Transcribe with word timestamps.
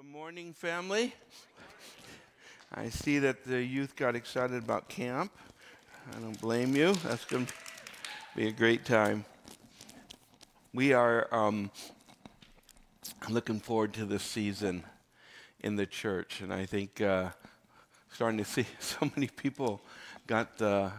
Good 0.00 0.12
morning, 0.12 0.54
family. 0.54 1.12
I 2.74 2.88
see 2.88 3.18
that 3.18 3.44
the 3.44 3.62
youth 3.62 3.96
got 3.96 4.16
excited 4.16 4.56
about 4.56 4.88
camp. 4.88 5.30
I 6.16 6.18
don't 6.20 6.40
blame 6.40 6.74
you. 6.74 6.94
That's 7.04 7.26
going 7.26 7.44
to 7.44 7.52
be 8.34 8.48
a 8.48 8.50
great 8.50 8.86
time. 8.86 9.26
We 10.72 10.94
are 10.94 11.28
um, 11.30 11.70
looking 13.28 13.60
forward 13.60 13.92
to 13.94 14.06
this 14.06 14.22
season 14.22 14.84
in 15.62 15.76
the 15.76 15.84
church, 15.84 16.40
and 16.40 16.50
I 16.50 16.64
think 16.64 17.02
uh, 17.02 17.28
starting 18.10 18.38
to 18.38 18.44
see 18.46 18.64
so 18.78 19.10
many 19.14 19.26
people 19.26 19.82
got 20.26 20.56
the 20.56 20.92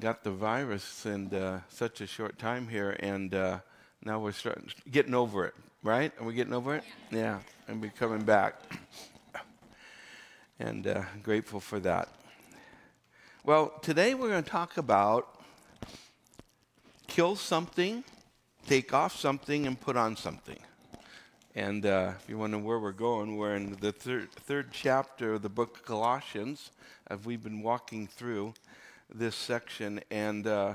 got 0.00 0.24
the 0.24 0.32
virus 0.32 1.06
in 1.06 1.32
uh, 1.32 1.60
such 1.68 2.00
a 2.00 2.08
short 2.08 2.40
time 2.40 2.66
here, 2.66 2.96
and 2.98 3.32
uh, 3.36 3.60
now 4.04 4.18
we're 4.18 4.32
starting 4.32 4.68
getting 4.90 5.14
over 5.14 5.46
it. 5.46 5.54
Right? 5.84 6.12
Are 6.18 6.24
we 6.24 6.34
getting 6.34 6.54
over 6.54 6.74
it? 6.74 6.84
Yeah, 7.12 7.38
and 7.68 7.80
we're 7.80 7.92
coming 7.96 8.22
back, 8.22 8.60
and 10.58 10.84
uh, 10.84 11.04
grateful 11.22 11.60
for 11.60 11.78
that. 11.78 12.08
Well, 13.44 13.72
today 13.80 14.14
we're 14.14 14.28
going 14.28 14.42
to 14.42 14.50
talk 14.50 14.76
about 14.76 15.40
kill 17.06 17.36
something, 17.36 18.02
take 18.66 18.92
off 18.92 19.16
something, 19.16 19.68
and 19.68 19.80
put 19.80 19.96
on 19.96 20.16
something. 20.16 20.58
And 21.54 21.86
uh, 21.86 22.14
if 22.20 22.28
you 22.28 22.38
wonder 22.38 22.58
where 22.58 22.80
we're 22.80 22.90
going, 22.90 23.36
we're 23.36 23.54
in 23.54 23.76
the 23.80 23.92
third, 23.92 24.32
third 24.32 24.72
chapter 24.72 25.34
of 25.34 25.42
the 25.42 25.48
book 25.48 25.76
of 25.76 25.84
Colossians, 25.84 26.72
as 27.06 27.24
we've 27.24 27.42
been 27.44 27.62
walking 27.62 28.08
through 28.08 28.54
this 29.14 29.36
section. 29.36 30.00
And 30.10 30.44
uh, 30.44 30.74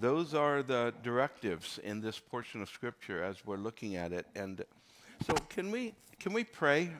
those 0.00 0.32
are 0.32 0.62
the 0.62 0.94
directives 1.02 1.78
in 1.82 2.00
this 2.00 2.18
portion 2.18 2.62
of 2.62 2.68
Scripture 2.68 3.22
as 3.22 3.44
we're 3.44 3.56
looking 3.56 3.96
at 3.96 4.12
it. 4.12 4.26
And 4.36 4.64
so, 5.26 5.34
can 5.48 5.70
we, 5.70 5.94
can 6.20 6.32
we 6.32 6.44
pray 6.44 6.90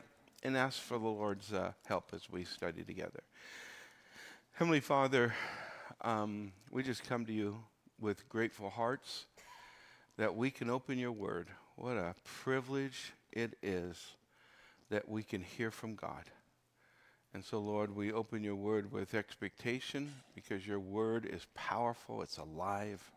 and 0.43 0.57
ask 0.57 0.81
for 0.81 0.99
the 0.99 1.07
Lord's 1.07 1.53
uh, 1.53 1.73
help 1.87 2.11
as 2.13 2.29
we 2.31 2.45
study 2.45 2.83
together? 2.83 3.21
Heavenly 4.53 4.81
Father, 4.81 5.35
um, 6.01 6.53
we 6.73 6.83
just 6.83 7.05
come 7.05 7.25
to 7.27 7.33
you 7.33 7.59
with 8.01 8.29
grateful 8.29 8.71
hearts 8.71 9.27
that 10.17 10.35
we 10.35 10.51
can 10.51 10.69
open 10.69 10.99
your 10.99 11.13
word. 11.13 11.49
What 11.77 11.97
a 11.97 12.15
privilege 12.25 13.13
it 13.33 13.57
is 13.63 14.17
that 14.91 15.09
we 15.09 15.23
can 15.23 15.43
hear 15.43 15.71
from 15.71 15.95
God. 15.95 16.25
And 17.39 17.45
so, 17.45 17.61
Lord, 17.61 17.95
we 17.95 18.11
open 18.11 18.43
your 18.43 18.57
word 18.57 18.91
with 18.91 19.15
expectation 19.15 20.13
because 20.35 20.67
your 20.67 20.81
word 20.81 21.25
is 21.25 21.47
powerful, 21.55 22.21
it's 22.21 22.39
alive. 22.39 23.13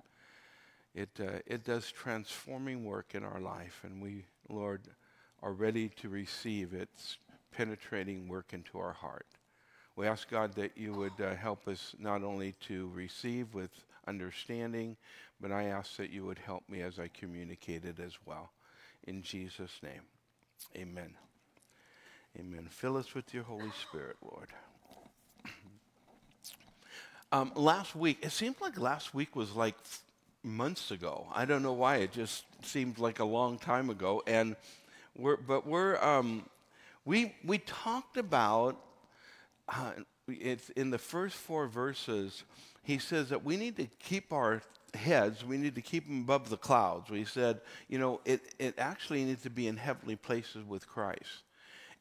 It, 0.94 1.10
uh, 1.20 1.40
it 1.48 1.66
does 1.66 1.92
transforming 1.92 2.86
work 2.86 3.16
in 3.16 3.24
our 3.24 3.40
life, 3.40 3.82
and 3.84 4.00
we, 4.00 4.26
Lord, 4.48 4.82
are 5.42 5.54
ready 5.54 5.90
to 6.02 6.10
receive 6.10 6.76
its 6.76 7.18
penetrating 7.52 8.28
work 8.28 8.54
into 8.54 8.78
our 8.78 8.94
heart. 8.94 9.26
We 9.96 10.06
ask 10.06 10.30
God 10.30 10.54
that 10.54 10.78
you 10.78 10.94
would 10.94 11.20
uh, 11.20 11.34
help 11.34 11.68
us 11.68 11.96
not 11.98 12.22
only 12.22 12.52
to 12.68 12.92
receive 12.94 13.56
with 13.56 13.72
understanding, 14.08 14.98
but 15.42 15.52
I 15.52 15.64
ask 15.64 15.96
that 15.98 16.12
you 16.12 16.26
would 16.26 16.38
help 16.38 16.70
me 16.70 16.84
as 16.84 17.00
I 17.00 17.08
communicate 17.08 17.86
it 17.86 18.00
as 18.00 18.20
well. 18.24 18.52
In 19.08 19.24
Jesus' 19.24 19.80
name, 19.82 20.04
amen. 20.78 21.16
Amen. 22.40 22.68
Fill 22.70 22.96
us 22.96 23.14
with 23.14 23.34
your 23.34 23.44
Holy 23.44 23.72
Spirit, 23.82 24.18
Lord. 24.22 24.48
Um, 27.34 27.54
last 27.56 27.96
week, 27.96 28.18
it 28.22 28.34
seemed 28.34 28.58
like 28.60 28.78
last 28.78 29.14
week 29.14 29.38
was 29.38 29.56
like 29.56 29.76
months 30.44 30.92
ago. 30.92 31.28
I 31.34 31.46
don't 31.46 31.64
know 31.64 31.72
why. 31.72 31.98
It 31.98 32.12
just 32.12 32.44
seemed 32.62 33.00
like 33.00 33.20
a 33.20 33.24
long 33.24 33.58
time 33.58 33.90
ago. 33.90 34.22
And 34.28 34.58
we're, 35.16 35.38
but 35.38 35.66
we're, 35.66 35.96
um, 36.04 36.44
we, 37.06 37.34
we 37.46 37.60
talked 37.60 38.18
about, 38.18 38.78
uh, 39.70 39.92
it's 40.28 40.72
in 40.72 40.90
the 40.90 40.98
first 40.98 41.38
four 41.38 41.68
verses, 41.68 42.44
he 42.84 42.98
says 42.98 43.30
that 43.30 43.46
we 43.46 43.56
need 43.56 43.78
to 43.78 43.88
keep 44.00 44.34
our 44.34 44.62
heads, 44.94 45.46
we 45.46 45.58
need 45.58 45.76
to 45.76 45.82
keep 45.82 46.08
them 46.08 46.24
above 46.24 46.50
the 46.50 46.58
clouds. 46.58 47.10
We 47.10 47.24
said, 47.24 47.62
you 47.88 47.98
know, 47.98 48.20
it, 48.26 48.42
it 48.60 48.76
actually 48.78 49.24
needs 49.24 49.44
to 49.44 49.50
be 49.50 49.70
in 49.70 49.78
heavenly 49.78 50.18
places 50.18 50.66
with 50.68 50.86
Christ. 50.86 51.44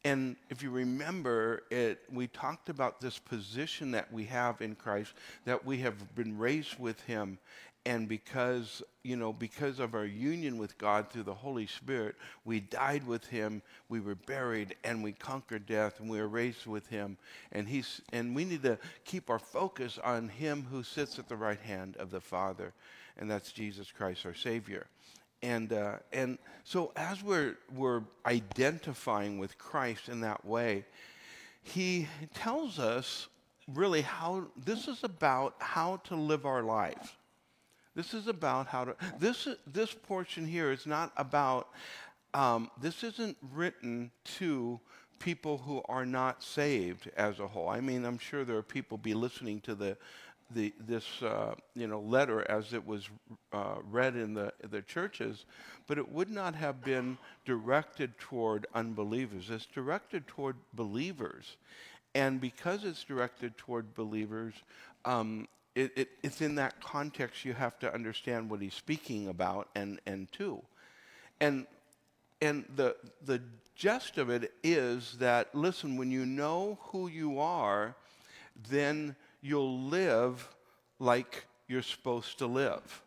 And 0.03 0.35
if 0.49 0.63
you 0.63 0.71
remember 0.71 1.63
it, 1.69 1.99
we 2.11 2.27
talked 2.27 2.69
about 2.69 2.99
this 2.99 3.19
position 3.19 3.91
that 3.91 4.11
we 4.11 4.25
have 4.25 4.61
in 4.61 4.75
Christ, 4.75 5.13
that 5.45 5.63
we 5.63 5.77
have 5.79 6.15
been 6.15 6.37
raised 6.37 6.79
with 6.79 6.99
him. 7.01 7.37
And 7.85 8.07
because, 8.07 8.83
you 9.03 9.15
know, 9.15 9.33
because 9.33 9.79
of 9.79 9.95
our 9.95 10.05
union 10.05 10.57
with 10.57 10.77
God 10.77 11.09
through 11.09 11.23
the 11.23 11.33
Holy 11.33 11.65
Spirit, 11.65 12.15
we 12.45 12.59
died 12.59 13.05
with 13.05 13.25
him, 13.25 13.63
we 13.89 13.99
were 13.99 14.15
buried, 14.15 14.75
and 14.83 15.03
we 15.03 15.13
conquered 15.13 15.65
death, 15.65 15.99
and 15.99 16.07
we 16.07 16.19
were 16.19 16.27
raised 16.27 16.67
with 16.67 16.87
him. 16.87 17.17
And 17.51 17.67
he's 17.67 18.01
and 18.13 18.35
we 18.35 18.45
need 18.45 18.61
to 18.63 18.77
keep 19.03 19.31
our 19.31 19.39
focus 19.39 19.97
on 20.03 20.29
him 20.29 20.67
who 20.69 20.83
sits 20.83 21.17
at 21.17 21.27
the 21.27 21.35
right 21.35 21.59
hand 21.59 21.97
of 21.97 22.11
the 22.11 22.21
Father, 22.21 22.73
and 23.17 23.29
that's 23.29 23.51
Jesus 23.51 23.91
Christ 23.91 24.27
our 24.27 24.35
Savior. 24.35 24.85
And, 25.43 25.73
uh, 25.73 25.97
and 26.13 26.37
so 26.63 26.91
as 26.95 27.23
we're, 27.23 27.57
we're 27.73 28.03
identifying 28.25 29.39
with 29.39 29.57
Christ 29.57 30.09
in 30.09 30.21
that 30.21 30.45
way, 30.45 30.85
he 31.63 32.07
tells 32.33 32.79
us 32.79 33.27
really 33.67 34.01
how 34.01 34.47
this 34.55 34.87
is 34.87 35.03
about 35.03 35.55
how 35.59 35.97
to 36.05 36.15
live 36.15 36.45
our 36.45 36.63
lives. 36.63 37.09
This 37.95 38.13
is 38.13 38.27
about 38.27 38.67
how 38.67 38.85
to, 38.85 38.95
this, 39.19 39.47
this 39.67 39.93
portion 39.93 40.45
here 40.45 40.71
is 40.71 40.85
not 40.85 41.11
about, 41.17 41.69
um, 42.33 42.71
this 42.79 43.03
isn't 43.03 43.37
written 43.53 44.11
to 44.37 44.79
people 45.19 45.57
who 45.59 45.81
are 45.87 46.05
not 46.05 46.41
saved 46.41 47.09
as 47.15 47.39
a 47.39 47.47
whole. 47.47 47.69
I 47.69 47.79
mean, 47.79 48.05
I'm 48.05 48.17
sure 48.17 48.43
there 48.43 48.57
are 48.57 48.63
people 48.63 48.97
be 48.97 49.13
listening 49.13 49.59
to 49.61 49.75
the, 49.75 49.97
the, 50.53 50.73
this 50.87 51.21
uh, 51.21 51.55
you 51.75 51.87
know, 51.87 51.99
letter 51.99 52.49
as 52.49 52.73
it 52.73 52.85
was 52.85 53.09
uh, 53.53 53.75
read 53.89 54.15
in 54.15 54.33
the, 54.33 54.53
the 54.69 54.81
churches, 54.81 55.45
but 55.87 55.97
it 55.97 56.11
would 56.11 56.29
not 56.29 56.55
have 56.55 56.83
been 56.83 57.17
directed 57.45 58.17
toward 58.17 58.67
unbelievers. 58.73 59.49
It's 59.49 59.65
directed 59.65 60.27
toward 60.27 60.55
believers. 60.73 61.57
And 62.13 62.41
because 62.41 62.83
it's 62.83 63.03
directed 63.03 63.57
toward 63.57 63.95
believers, 63.95 64.53
um, 65.05 65.47
it, 65.75 65.91
it, 65.95 66.09
it's 66.23 66.41
in 66.41 66.55
that 66.55 66.81
context 66.81 67.45
you 67.45 67.53
have 67.53 67.79
to 67.79 67.93
understand 67.93 68.49
what 68.49 68.61
he's 68.61 68.73
speaking 68.73 69.29
about 69.29 69.69
and, 69.75 69.99
and 70.05 70.31
to. 70.33 70.61
And, 71.39 71.65
and 72.41 72.65
the, 72.75 72.95
the 73.25 73.41
gist 73.75 74.17
of 74.17 74.29
it 74.29 74.53
is 74.63 75.15
that, 75.19 75.55
listen, 75.55 75.97
when 75.97 76.11
you 76.11 76.25
know 76.25 76.77
who 76.81 77.07
you 77.07 77.39
are, 77.39 77.95
then 78.69 79.15
you'll 79.41 79.81
live 79.81 80.47
like 80.99 81.45
you're 81.67 81.81
supposed 81.81 82.37
to 82.39 82.47
live. 82.47 83.03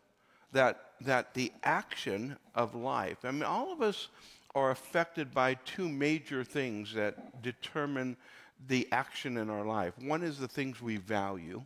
That, 0.51 0.91
that 1.01 1.33
the 1.33 1.51
action 1.63 2.37
of 2.53 2.75
life, 2.75 3.17
I 3.23 3.31
mean, 3.31 3.43
all 3.43 3.73
of 3.73 3.81
us 3.81 4.09
are 4.53 4.71
affected 4.71 5.33
by 5.33 5.55
two 5.65 5.89
major 5.89 6.43
things 6.43 6.93
that 6.93 7.41
determine 7.41 8.15
the 8.67 8.87
action 8.91 9.37
in 9.37 9.49
our 9.49 9.65
life. 9.65 9.93
One 9.99 10.23
is 10.23 10.39
the 10.39 10.47
things 10.47 10.81
we 10.81 10.95
value, 10.95 11.61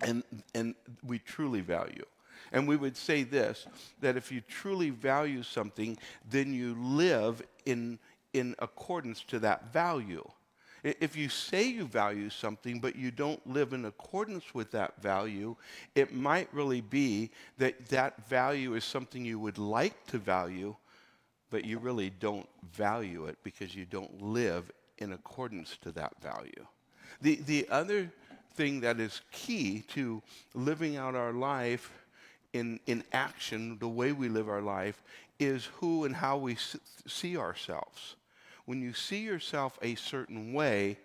and, 0.00 0.24
and 0.54 0.74
we 1.04 1.20
truly 1.20 1.60
value. 1.60 2.04
And 2.52 2.66
we 2.66 2.76
would 2.76 2.96
say 2.96 3.22
this 3.22 3.66
that 4.00 4.16
if 4.16 4.30
you 4.30 4.40
truly 4.40 4.90
value 4.90 5.42
something, 5.42 5.96
then 6.28 6.52
you 6.52 6.74
live 6.78 7.42
in, 7.64 7.98
in 8.32 8.54
accordance 8.58 9.22
to 9.28 9.38
that 9.40 9.72
value. 9.72 10.24
If 10.86 11.16
you 11.16 11.28
say 11.28 11.64
you 11.64 11.84
value 11.84 12.30
something, 12.30 12.78
but 12.78 12.94
you 12.94 13.10
don't 13.10 13.44
live 13.44 13.72
in 13.72 13.86
accordance 13.86 14.54
with 14.54 14.70
that 14.70 15.02
value, 15.02 15.56
it 15.96 16.14
might 16.14 16.48
really 16.52 16.80
be 16.80 17.30
that 17.58 17.88
that 17.88 18.28
value 18.28 18.74
is 18.74 18.84
something 18.84 19.24
you 19.24 19.40
would 19.40 19.58
like 19.58 20.06
to 20.06 20.18
value, 20.18 20.76
but 21.50 21.64
you 21.64 21.78
really 21.78 22.10
don't 22.10 22.48
value 22.72 23.26
it 23.26 23.36
because 23.42 23.74
you 23.74 23.84
don't 23.84 24.22
live 24.22 24.70
in 24.98 25.12
accordance 25.12 25.76
to 25.78 25.90
that 25.90 26.12
value. 26.22 26.66
The, 27.20 27.40
the 27.46 27.66
other 27.68 28.12
thing 28.54 28.78
that 28.82 29.00
is 29.00 29.22
key 29.32 29.82
to 29.88 30.22
living 30.54 30.96
out 30.96 31.16
our 31.16 31.32
life 31.32 31.90
in, 32.52 32.78
in 32.86 33.02
action, 33.12 33.76
the 33.80 33.88
way 33.88 34.12
we 34.12 34.28
live 34.28 34.48
our 34.48 34.62
life, 34.62 35.02
is 35.40 35.64
who 35.64 36.04
and 36.04 36.14
how 36.14 36.36
we 36.36 36.56
see 37.08 37.36
ourselves 37.36 38.14
when 38.66 38.82
you 38.82 38.92
see 38.92 39.20
yourself 39.20 39.78
a 39.82 39.94
certain 39.94 40.52
way, 40.52 40.98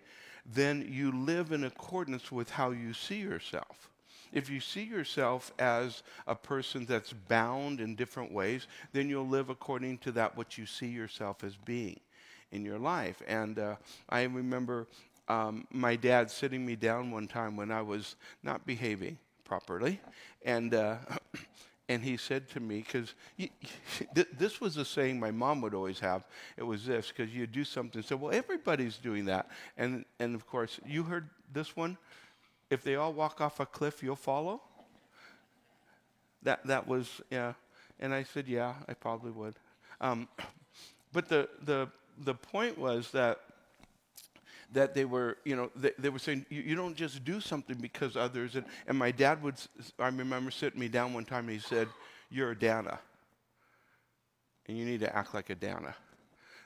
then 0.44 0.86
you 0.90 1.12
live 1.12 1.52
in 1.52 1.64
accordance 1.64 2.30
with 2.30 2.50
how 2.50 2.70
you 2.70 2.92
see 2.92 3.20
yourself. 3.20 3.88
If 4.32 4.48
you 4.48 4.60
see 4.60 4.82
yourself 4.82 5.52
as 5.58 6.02
a 6.26 6.34
person 6.34 6.86
that's 6.86 7.12
bound 7.12 7.80
in 7.80 7.94
different 7.94 8.32
ways, 8.32 8.66
then 8.92 9.08
you'll 9.08 9.28
live 9.28 9.50
according 9.50 9.98
to 9.98 10.12
that 10.12 10.36
what 10.36 10.56
you 10.56 10.66
see 10.66 10.88
yourself 10.88 11.44
as 11.44 11.56
being 11.56 12.00
in 12.50 12.64
your 12.64 12.78
life. 12.78 13.22
And 13.26 13.58
uh, 13.58 13.76
I 14.08 14.22
remember 14.22 14.88
um, 15.28 15.66
my 15.70 15.96
dad 15.96 16.30
sitting 16.30 16.64
me 16.64 16.76
down 16.76 17.10
one 17.10 17.28
time 17.28 17.56
when 17.56 17.70
I 17.70 17.82
was 17.82 18.16
not 18.42 18.66
behaving 18.66 19.18
properly, 19.44 20.00
and 20.44 20.74
uh, 20.74 20.96
and 21.92 22.02
he 22.02 22.16
said 22.16 22.48
to 22.50 22.60
me, 22.60 22.78
because 22.78 23.14
this 24.38 24.60
was 24.62 24.78
a 24.78 24.84
saying 24.84 25.20
my 25.20 25.30
mom 25.30 25.60
would 25.60 25.74
always 25.74 26.00
have. 26.00 26.26
It 26.56 26.62
was 26.62 26.86
this, 26.86 27.08
because 27.08 27.34
you 27.34 27.46
do 27.46 27.64
something, 27.64 28.02
say, 28.02 28.14
well, 28.14 28.32
everybody's 28.32 28.96
doing 28.96 29.26
that. 29.26 29.50
And, 29.76 30.06
and 30.18 30.34
of 30.34 30.46
course, 30.46 30.80
you 30.86 31.02
heard 31.02 31.28
this 31.52 31.76
one? 31.76 31.98
If 32.70 32.82
they 32.82 32.96
all 32.96 33.12
walk 33.12 33.42
off 33.42 33.60
a 33.60 33.66
cliff, 33.66 34.02
you'll 34.02 34.16
follow? 34.16 34.62
That, 36.42 36.66
that 36.66 36.88
was, 36.88 37.20
yeah. 37.30 37.52
And 38.00 38.14
I 38.14 38.22
said, 38.22 38.48
yeah, 38.48 38.74
I 38.88 38.94
probably 38.94 39.32
would. 39.32 39.54
Um, 40.00 40.28
but 41.12 41.28
the, 41.28 41.50
the, 41.62 41.88
the 42.18 42.34
point 42.34 42.78
was 42.78 43.10
that 43.10 43.40
that 44.72 44.94
they 44.94 45.04
were, 45.04 45.38
you 45.44 45.56
know, 45.56 45.70
they, 45.76 45.92
they 45.98 46.08
were 46.08 46.18
saying, 46.18 46.46
you, 46.48 46.74
don't 46.74 46.96
just 46.96 47.24
do 47.24 47.40
something 47.40 47.76
because 47.76 48.16
others. 48.16 48.56
And, 48.56 48.64
and 48.86 48.98
my 48.98 49.10
dad 49.10 49.42
would, 49.42 49.56
I 49.98 50.08
remember 50.08 50.50
sitting 50.50 50.80
me 50.80 50.88
down 50.88 51.14
one 51.14 51.24
time 51.24 51.48
and 51.48 51.52
he 51.52 51.58
said, 51.58 51.88
You're 52.30 52.52
a 52.52 52.58
Dana. 52.58 52.98
And 54.66 54.78
you 54.78 54.84
need 54.84 55.00
to 55.00 55.14
act 55.14 55.34
like 55.34 55.50
a 55.50 55.54
Dana. 55.54 55.94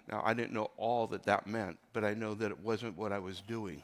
Now, 0.08 0.22
I 0.24 0.34
didn't 0.34 0.52
know 0.52 0.70
all 0.76 1.06
that 1.08 1.24
that 1.24 1.46
meant, 1.46 1.78
but 1.92 2.04
I 2.04 2.14
know 2.14 2.34
that 2.34 2.50
it 2.50 2.60
wasn't 2.60 2.96
what 2.96 3.12
I 3.12 3.18
was 3.18 3.40
doing, 3.40 3.82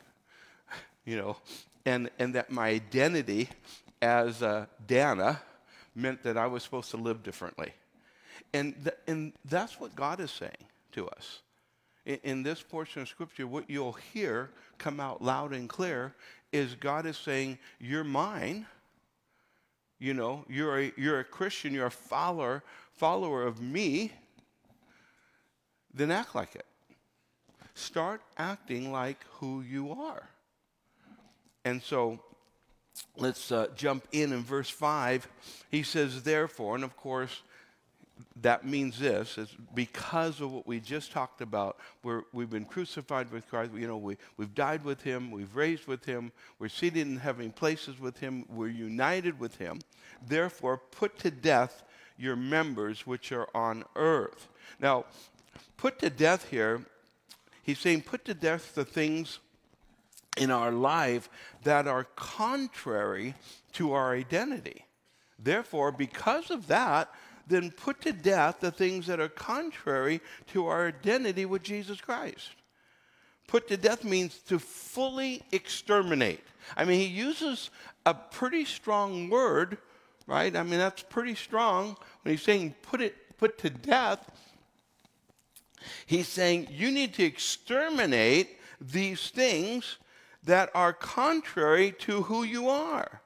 you 1.05 1.17
know, 1.17 1.37
and, 1.85 2.11
and 2.19 2.35
that 2.35 2.51
my 2.51 2.69
identity 2.69 3.49
as 4.01 4.43
a 4.43 4.69
Dana 4.87 5.41
meant 5.95 6.23
that 6.23 6.37
I 6.37 6.47
was 6.47 6.63
supposed 6.63 6.91
to 6.93 6.97
live 6.97 7.23
differently. 7.23 7.73
And, 8.55 8.75
th- 8.85 8.97
and 9.09 9.33
that's 9.45 9.81
what 9.81 9.97
God 9.97 10.21
is 10.21 10.31
saying 10.31 10.53
to 10.93 11.09
us 11.09 11.41
in, 12.05 12.43
this 12.43 12.63
portion 12.63 13.03
of 13.03 13.09
Scripture, 13.09 13.47
what 13.47 13.69
you'll 13.69 13.97
hear 14.13 14.51
come 14.79 14.99
out 14.99 15.23
loud 15.23 15.53
and 15.53 15.69
clear 15.69 16.15
is 16.53 16.75
God 16.75 17.07
is 17.07 17.17
saying, 17.17 17.59
You're 17.79 18.05
mine. 18.05 18.67
You 19.99 20.15
know, 20.15 20.45
you're 20.49 20.81
a, 20.81 20.93
you're 20.97 21.21
a 21.21 21.25
Christian, 21.25 21.73
you're 21.73 21.87
a 21.87 21.91
follower, 21.91 22.65
follower 22.95 23.45
of 23.45 23.61
me. 23.61 24.11
Then 25.95 26.11
act 26.11 26.35
like 26.35 26.57
it. 26.57 26.67
Start 27.75 28.21
acting 28.37 28.91
like 28.91 29.25
who 29.35 29.63
you 29.63 29.93
are. 29.93 30.29
And 31.65 31.81
so 31.81 32.19
let's 33.17 33.53
uh, 33.53 33.69
jump 33.77 34.09
in 34.11 34.33
in 34.33 34.43
verse 34.43 34.69
5. 34.69 35.29
He 35.71 35.83
says, 35.85 36.25
Therefore, 36.25 36.75
and 36.75 36.85
of 36.85 36.97
course, 36.97 37.43
that 38.41 38.67
means 38.67 38.99
this 38.99 39.39
is 39.39 39.49
because 39.75 40.41
of 40.41 40.53
what 40.53 40.67
we 40.67 40.81
just 40.81 41.13
talked 41.13 41.41
about 41.41 41.79
we're, 42.03 42.23
we've 42.33 42.51
been 42.51 42.65
crucified 42.65 43.31
with 43.31 43.49
christ 43.49 43.73
you 43.75 43.87
know 43.87 43.97
we, 43.97 44.17
we've 44.37 44.55
died 44.55 44.85
with 44.85 45.03
him 45.03 45.31
we've 45.31 45.55
raised 45.55 45.87
with 45.87 46.05
him 46.05 46.33
we're 46.59 46.69
seated 46.69 47.07
in 47.07 47.17
heavenly 47.17 47.51
places 47.51 47.99
with 47.99 48.19
him 48.19 48.45
we're 48.49 48.69
united 48.69 49.39
with 49.39 49.57
him. 49.57 49.81
Therefore 50.27 50.79
put 50.79 51.19
to 51.21 51.31
death 51.31 51.83
your 52.17 52.37
members 52.37 53.07
which 53.07 53.33
are 53.33 53.49
on 53.55 53.85
earth. 53.97 54.49
Now 54.81 55.07
put 55.77 55.99
to 56.01 56.11
death 56.11 56.49
here 56.51 56.83
he's 57.63 57.79
saying 57.79 58.03
put 58.03 58.25
to 58.27 58.35
death 58.35 58.75
the 58.75 58.85
things 58.85 59.39
in 60.37 60.51
our 60.51 60.73
life 60.73 61.29
that 61.65 61.87
are 61.87 62.05
contrary 62.17 63.35
to 63.73 63.93
our 63.93 64.15
identity. 64.15 64.87
Therefore 65.39 65.93
because 65.93 66.51
of 66.51 66.69
that 66.69 67.13
then 67.47 67.71
put 67.71 68.01
to 68.03 68.13
death 68.13 68.61
the 68.61 68.71
things 68.71 69.07
that 69.07 69.21
are 69.21 69.29
contrary 69.29 70.21
to 70.49 70.67
our 70.67 70.89
identity 70.89 71.45
with 71.45 71.63
Jesus 71.63 72.01
Christ. 72.01 72.51
Put 73.47 73.69
to 73.69 73.77
death 73.77 74.05
means 74.05 74.39
to 74.49 74.59
fully 74.59 75.43
exterminate. 75.53 76.41
I 76.77 76.85
mean, 76.85 77.01
he 77.01 77.07
uses 77.07 77.71
a 78.07 78.15
pretty 78.15 78.65
strong 78.65 79.29
word, 79.29 79.79
right? 80.27 80.55
I 80.55 80.63
mean, 80.63 80.79
that's 80.79 81.03
pretty 81.03 81.35
strong 81.35 81.97
when 82.23 82.35
he's 82.35 82.43
saying 82.43 82.75
put 82.83 83.01
it 83.01 83.37
put 83.39 83.59
to 83.59 83.71
death. 83.71 84.31
He's 86.07 86.29
saying 86.29 86.69
you 86.71 86.91
need 86.91 87.15
to 87.15 87.25
exterminate 87.25 88.59
these 88.81 89.31
things 89.31 89.99
that 90.45 90.71
are 90.75 90.93
contrary 90.93 91.93
to 92.01 92.23
who 92.23 92.45
you 92.45 92.69
are 92.69 93.22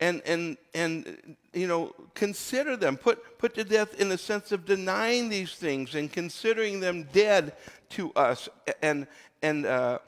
and, 0.00 0.22
and, 0.24 0.56
and 0.74 1.36
you 1.52 1.66
know, 1.66 1.94
consider 2.14 2.76
them, 2.76 2.96
put, 2.96 3.38
put 3.38 3.54
to 3.54 3.64
death 3.64 4.00
in 4.00 4.08
the 4.08 4.18
sense 4.18 4.50
of 4.50 4.64
denying 4.64 5.28
these 5.28 5.54
things 5.54 5.94
and 5.94 6.10
considering 6.10 6.80
them 6.80 7.06
dead 7.12 7.54
to 7.90 8.10
us. 8.14 8.48
And, 8.82 9.06
and, 9.42 9.66
uh, 9.66 9.98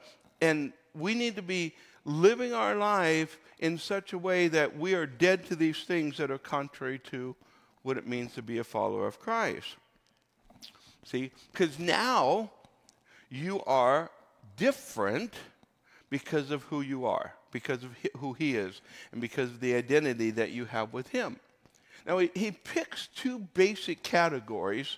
and 0.41 0.73
we 0.95 1.13
need 1.13 1.35
to 1.35 1.43
be 1.43 1.75
living 2.05 2.53
our 2.53 2.75
life 2.75 3.37
in 3.59 3.77
such 3.77 4.13
a 4.13 4.17
way 4.17 4.47
that 4.47 4.77
we 4.77 4.95
are 4.95 5.05
dead 5.05 5.45
to 5.45 5.55
these 5.55 5.83
things 5.83 6.17
that 6.17 6.31
are 6.31 6.39
contrary 6.39 6.99
to 6.99 7.35
what 7.83 7.97
it 7.97 8.07
means 8.07 8.33
to 8.33 8.41
be 8.41 8.57
a 8.57 8.63
follower 8.63 9.05
of 9.05 9.19
Christ. 9.19 9.75
See, 11.05 11.31
because 11.51 11.77
now 11.77 12.51
you 13.29 13.61
are 13.63 14.09
different 14.57 15.33
because 16.09 16.49
of 16.49 16.63
who 16.63 16.81
you 16.81 17.05
are 17.05 17.33
because 17.53 17.83
of 17.83 17.91
who 18.17 18.33
he 18.33 18.55
is 18.55 18.81
and 19.13 19.21
because 19.21 19.49
of 19.49 19.61
the 19.61 19.75
identity 19.75 20.31
that 20.31 20.51
you 20.51 20.65
have 20.65 20.91
with 20.91 21.07
him. 21.07 21.37
Now, 22.05 22.17
he, 22.17 22.29
he 22.35 22.51
picks 22.51 23.07
two 23.07 23.39
basic 23.53 24.03
categories 24.03 24.97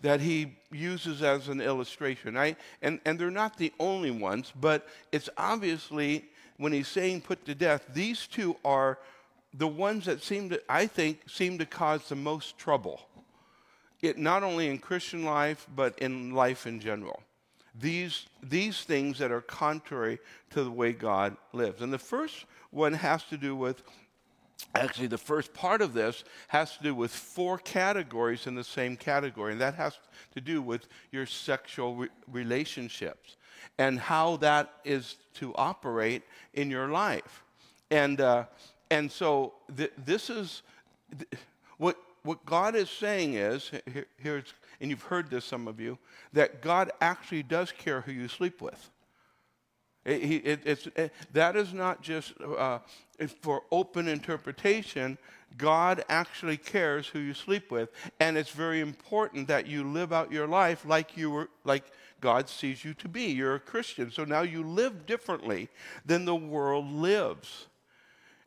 that 0.00 0.20
he 0.20 0.56
uses 0.72 1.22
as 1.22 1.48
an 1.48 1.60
illustration. 1.60 2.36
I, 2.36 2.56
and, 2.82 2.98
and 3.04 3.18
they're 3.18 3.30
not 3.30 3.56
the 3.56 3.72
only 3.78 4.10
ones, 4.10 4.52
but 4.60 4.88
it's 5.12 5.28
obviously, 5.36 6.24
when 6.56 6.72
he's 6.72 6.88
saying 6.88 7.20
put 7.20 7.44
to 7.44 7.54
death, 7.54 7.84
these 7.92 8.26
two 8.26 8.56
are 8.64 8.98
the 9.54 9.68
ones 9.68 10.06
that 10.06 10.22
seem 10.22 10.48
to, 10.50 10.60
I 10.68 10.86
think, 10.86 11.20
seem 11.28 11.58
to 11.58 11.66
cause 11.66 12.08
the 12.08 12.16
most 12.16 12.58
trouble. 12.58 13.00
It, 14.00 14.16
not 14.16 14.42
only 14.42 14.68
in 14.68 14.78
Christian 14.78 15.24
life, 15.24 15.66
but 15.76 15.98
in 15.98 16.32
life 16.34 16.66
in 16.66 16.80
general 16.80 17.22
these, 17.80 18.26
these 18.42 18.82
things 18.82 19.18
that 19.18 19.30
are 19.30 19.40
contrary 19.40 20.18
to 20.50 20.64
the 20.64 20.70
way 20.70 20.92
God 20.92 21.36
lives. 21.52 21.82
And 21.82 21.92
the 21.92 21.98
first 21.98 22.44
one 22.70 22.92
has 22.92 23.24
to 23.24 23.36
do 23.36 23.56
with 23.56 23.82
actually 24.74 25.06
the 25.06 25.18
first 25.18 25.54
part 25.54 25.80
of 25.80 25.94
this 25.94 26.22
has 26.48 26.76
to 26.76 26.82
do 26.82 26.94
with 26.94 27.10
four 27.10 27.58
categories 27.58 28.46
in 28.46 28.54
the 28.54 28.64
same 28.64 28.96
category 28.96 29.52
and 29.52 29.60
that 29.60 29.74
has 29.74 29.98
to 30.34 30.40
do 30.40 30.60
with 30.60 30.86
your 31.12 31.24
sexual 31.24 31.96
re- 31.96 32.08
relationships 32.30 33.36
and 33.78 33.98
how 33.98 34.36
that 34.36 34.70
is 34.84 35.16
to 35.32 35.54
operate 35.56 36.22
in 36.52 36.70
your 36.70 36.88
life 36.88 37.42
and 37.90 38.20
uh, 38.20 38.44
and 38.90 39.10
so 39.10 39.54
th- 39.76 39.92
this 40.04 40.28
is 40.28 40.62
th- 41.16 41.42
what 41.78 41.96
what 42.22 42.44
god 42.44 42.74
is 42.74 42.90
saying 42.90 43.34
is 43.34 43.70
here, 43.92 44.06
here's 44.18 44.52
and 44.80 44.90
you've 44.90 45.02
heard 45.02 45.30
this, 45.30 45.44
some 45.44 45.68
of 45.68 45.80
you, 45.80 45.98
that 46.32 46.62
God 46.62 46.90
actually 47.00 47.42
does 47.42 47.72
care 47.72 48.00
who 48.00 48.12
you 48.12 48.28
sleep 48.28 48.62
with. 48.62 48.90
It, 50.04 50.64
it, 50.66 50.90
it, 50.96 51.12
that 51.34 51.56
is 51.56 51.74
not 51.74 52.00
just 52.00 52.32
uh, 52.40 52.78
for 53.42 53.62
open 53.70 54.08
interpretation. 54.08 55.18
God 55.58 56.04
actually 56.08 56.56
cares 56.56 57.06
who 57.06 57.18
you 57.18 57.34
sleep 57.34 57.70
with, 57.70 57.90
and 58.18 58.38
it's 58.38 58.50
very 58.50 58.80
important 58.80 59.48
that 59.48 59.66
you 59.66 59.84
live 59.84 60.12
out 60.12 60.32
your 60.32 60.46
life 60.46 60.86
like 60.86 61.16
you 61.16 61.30
were, 61.30 61.48
like 61.64 61.84
God 62.20 62.48
sees 62.48 62.82
you 62.82 62.94
to 62.94 63.08
be. 63.08 63.24
You're 63.24 63.56
a 63.56 63.60
Christian, 63.60 64.10
so 64.10 64.24
now 64.24 64.42
you 64.42 64.62
live 64.62 65.04
differently 65.04 65.68
than 66.06 66.24
the 66.24 66.34
world 66.34 66.90
lives. 66.90 67.66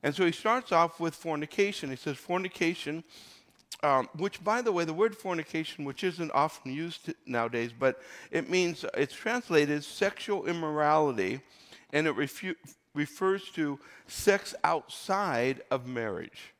And 0.01 0.13
so 0.13 0.25
he 0.25 0.31
starts 0.31 0.71
off 0.71 0.99
with 0.99 1.15
fornication. 1.15 1.89
He 1.89 1.95
says, 1.95 2.17
fornication 2.17 3.03
um, 3.83 4.09
which, 4.17 4.43
by 4.43 4.61
the 4.61 4.71
way, 4.71 4.85
the 4.85 4.93
word 4.93 5.15
fornication, 5.15 5.83
which 5.83 6.03
isn't 6.03 6.31
often 6.31 6.73
used 6.73 7.13
nowadays, 7.25 7.71
but 7.77 8.01
it 8.31 8.49
means 8.49 8.85
it's 8.93 9.13
translated 9.13 9.83
sexual 9.83 10.45
immorality, 10.45 11.41
and 11.91 12.07
it 12.07 12.15
refu- 12.15 12.55
refers 12.95 13.49
to 13.51 13.77
sex 14.07 14.55
outside 14.63 15.61
of 15.69 15.85
marriage. 15.85 16.53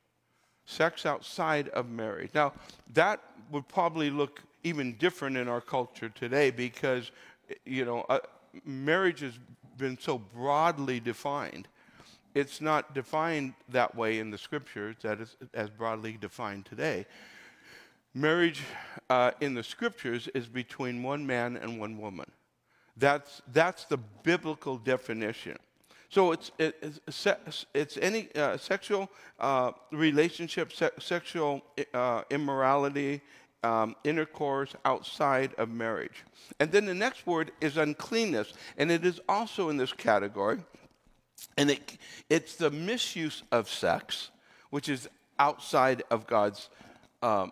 Sex 0.66 1.06
outside 1.06 1.70
of 1.70 1.90
marriage. 1.90 2.32
Now, 2.34 2.54
that 2.94 3.22
would 3.52 3.68
probably 3.68 4.10
look 4.10 4.42
even 4.64 4.94
different 4.98 5.38
in 5.38 5.48
our 5.48 5.62
culture 5.62 6.10
today 6.10 6.52
because, 6.52 7.12
you 7.66 7.86
know, 7.86 8.06
uh, 8.10 8.20
marriage 8.66 9.22
has 9.22 9.40
been 9.78 9.98
so 9.98 10.18
broadly 10.18 11.00
defined 11.00 11.68
it's 12.36 12.62
not 12.62 12.94
defined 12.94 13.54
that 13.70 13.96
way 13.96 14.20
in 14.20 14.32
the 14.32 14.38
scriptures, 14.38 14.96
that 15.02 15.20
is 15.20 15.36
as 15.54 15.70
broadly 15.70 16.18
defined 16.20 16.66
today. 16.66 17.06
Marriage 18.14 18.62
uh, 19.10 19.32
in 19.42 19.54
the 19.54 19.64
scriptures 19.64 20.28
is 20.34 20.48
between 20.48 21.02
one 21.02 21.26
man 21.26 21.58
and 21.58 21.80
one 21.80 21.98
woman. 21.98 22.30
That's, 22.98 23.42
that's 23.52 23.86
the 23.86 23.98
biblical 23.98 24.78
definition. 24.78 25.58
So 26.10 26.32
it's, 26.32 26.52
it's, 26.60 27.66
it's 27.74 27.98
any 27.98 28.30
uh, 28.36 28.58
sexual 28.58 29.10
uh, 29.40 29.72
relationship, 29.92 30.72
se- 30.72 30.92
sexual 31.00 31.64
uh, 31.94 32.22
immorality, 32.30 33.22
um, 33.64 33.96
intercourse 34.04 34.76
outside 34.86 35.56
of 35.58 35.70
marriage. 35.70 36.24
And 36.60 36.72
then 36.72 36.86
the 36.86 36.94
next 36.94 37.26
word 37.26 37.52
is 37.62 37.78
uncleanness, 37.78 38.54
and 38.78 38.92
it 38.92 39.06
is 39.06 39.22
also 39.28 39.70
in 39.70 39.78
this 39.78 39.94
category. 39.94 40.60
And 41.58 41.72
it, 41.72 41.98
it's 42.30 42.56
the 42.56 42.72
misuse 42.72 43.44
of 43.52 43.70
sex, 43.70 44.32
which 44.70 44.90
is 44.90 45.08
outside 45.40 46.04
of 46.10 46.28
God's 46.28 46.70
um, 47.22 47.52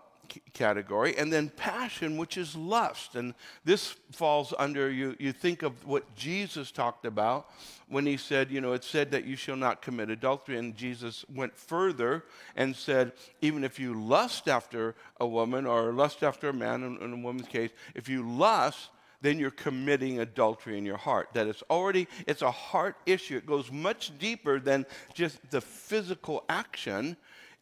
category, 0.53 1.17
and 1.17 1.31
then 1.31 1.49
passion, 1.49 2.17
which 2.17 2.37
is 2.37 2.55
lust. 2.55 3.15
And 3.15 3.33
this 3.65 3.95
falls 4.11 4.53
under 4.57 4.89
you. 4.89 5.15
You 5.19 5.33
think 5.33 5.61
of 5.61 5.85
what 5.85 6.15
Jesus 6.15 6.71
talked 6.71 7.05
about 7.05 7.49
when 7.89 8.05
he 8.05 8.17
said, 8.17 8.49
you 8.49 8.61
know, 8.61 8.73
it 8.73 8.83
said 8.83 9.11
that 9.11 9.25
you 9.25 9.35
shall 9.35 9.57
not 9.57 9.81
commit 9.81 10.09
adultery. 10.09 10.57
And 10.57 10.75
Jesus 10.75 11.25
went 11.33 11.57
further 11.57 12.23
and 12.55 12.75
said, 12.75 13.11
even 13.41 13.63
if 13.63 13.79
you 13.79 13.93
lust 13.93 14.47
after 14.47 14.95
a 15.19 15.27
woman 15.27 15.65
or 15.65 15.91
lust 15.91 16.23
after 16.23 16.49
a 16.49 16.53
man, 16.53 16.83
in, 16.83 16.97
in 17.01 17.13
a 17.13 17.17
woman's 17.17 17.49
case, 17.49 17.71
if 17.93 18.07
you 18.07 18.27
lust, 18.27 18.89
then 19.21 19.37
you're 19.37 19.51
committing 19.51 20.19
adultery 20.19 20.77
in 20.77 20.85
your 20.85 20.97
heart. 20.97 21.29
That 21.33 21.47
it's 21.47 21.63
already, 21.69 22.07
it's 22.27 22.41
a 22.41 22.51
heart 22.51 22.97
issue. 23.05 23.37
It 23.37 23.45
goes 23.45 23.71
much 23.71 24.17
deeper 24.17 24.59
than 24.59 24.85
just 25.13 25.37
the 25.51 25.61
physical 25.61 26.43
action. 26.49 27.15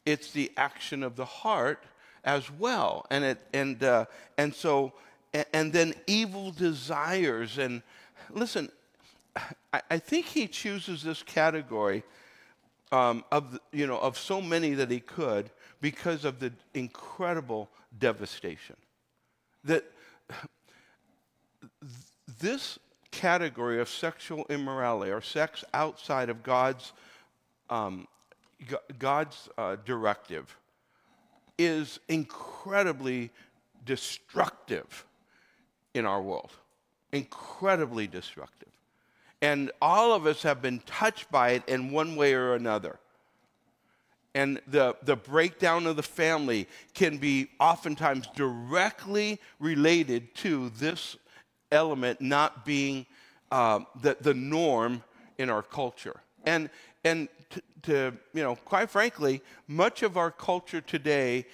It's 0.06 0.32
the 0.32 0.52
action 0.58 1.04
of 1.04 1.16
the 1.16 1.26
heart 1.26 1.84
as 2.24 2.50
well. 2.50 3.06
And, 3.12 3.24
it, 3.24 3.40
and, 3.54 3.84
uh, 3.84 4.06
and 4.38 4.54
so, 4.54 4.94
and, 5.54 5.72
then 5.74 5.94
evil 6.08 6.52
desires. 6.52 7.58
And 7.58 7.82
listen, 8.32 8.70
I, 9.74 9.82
I 9.92 9.98
think 10.00 10.26
he 10.26 10.48
chooses 10.48 11.04
this 11.04 11.24
category 11.24 12.04
um, 12.92 13.24
of, 13.32 13.60
you 13.72 13.86
know, 13.86 14.00
of 14.00 14.18
so 14.18 14.42
many 14.42 14.74
that 14.76 14.90
he 14.90 15.00
could 15.00 15.52
because 15.82 16.26
of 16.26 16.40
the 16.40 16.52
incredible 16.74 17.70
devastation. 17.98 18.76
That 19.64 19.84
this 22.40 22.80
category 23.12 23.80
of 23.80 23.90
sexual 23.90 24.46
immorality 24.50 25.12
or 25.12 25.22
sex 25.22 25.64
outside 25.74 26.30
of 26.30 26.44
God's, 26.44 26.94
um, 27.70 28.08
God's 28.98 29.50
uh, 29.58 29.78
directive 29.86 30.56
is 31.58 32.00
incredibly 32.08 33.32
destructive 33.86 35.06
in 35.94 36.06
our 36.06 36.22
world. 36.22 36.52
Incredibly 37.12 38.08
destructive. 38.08 38.70
And 39.42 39.72
all 39.82 40.14
of 40.14 40.26
us 40.26 40.44
have 40.44 40.62
been 40.62 40.80
touched 40.86 41.32
by 41.32 41.52
it 41.52 41.64
in 41.68 41.92
one 41.92 42.16
way 42.16 42.34
or 42.34 42.56
another. 42.56 43.00
And 44.36 44.62
the, 44.68 44.96
the 45.02 45.16
breakdown 45.16 45.88
of 45.88 45.96
the 45.96 46.04
family 46.04 46.68
can 46.94 47.18
be 47.18 47.50
oftentimes 47.60 48.28
directly 48.36 49.40
related 49.60 50.36
to 50.36 50.70
this 50.70 51.18
element 51.72 52.22
not 52.22 52.66
being 52.66 53.06
uh, 53.52 53.80
the, 54.02 54.18
the 54.22 54.34
norm 54.34 55.04
in 55.38 55.50
our 55.50 55.64
culture. 55.64 56.20
And, 56.46 56.70
and 57.04 57.28
to, 57.50 57.62
to, 57.84 58.14
you 58.34 58.44
know, 58.44 58.56
quite 58.56 58.90
frankly, 58.90 59.42
much 59.68 60.04
of 60.04 60.18
our 60.18 60.32
culture 60.32 60.82
today 60.82 61.46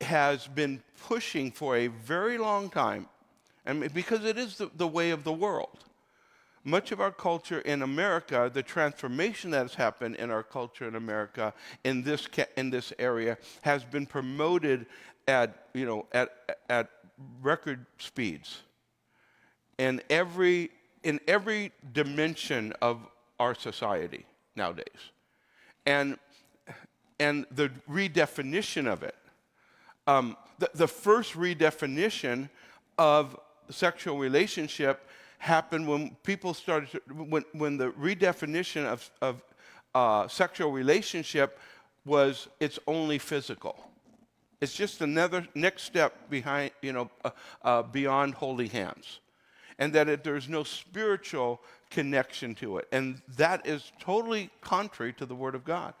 has 0.00 0.46
been 0.46 0.82
pushing 1.06 1.50
for 1.50 1.76
a 1.76 1.86
very 1.86 2.38
long 2.38 2.68
time, 2.68 3.06
and 3.64 3.92
because 3.94 4.24
it 4.24 4.38
is 4.38 4.58
the, 4.58 4.70
the 4.76 4.86
way 4.86 5.10
of 5.10 5.24
the 5.24 5.32
world. 5.32 5.78
Much 6.64 6.90
of 6.90 7.00
our 7.00 7.12
culture 7.12 7.60
in 7.60 7.82
America, 7.82 8.50
the 8.52 8.62
transformation 8.62 9.52
that 9.52 9.62
has 9.62 9.74
happened 9.74 10.16
in 10.16 10.32
our 10.32 10.42
culture 10.42 10.88
in 10.88 10.96
America 10.96 11.54
in 11.84 12.02
this, 12.02 12.26
in 12.56 12.70
this 12.70 12.92
area 12.98 13.38
has 13.62 13.84
been 13.84 14.04
promoted 14.04 14.84
at, 15.28 15.68
you 15.74 15.86
know, 15.86 16.06
at, 16.12 16.58
at 16.68 16.90
record 17.40 17.86
speeds. 17.98 18.62
And 19.78 20.02
every, 20.08 20.70
in 21.02 21.20
every 21.28 21.72
dimension 21.92 22.72
of 22.80 23.06
our 23.38 23.54
society 23.54 24.24
nowadays 24.54 25.10
and, 25.84 26.18
and 27.20 27.46
the 27.50 27.70
redefinition 27.88 28.86
of 28.86 29.02
it. 29.02 29.14
Um, 30.06 30.36
the, 30.58 30.70
the 30.74 30.88
first 30.88 31.34
redefinition 31.34 32.48
of 32.98 33.38
sexual 33.70 34.18
relationship 34.18 35.08
happened 35.38 35.86
when 35.86 36.16
people 36.22 36.54
started, 36.54 36.90
to, 36.90 37.00
when, 37.14 37.44
when 37.52 37.76
the 37.76 37.90
redefinition 37.92 38.84
of, 38.84 39.10
of 39.20 39.42
uh, 39.94 40.28
sexual 40.28 40.72
relationship 40.72 41.58
was 42.04 42.48
it's 42.60 42.78
only 42.86 43.18
physical. 43.18 43.90
It's 44.60 44.74
just 44.74 45.00
another 45.02 45.46
next 45.54 45.82
step 45.82 46.30
behind, 46.30 46.70
you 46.80 46.92
know, 46.92 47.10
uh, 47.24 47.30
uh, 47.62 47.82
beyond 47.82 48.34
holding 48.34 48.70
hands. 48.70 49.20
And 49.78 49.92
that 49.92 50.08
it, 50.08 50.24
there's 50.24 50.48
no 50.48 50.64
spiritual 50.64 51.60
connection 51.90 52.54
to 52.56 52.78
it. 52.78 52.88
And 52.92 53.20
that 53.36 53.66
is 53.66 53.92
totally 54.00 54.50
contrary 54.60 55.12
to 55.14 55.26
the 55.26 55.34
Word 55.34 55.54
of 55.54 55.64
God. 55.64 55.94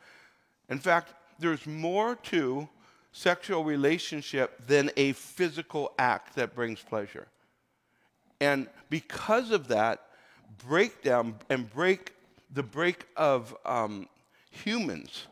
In 0.68 0.78
fact, 0.78 1.12
there's 1.38 1.66
more 1.66 2.14
to 2.14 2.68
sexual 3.12 3.64
relationship 3.64 4.66
than 4.66 4.90
a 4.96 5.12
physical 5.12 5.92
act 5.98 6.34
that 6.36 6.54
brings 6.54 6.80
pleasure. 6.80 7.26
And 8.40 8.68
because 8.90 9.50
of 9.50 9.68
that, 9.68 10.02
breakdown 10.66 11.36
and 11.48 11.70
break 11.70 12.12
the 12.52 12.62
break 12.62 13.06
of 13.16 13.56
um, 13.64 14.08
humans, 14.50 15.26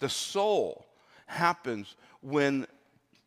the 0.00 0.08
soul 0.08 0.86
happens 1.26 1.96
when 2.20 2.66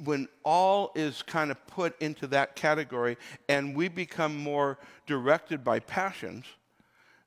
when 0.03 0.27
all 0.43 0.91
is 0.96 1.22
kind 1.22 1.51
of 1.51 1.67
put 1.67 2.00
into 2.01 2.27
that 2.27 2.55
category 2.55 3.17
and 3.48 3.75
we 3.75 3.88
become 3.88 4.36
more 4.36 4.79
directed 5.05 5.63
by 5.63 5.79
passions 5.79 6.46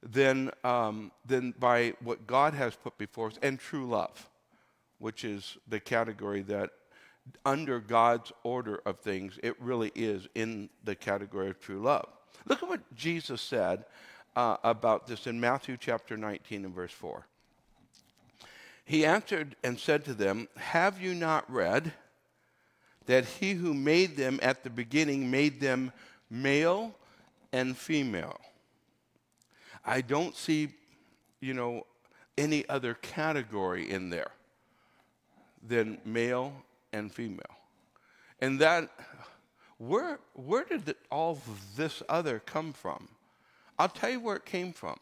than, 0.03 0.51
um, 0.65 1.13
than 1.25 1.55
by 1.59 1.95
what 2.03 2.27
God 2.27 2.55
has 2.55 2.75
put 2.77 2.99
before 2.99 3.29
us 3.29 3.39
and 3.43 3.59
true 3.59 3.89
love, 3.89 4.29
which 4.99 5.25
is 5.25 5.57
the 5.69 5.81
category 5.81 6.43
that, 6.43 6.71
under 7.47 7.81
God's 7.81 8.33
order 8.43 8.83
of 8.85 8.99
things, 8.99 9.39
it 9.43 9.59
really 9.61 9.91
is 9.95 10.29
in 10.35 10.69
the 10.85 10.95
category 10.95 11.49
of 11.49 11.59
true 11.59 11.81
love. 11.81 12.09
Look 12.45 12.63
at 12.63 12.69
what 12.69 12.95
Jesus 12.95 13.41
said 13.41 13.87
uh, 14.37 14.57
about 14.63 15.07
this 15.07 15.27
in 15.27 15.41
Matthew 15.41 15.77
chapter 15.79 16.17
19 16.17 16.67
and 16.67 16.75
verse 16.75 16.93
4. 16.93 17.27
He 18.85 19.07
answered 19.07 19.57
and 19.65 19.79
said 19.79 20.05
to 20.05 20.13
them, 20.13 20.49
Have 20.57 21.01
you 21.01 21.15
not 21.15 21.51
read 21.51 21.95
that 23.07 23.25
he 23.25 23.53
who 23.53 23.75
made 23.75 24.17
them 24.17 24.39
at 24.43 24.65
the 24.65 24.71
beginning 24.71 25.31
made 25.31 25.61
them 25.61 25.93
male 26.31 26.95
and 27.53 27.77
female? 27.77 28.41
I 29.85 30.01
don't 30.01 30.35
see, 30.37 30.69
you 31.41 31.55
know, 31.55 31.87
any 32.39 32.69
other 32.69 32.95
category 32.95 33.91
in 33.91 34.11
there 34.11 34.31
than 35.67 35.99
male 36.05 36.53
and 36.93 37.13
female. 37.13 37.41
And 38.41 38.59
that, 38.61 38.91
where, 39.79 40.19
where 40.35 40.65
did 40.65 40.95
all 41.11 41.41
this 41.77 42.03
other 42.09 42.41
come 42.41 42.73
from? 42.73 43.09
I'll 43.79 43.89
tell 43.89 44.11
you 44.11 44.21
where 44.21 44.37
it 44.37 44.45
came 44.45 44.73
from. 44.73 44.99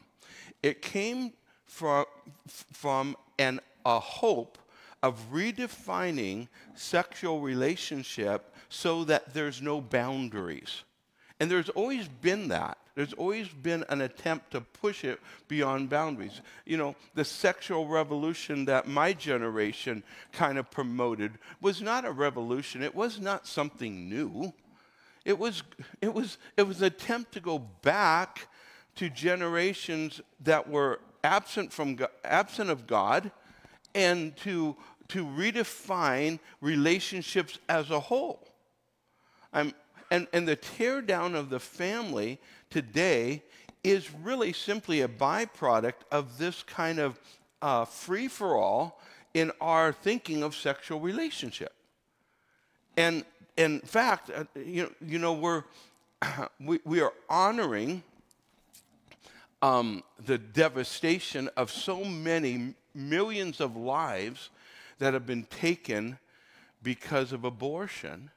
It 0.62 0.82
came 0.82 1.32
from, 1.64 2.04
from 2.46 3.16
an, 3.38 3.60
a 3.84 3.98
hope 3.98 4.58
of 5.02 5.32
redefining 5.32 6.48
sexual 6.74 7.40
relationship 7.40 8.54
so 8.68 9.04
that 9.04 9.34
there's 9.34 9.60
no 9.60 9.80
boundaries. 9.80 10.82
And 11.40 11.50
there's 11.50 11.68
always 11.70 12.08
been 12.08 12.48
that. 12.48 12.78
There's 12.94 13.14
always 13.14 13.48
been 13.48 13.84
an 13.88 14.02
attempt 14.02 14.50
to 14.52 14.60
push 14.60 15.02
it 15.04 15.18
beyond 15.48 15.88
boundaries. 15.88 16.40
You 16.66 16.76
know, 16.76 16.94
the 17.14 17.24
sexual 17.24 17.88
revolution 17.88 18.66
that 18.66 18.86
my 18.86 19.12
generation 19.12 20.04
kind 20.32 20.58
of 20.58 20.70
promoted 20.70 21.38
was 21.60 21.80
not 21.80 22.04
a 22.04 22.12
revolution. 22.12 22.82
It 22.82 22.94
was 22.94 23.18
not 23.18 23.46
something 23.46 24.08
new. 24.08 24.52
It 25.24 25.38
was, 25.38 25.62
it 26.00 26.12
was, 26.12 26.38
it 26.56 26.66
was 26.66 26.80
an 26.80 26.86
attempt 26.86 27.32
to 27.32 27.40
go 27.40 27.58
back 27.58 28.48
to 28.96 29.08
generations 29.08 30.20
that 30.40 30.68
were 30.68 31.00
absent, 31.24 31.72
from, 31.72 31.98
absent 32.24 32.70
of 32.70 32.86
God 32.86 33.30
and 33.94 34.36
to, 34.38 34.76
to 35.12 35.26
redefine 35.26 36.38
relationships 36.62 37.58
as 37.68 37.90
a 37.90 38.00
whole. 38.00 38.48
I'm, 39.52 39.74
and, 40.10 40.26
and 40.32 40.48
the 40.48 40.56
teardown 40.56 41.34
of 41.34 41.50
the 41.50 41.60
family 41.60 42.40
today 42.70 43.42
is 43.84 44.10
really 44.22 44.54
simply 44.54 45.02
a 45.02 45.08
byproduct 45.08 46.06
of 46.10 46.38
this 46.38 46.62
kind 46.62 46.98
of 46.98 47.20
uh, 47.60 47.84
free 47.84 48.26
for 48.26 48.56
all 48.56 49.02
in 49.34 49.52
our 49.60 49.92
thinking 49.92 50.42
of 50.42 50.54
sexual 50.54 50.98
relationship. 50.98 51.74
And 52.96 53.26
in 53.58 53.80
fact, 53.80 54.30
uh, 54.30 54.44
you, 54.54 54.84
know, 54.84 54.90
you 55.04 55.18
know, 55.18 55.34
we're, 55.34 55.64
we, 56.58 56.80
we 56.86 57.02
are 57.02 57.12
honoring 57.28 58.02
um, 59.60 60.02
the 60.24 60.38
devastation 60.38 61.50
of 61.54 61.70
so 61.70 62.02
many 62.02 62.74
millions 62.94 63.60
of 63.60 63.76
lives 63.76 64.48
that 64.98 65.14
have 65.14 65.26
been 65.26 65.44
taken 65.44 66.18
because 66.82 67.32
of 67.32 67.44
abortion. 67.44 68.30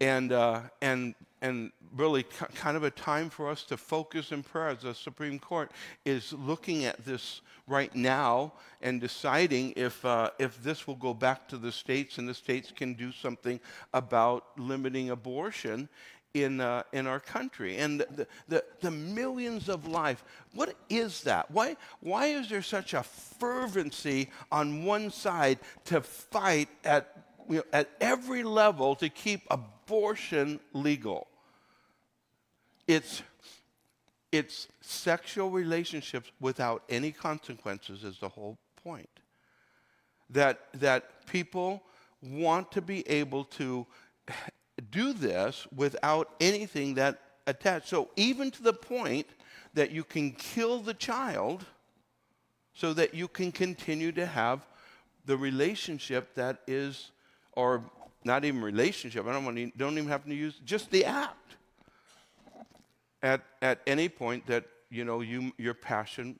And, 0.00 0.32
uh, 0.32 0.62
and 0.80 1.14
and 1.42 1.72
really 1.96 2.22
kind 2.22 2.76
of 2.76 2.84
a 2.84 2.90
time 2.90 3.30
for 3.30 3.48
us 3.48 3.62
to 3.64 3.76
focus 3.76 4.32
in 4.32 4.42
prayer 4.42 4.68
as 4.68 4.82
the 4.82 4.94
Supreme 4.94 5.38
Court 5.38 5.72
is 6.04 6.32
looking 6.32 6.84
at 6.84 7.04
this 7.04 7.40
right 7.66 7.94
now 7.94 8.52
and 8.82 9.00
deciding 9.00 9.72
if, 9.76 10.04
uh, 10.04 10.30
if 10.38 10.62
this 10.62 10.86
will 10.86 10.96
go 10.96 11.14
back 11.14 11.48
to 11.48 11.56
the 11.56 11.72
states 11.72 12.18
and 12.18 12.28
the 12.28 12.34
states 12.34 12.72
can 12.74 12.94
do 12.94 13.10
something 13.12 13.58
about 13.94 14.58
limiting 14.58 15.10
abortion 15.10 15.88
in, 16.34 16.60
uh, 16.60 16.82
in 16.92 17.06
our 17.06 17.20
country. 17.20 17.78
And 17.78 18.00
the, 18.00 18.26
the, 18.48 18.64
the 18.80 18.90
millions 18.90 19.68
of 19.68 19.86
life. 19.86 20.24
what 20.54 20.74
is 20.88 21.22
that? 21.22 21.50
Why, 21.50 21.76
why 22.00 22.26
is 22.26 22.48
there 22.48 22.62
such 22.62 22.94
a 22.94 23.02
fervency 23.02 24.30
on 24.50 24.84
one 24.84 25.10
side 25.10 25.58
to 25.86 26.00
fight 26.00 26.68
at, 26.84 27.24
you 27.48 27.56
know, 27.56 27.64
at 27.72 27.90
every 28.00 28.42
level 28.42 28.94
to 28.96 29.08
keep 29.08 29.42
abortion 29.50 30.60
legal? 30.72 31.26
It's, 32.86 33.22
it's 34.32 34.68
sexual 34.80 35.50
relationships 35.50 36.30
without 36.40 36.82
any 36.88 37.12
consequences, 37.12 38.04
is 38.04 38.18
the 38.18 38.28
whole 38.28 38.58
point. 38.82 39.08
That, 40.30 40.60
that 40.74 41.26
people 41.26 41.82
want 42.22 42.70
to 42.72 42.80
be 42.80 43.08
able 43.08 43.44
to 43.44 43.86
do 44.90 45.12
this 45.12 45.66
without 45.74 46.30
anything 46.40 46.94
that 46.94 47.20
attached. 47.46 47.88
So, 47.88 48.10
even 48.16 48.50
to 48.52 48.62
the 48.62 48.72
point 48.72 49.26
that 49.74 49.90
you 49.90 50.04
can 50.04 50.32
kill 50.32 50.80
the 50.80 50.94
child 50.94 51.64
so 52.74 52.92
that 52.94 53.14
you 53.14 53.28
can 53.28 53.52
continue 53.52 54.12
to 54.12 54.26
have 54.26 54.66
the 55.26 55.36
relationship 55.36 56.34
that 56.34 56.58
is, 56.66 57.10
or 57.52 57.84
not 58.24 58.44
even 58.44 58.62
relationship, 58.62 59.26
I 59.26 59.32
don't, 59.32 59.44
want 59.44 59.56
to, 59.56 59.70
don't 59.76 59.96
even 59.98 60.08
have 60.08 60.24
to 60.24 60.34
use 60.34 60.60
just 60.64 60.90
the 60.90 61.04
act 61.04 61.56
at, 63.22 63.42
at 63.60 63.80
any 63.86 64.08
point 64.08 64.46
that 64.46 64.64
you 64.90 65.04
know 65.04 65.20
you, 65.20 65.52
your 65.58 65.74
passion 65.74 66.38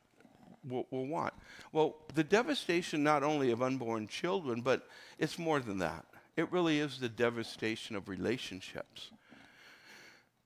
will, 0.69 0.87
will 0.91 1.07
want. 1.07 1.35
Well, 1.73 1.97
the 2.15 2.25
devastation 2.25 3.03
not 3.03 3.23
only 3.23 3.51
of 3.51 3.63
unborn 3.63 4.09
children, 4.09 4.61
but 4.61 4.89
it's 5.19 5.39
more 5.39 5.61
than 5.61 5.79
that. 5.79 6.05
It 6.37 6.51
really 6.53 6.79
is 6.79 6.99
the 6.99 7.09
devastation 7.09 7.97
of 7.97 8.09
relationships. 8.09 9.11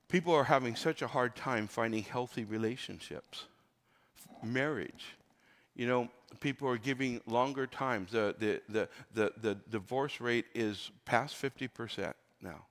People 0.09 0.33
are 0.33 0.43
having 0.43 0.75
such 0.75 1.01
a 1.01 1.07
hard 1.07 1.35
time 1.35 1.67
finding 1.67 2.03
healthy 2.03 2.43
relationships. 2.43 3.45
Marriage. 4.43 5.15
You 5.75 5.87
know, 5.87 6.09
people 6.39 6.67
are 6.69 6.77
giving 6.77 7.21
longer 7.27 7.67
times. 7.67 8.11
The, 8.11 8.35
the, 8.39 8.61
the, 8.69 8.89
the, 9.13 9.33
the 9.41 9.57
divorce 9.69 10.21
rate 10.21 10.45
is 10.53 10.91
past 11.05 11.35
50% 11.41 12.13
now. 12.41 12.65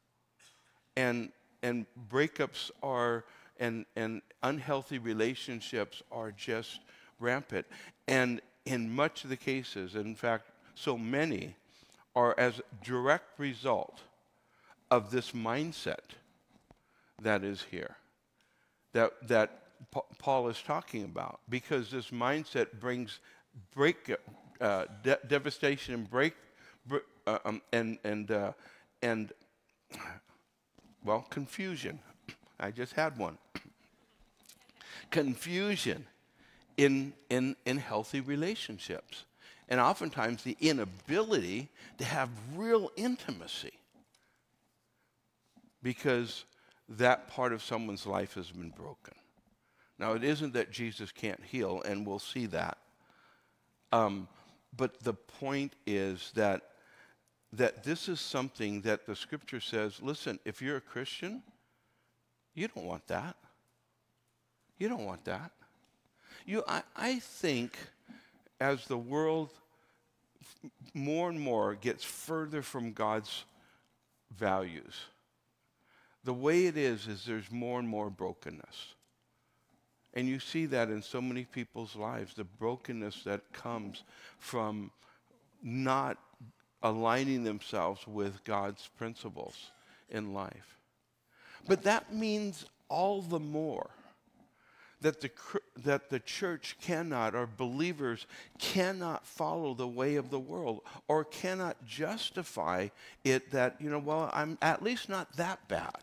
And, 0.97 1.31
and 1.63 1.87
breakups 2.09 2.71
are, 2.83 3.25
and, 3.59 3.85
and 3.97 4.23
unhealthy 4.43 4.99
relationships 4.99 6.03
are 6.13 6.31
just 6.31 6.81
rampant. 7.19 7.67
And 8.07 8.41
in 8.65 8.95
much 8.95 9.25
of 9.25 9.31
the 9.31 9.37
cases, 9.37 9.97
in 9.97 10.15
fact, 10.15 10.51
so 10.75 10.97
many, 10.97 11.57
are 12.15 12.35
as 12.39 12.61
direct 12.83 13.39
result 13.39 14.01
of 14.91 15.11
this 15.11 15.33
mindset 15.33 16.15
that 17.23 17.43
is 17.43 17.65
here, 17.71 17.97
that, 18.93 19.13
that 19.29 19.63
Paul 20.19 20.49
is 20.49 20.61
talking 20.63 21.05
about, 21.05 21.41
because 21.49 21.91
this 21.91 22.11
mindset 22.11 22.81
brings 22.81 23.21
break, 23.75 24.15
uh, 24.61 24.85
de- 25.03 25.19
devastation 25.27 25.95
and 25.95 26.11
break, 26.11 26.35
uh, 27.27 27.39
um, 27.45 27.63
and, 27.73 27.99
and, 28.05 28.31
uh, 28.31 28.53
and, 29.03 29.33
well, 31.05 31.27
confusion. 31.31 31.99
I 32.61 32.71
just 32.71 32.93
had 32.93 33.19
one. 33.19 33.39
confusion 35.11 36.07
in, 36.77 37.13
in, 37.31 37.57
in 37.65 37.79
healthy 37.79 38.21
relationships 38.21 39.25
and 39.69 39.81
oftentimes 39.81 40.43
the 40.43 40.57
inability 40.61 41.69
to 41.99 42.05
have 42.05 42.29
real 42.55 42.91
intimacy 42.97 43.73
because 45.83 46.45
that 46.89 47.29
part 47.29 47.53
of 47.53 47.63
someone's 47.63 48.07
life 48.07 48.35
has 48.35 48.51
been 48.51 48.71
broken. 48.71 49.15
Now, 49.99 50.13
it 50.15 50.25
isn't 50.25 50.55
that 50.55 50.71
Jesus 50.71 51.13
can't 51.13 51.43
heal, 51.45 51.83
and 51.83 52.07
we'll 52.07 52.19
see 52.19 52.47
that. 52.47 52.79
Um, 53.93 54.29
but 54.77 55.01
the 55.01 55.15
point 55.15 55.75
is 55.87 56.33
that, 56.35 56.63
that 57.53 57.85
this 57.85 58.09
is 58.09 58.21
something 58.21 58.81
that 58.81 59.07
the 59.07 59.15
scripture 59.15 59.61
says 59.61 60.03
listen, 60.03 60.41
if 60.45 60.61
you're 60.61 60.79
a 60.79 60.81
Christian, 60.81 61.43
you 62.55 62.69
don't 62.69 62.87
want 62.87 63.07
that. 63.07 63.37
You 64.79 64.89
don't 64.89 65.05
want 65.05 65.25
that. 65.27 65.53
You, 66.45 66.65
I, 66.67 66.83
I 66.97 67.19
think 67.21 67.79
as 68.65 68.87
the 68.87 68.97
world 68.97 69.51
more 70.95 71.29
and 71.29 71.39
more 71.39 71.75
gets 71.75 72.03
further 72.03 72.63
from 72.63 72.93
God's 72.93 73.45
values, 74.35 74.95
the 76.25 76.33
way 76.33 76.65
it 76.65 76.79
is, 76.79 77.07
is 77.07 77.27
there's 77.27 77.51
more 77.51 77.79
and 77.79 77.87
more 77.87 78.09
brokenness. 78.09 78.95
And 80.15 80.27
you 80.27 80.41
see 80.41 80.65
that 80.67 80.89
in 80.89 81.03
so 81.03 81.21
many 81.21 81.45
people's 81.45 81.95
lives, 81.95 82.33
the 82.35 82.45
brokenness 82.45 83.23
that 83.25 83.53
comes 83.53 84.03
from 84.39 84.91
not 85.63 86.17
aligning 86.83 87.45
themselves 87.45 88.07
with 88.07 88.43
God's 88.45 88.89
principles 88.97 89.73
in 90.09 90.33
life. 90.33 90.79
But 91.69 91.83
that 91.83 92.15
means 92.15 92.65
all 92.89 93.21
the 93.21 93.41
more 93.41 93.91
that 95.05 95.21
the, 95.21 95.31
that 95.85 96.09
the 96.09 96.19
church 96.19 96.79
cannot, 96.81 97.35
or 97.35 97.47
believers 97.47 98.27
cannot 98.59 99.27
follow 99.27 99.75
the 99.75 99.87
way 99.87 100.15
of 100.15 100.31
the 100.31 100.39
world, 100.39 100.81
or 101.09 101.25
cannot 101.25 101.77
justify 101.85 102.89
it 103.23 103.51
that, 103.51 103.77
you 103.79 103.91
know, 103.91 103.99
well, 103.99 104.31
I'm 104.33 104.57
at 104.63 104.83
least 104.83 105.11
not 105.11 105.31
that 105.37 105.69
bad. 105.69 105.99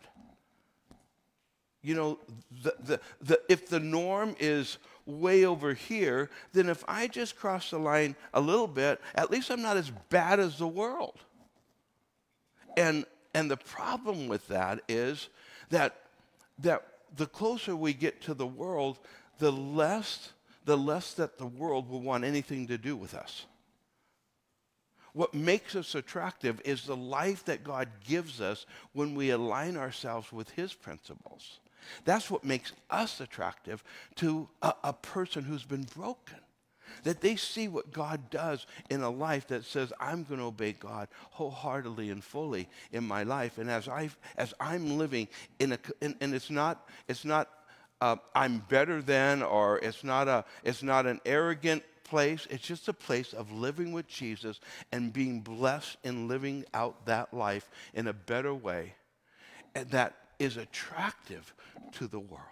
You 1.82 1.96
know, 1.96 2.18
the, 2.62 2.76
the, 2.78 3.00
the, 3.20 3.40
if 3.48 3.68
the 3.68 3.80
norm 3.80 4.36
is 4.38 4.78
way 5.04 5.46
over 5.46 5.74
here, 5.74 6.30
then 6.52 6.68
if 6.68 6.84
I 6.86 7.08
just 7.08 7.36
cross 7.36 7.70
the 7.70 7.80
line 7.80 8.14
a 8.32 8.40
little 8.40 8.68
bit, 8.68 9.00
at 9.16 9.32
least 9.32 9.50
I'm 9.50 9.62
not 9.62 9.76
as 9.76 9.90
bad 10.10 10.38
as 10.38 10.58
the 10.58 10.68
world. 10.68 11.18
And, 12.76 13.04
and 13.34 13.50
the 13.50 13.56
problem 13.56 14.28
with 14.28 14.46
that 14.46 14.80
is 14.88 15.28
that, 15.70 15.96
that 16.60 16.84
the 17.16 17.26
closer 17.26 17.74
we 17.76 17.92
get 17.92 18.20
to 18.22 18.34
the 18.34 18.46
world, 18.46 18.98
the 19.38 19.52
less, 19.52 20.32
the 20.64 20.76
less 20.76 21.14
that 21.14 21.38
the 21.38 21.46
world 21.46 21.88
will 21.88 22.00
want 22.00 22.24
anything 22.24 22.66
to 22.68 22.78
do 22.78 22.96
with 22.96 23.14
us. 23.14 23.46
What 25.12 25.34
makes 25.34 25.76
us 25.76 25.94
attractive 25.94 26.60
is 26.64 26.84
the 26.84 26.96
life 26.96 27.44
that 27.44 27.64
God 27.64 27.88
gives 28.06 28.40
us 28.40 28.64
when 28.92 29.14
we 29.14 29.30
align 29.30 29.76
ourselves 29.76 30.32
with 30.32 30.50
His 30.50 30.72
principles. 30.72 31.58
That's 32.04 32.30
what 32.30 32.44
makes 32.44 32.72
us 32.88 33.20
attractive 33.20 33.84
to 34.16 34.48
a, 34.62 34.72
a 34.84 34.92
person 34.92 35.44
who's 35.44 35.64
been 35.64 35.86
broken 35.94 36.38
that 37.04 37.20
they 37.20 37.36
see 37.36 37.68
what 37.68 37.92
God 37.92 38.30
does 38.30 38.66
in 38.90 39.02
a 39.02 39.10
life 39.10 39.48
that 39.48 39.64
says, 39.64 39.92
I'm 40.00 40.24
going 40.24 40.40
to 40.40 40.46
obey 40.46 40.72
God 40.72 41.08
wholeheartedly 41.30 42.10
and 42.10 42.22
fully 42.22 42.68
in 42.92 43.04
my 43.04 43.22
life. 43.22 43.58
And 43.58 43.70
as, 43.70 43.88
I, 43.88 44.10
as 44.36 44.54
I'm 44.60 44.98
living 44.98 45.28
in 45.58 45.72
a, 45.72 45.78
in, 46.00 46.16
and 46.20 46.34
it's 46.34 46.50
not, 46.50 46.88
it's 47.08 47.24
not 47.24 47.48
uh, 48.00 48.16
I'm 48.34 48.58
better 48.68 49.00
than, 49.00 49.42
or 49.42 49.78
it's 49.78 50.02
not, 50.02 50.26
a, 50.26 50.44
it's 50.64 50.82
not 50.82 51.06
an 51.06 51.20
arrogant 51.24 51.84
place. 52.02 52.48
It's 52.50 52.66
just 52.66 52.88
a 52.88 52.92
place 52.92 53.32
of 53.32 53.52
living 53.52 53.92
with 53.92 54.08
Jesus 54.08 54.58
and 54.90 55.12
being 55.12 55.40
blessed 55.40 55.96
in 56.02 56.26
living 56.26 56.64
out 56.74 57.06
that 57.06 57.32
life 57.32 57.70
in 57.94 58.08
a 58.08 58.12
better 58.12 58.52
way 58.52 58.94
that 59.74 60.14
is 60.38 60.56
attractive 60.56 61.54
to 61.92 62.08
the 62.08 62.18
world. 62.18 62.42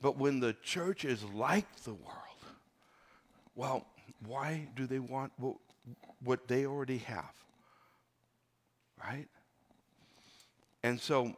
But 0.00 0.18
when 0.18 0.40
the 0.40 0.54
church 0.62 1.04
is 1.04 1.24
like 1.24 1.66
the 1.84 1.94
world, 1.94 2.27
well, 3.58 3.84
why 4.24 4.68
do 4.76 4.86
they 4.86 5.00
want 5.00 5.32
what, 5.36 5.56
what 6.22 6.46
they 6.46 6.64
already 6.64 6.98
have? 6.98 7.34
Right? 9.04 9.26
And 10.84 11.00
so 11.00 11.34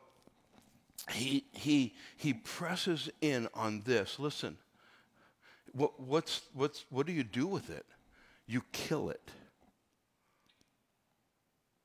he, 1.11 1.46
he, 1.52 1.94
he 2.18 2.35
presses 2.35 3.09
in 3.22 3.48
on 3.54 3.80
this. 3.87 4.18
Listen, 4.18 4.59
what, 5.72 5.98
what's, 5.98 6.42
what's, 6.52 6.85
what 6.90 7.06
do 7.06 7.12
you 7.12 7.24
do 7.24 7.46
with 7.46 7.70
it? 7.70 7.87
You 8.46 8.62
kill 8.70 9.09
it. 9.09 9.30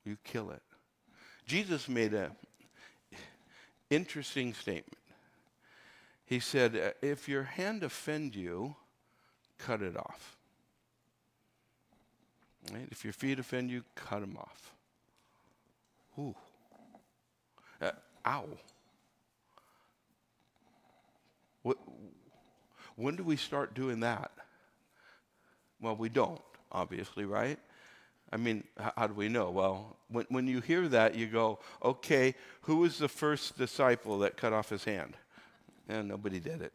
You 0.04 0.18
kill 0.22 0.50
it. 0.50 0.62
Jesus 1.46 1.88
made 1.88 2.12
an 2.12 2.32
interesting 3.88 4.52
statement. 4.52 4.98
He 6.26 6.40
said, 6.40 6.76
uh, 6.76 6.90
If 7.00 7.26
your 7.26 7.44
hand 7.44 7.82
offend 7.82 8.36
you, 8.36 8.76
cut 9.58 9.82
it 9.82 9.96
off. 9.96 10.36
Right? 12.72 12.88
If 12.90 13.04
your 13.04 13.12
feet 13.12 13.38
offend 13.38 13.70
you, 13.70 13.84
cut 13.94 14.20
them 14.20 14.36
off. 14.36 14.74
Ooh. 16.18 16.34
Uh, 17.80 17.90
ow. 18.26 18.44
What, 21.62 21.78
when 22.96 23.16
do 23.16 23.22
we 23.22 23.36
start 23.36 23.74
doing 23.74 24.00
that? 24.00 24.30
Well, 25.80 25.96
we 25.96 26.08
don't, 26.08 26.40
obviously, 26.72 27.24
right? 27.24 27.58
I 28.32 28.36
mean, 28.36 28.64
how, 28.78 28.92
how 28.96 29.06
do 29.06 29.14
we 29.14 29.28
know? 29.28 29.50
Well, 29.50 29.96
when, 30.08 30.26
when 30.28 30.46
you 30.46 30.60
hear 30.60 30.88
that, 30.88 31.14
you 31.14 31.26
go, 31.26 31.58
okay, 31.82 32.34
who 32.62 32.76
was 32.76 32.98
the 32.98 33.08
first 33.08 33.58
disciple 33.58 34.18
that 34.20 34.36
cut 34.36 34.52
off 34.52 34.70
his 34.70 34.84
hand? 34.84 35.16
And 35.88 36.08
nobody 36.08 36.40
did 36.40 36.62
it. 36.62 36.72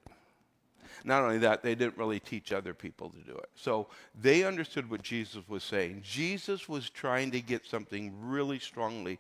Not 1.04 1.24
only 1.24 1.40
that, 1.40 1.64
they 1.64 1.76
didn't 1.76 1.98
really 1.98 2.20
teach 2.20 2.52
other 2.52 2.74
people 2.74 3.10
to 3.10 3.20
do 3.20 3.36
it. 3.36 3.50
So 3.56 3.88
they 4.20 4.44
understood 4.44 4.90
what 4.90 5.02
Jesus 5.02 5.48
was 5.48 5.64
saying. 5.64 6.02
Jesus 6.04 6.70
was 6.70 6.90
trying 6.90 7.32
to 7.32 7.42
get 7.42 7.66
something 7.66 8.14
really 8.22 8.60
strongly 8.60 9.20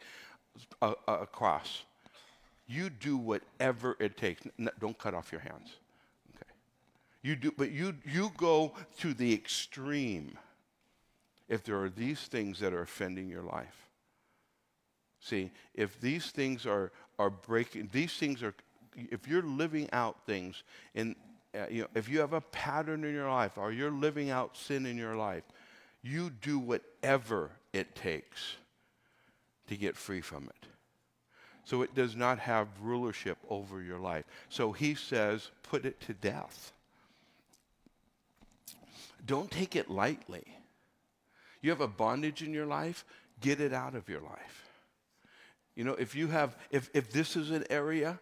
uh, 0.81 0.93
uh, 1.07 1.17
across. 1.21 1.83
You 2.67 2.89
do 2.89 3.17
whatever 3.17 3.97
it 3.99 4.17
takes. 4.17 4.43
Don't 4.79 4.97
cut 4.97 5.13
off 5.13 5.31
your 5.31 5.41
hands. 5.41 5.75
Okay. 6.35 6.51
You 7.21 7.35
do, 7.35 7.53
but 7.57 7.71
you 7.71 7.95
you 8.05 8.31
go 8.37 8.73
to 8.99 9.13
the 9.13 9.33
extreme 9.33 10.37
if 11.49 11.63
there 11.63 11.81
are 11.81 11.89
these 11.89 12.21
things 12.21 12.59
that 12.59 12.73
are 12.73 12.81
offending 12.81 13.27
your 13.27 13.43
life. 13.43 13.89
See, 15.19 15.51
if 15.73 15.99
these 15.99 16.31
things 16.31 16.65
are 16.65 16.91
are 17.19 17.29
breaking, 17.29 17.89
these 17.91 18.13
things 18.13 18.41
are 18.41 18.53
if 18.95 19.27
you're 19.27 19.43
living 19.43 19.89
out 19.91 20.25
things 20.25 20.63
in 20.95 21.15
uh, 21.53 21.65
you 21.69 21.81
know, 21.81 21.87
if 21.95 22.07
you 22.07 22.19
have 22.19 22.33
a 22.33 22.41
pattern 22.41 23.03
in 23.03 23.13
your 23.13 23.29
life 23.29 23.57
or 23.57 23.71
you're 23.71 23.91
living 23.91 24.29
out 24.29 24.55
sin 24.55 24.85
in 24.85 24.97
your 24.97 25.15
life, 25.15 25.43
you 26.01 26.29
do 26.29 26.57
whatever 26.57 27.51
it 27.73 27.95
takes 27.95 28.55
to 29.67 29.75
get 29.75 29.95
free 29.95 30.21
from 30.21 30.45
it. 30.45 30.67
So 31.63 31.81
it 31.81 31.93
does 31.93 32.15
not 32.15 32.39
have 32.39 32.67
rulership 32.81 33.37
over 33.49 33.81
your 33.81 33.99
life. 33.99 34.25
So 34.49 34.71
he 34.71 34.95
says, 34.95 35.51
put 35.63 35.85
it 35.85 36.01
to 36.01 36.13
death. 36.13 36.73
Don't 39.25 39.51
take 39.51 39.75
it 39.75 39.89
lightly. 39.89 40.43
You 41.61 41.69
have 41.69 41.81
a 41.81 41.87
bondage 41.87 42.41
in 42.41 42.53
your 42.53 42.65
life, 42.65 43.05
get 43.39 43.61
it 43.61 43.71
out 43.71 43.93
of 43.93 44.09
your 44.09 44.21
life. 44.21 44.67
You 45.75 45.83
know, 45.83 45.93
if 45.93 46.15
you 46.15 46.27
have, 46.27 46.57
if, 46.71 46.89
if 46.93 47.11
this 47.11 47.35
is 47.35 47.51
an 47.51 47.65
area 47.69 48.19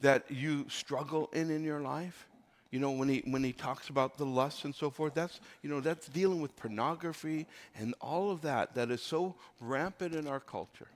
that 0.00 0.30
you 0.30 0.66
struggle 0.68 1.30
in 1.32 1.50
in 1.50 1.64
your 1.64 1.80
life, 1.80 2.28
you 2.72 2.78
know, 2.78 2.90
when 2.90 3.08
he, 3.08 3.22
when 3.26 3.44
he 3.44 3.52
talks 3.52 3.90
about 3.90 4.16
the 4.16 4.24
lust 4.24 4.64
and 4.64 4.74
so 4.74 4.88
forth, 4.88 5.12
that's, 5.12 5.40
you 5.62 5.68
know, 5.68 5.80
that's 5.80 6.08
dealing 6.08 6.40
with 6.40 6.56
pornography 6.56 7.46
and 7.78 7.94
all 8.00 8.30
of 8.30 8.40
that 8.40 8.74
that 8.74 8.90
is 8.90 9.02
so 9.02 9.34
rampant 9.60 10.14
in 10.14 10.26
our 10.26 10.40
culture. 10.40 10.88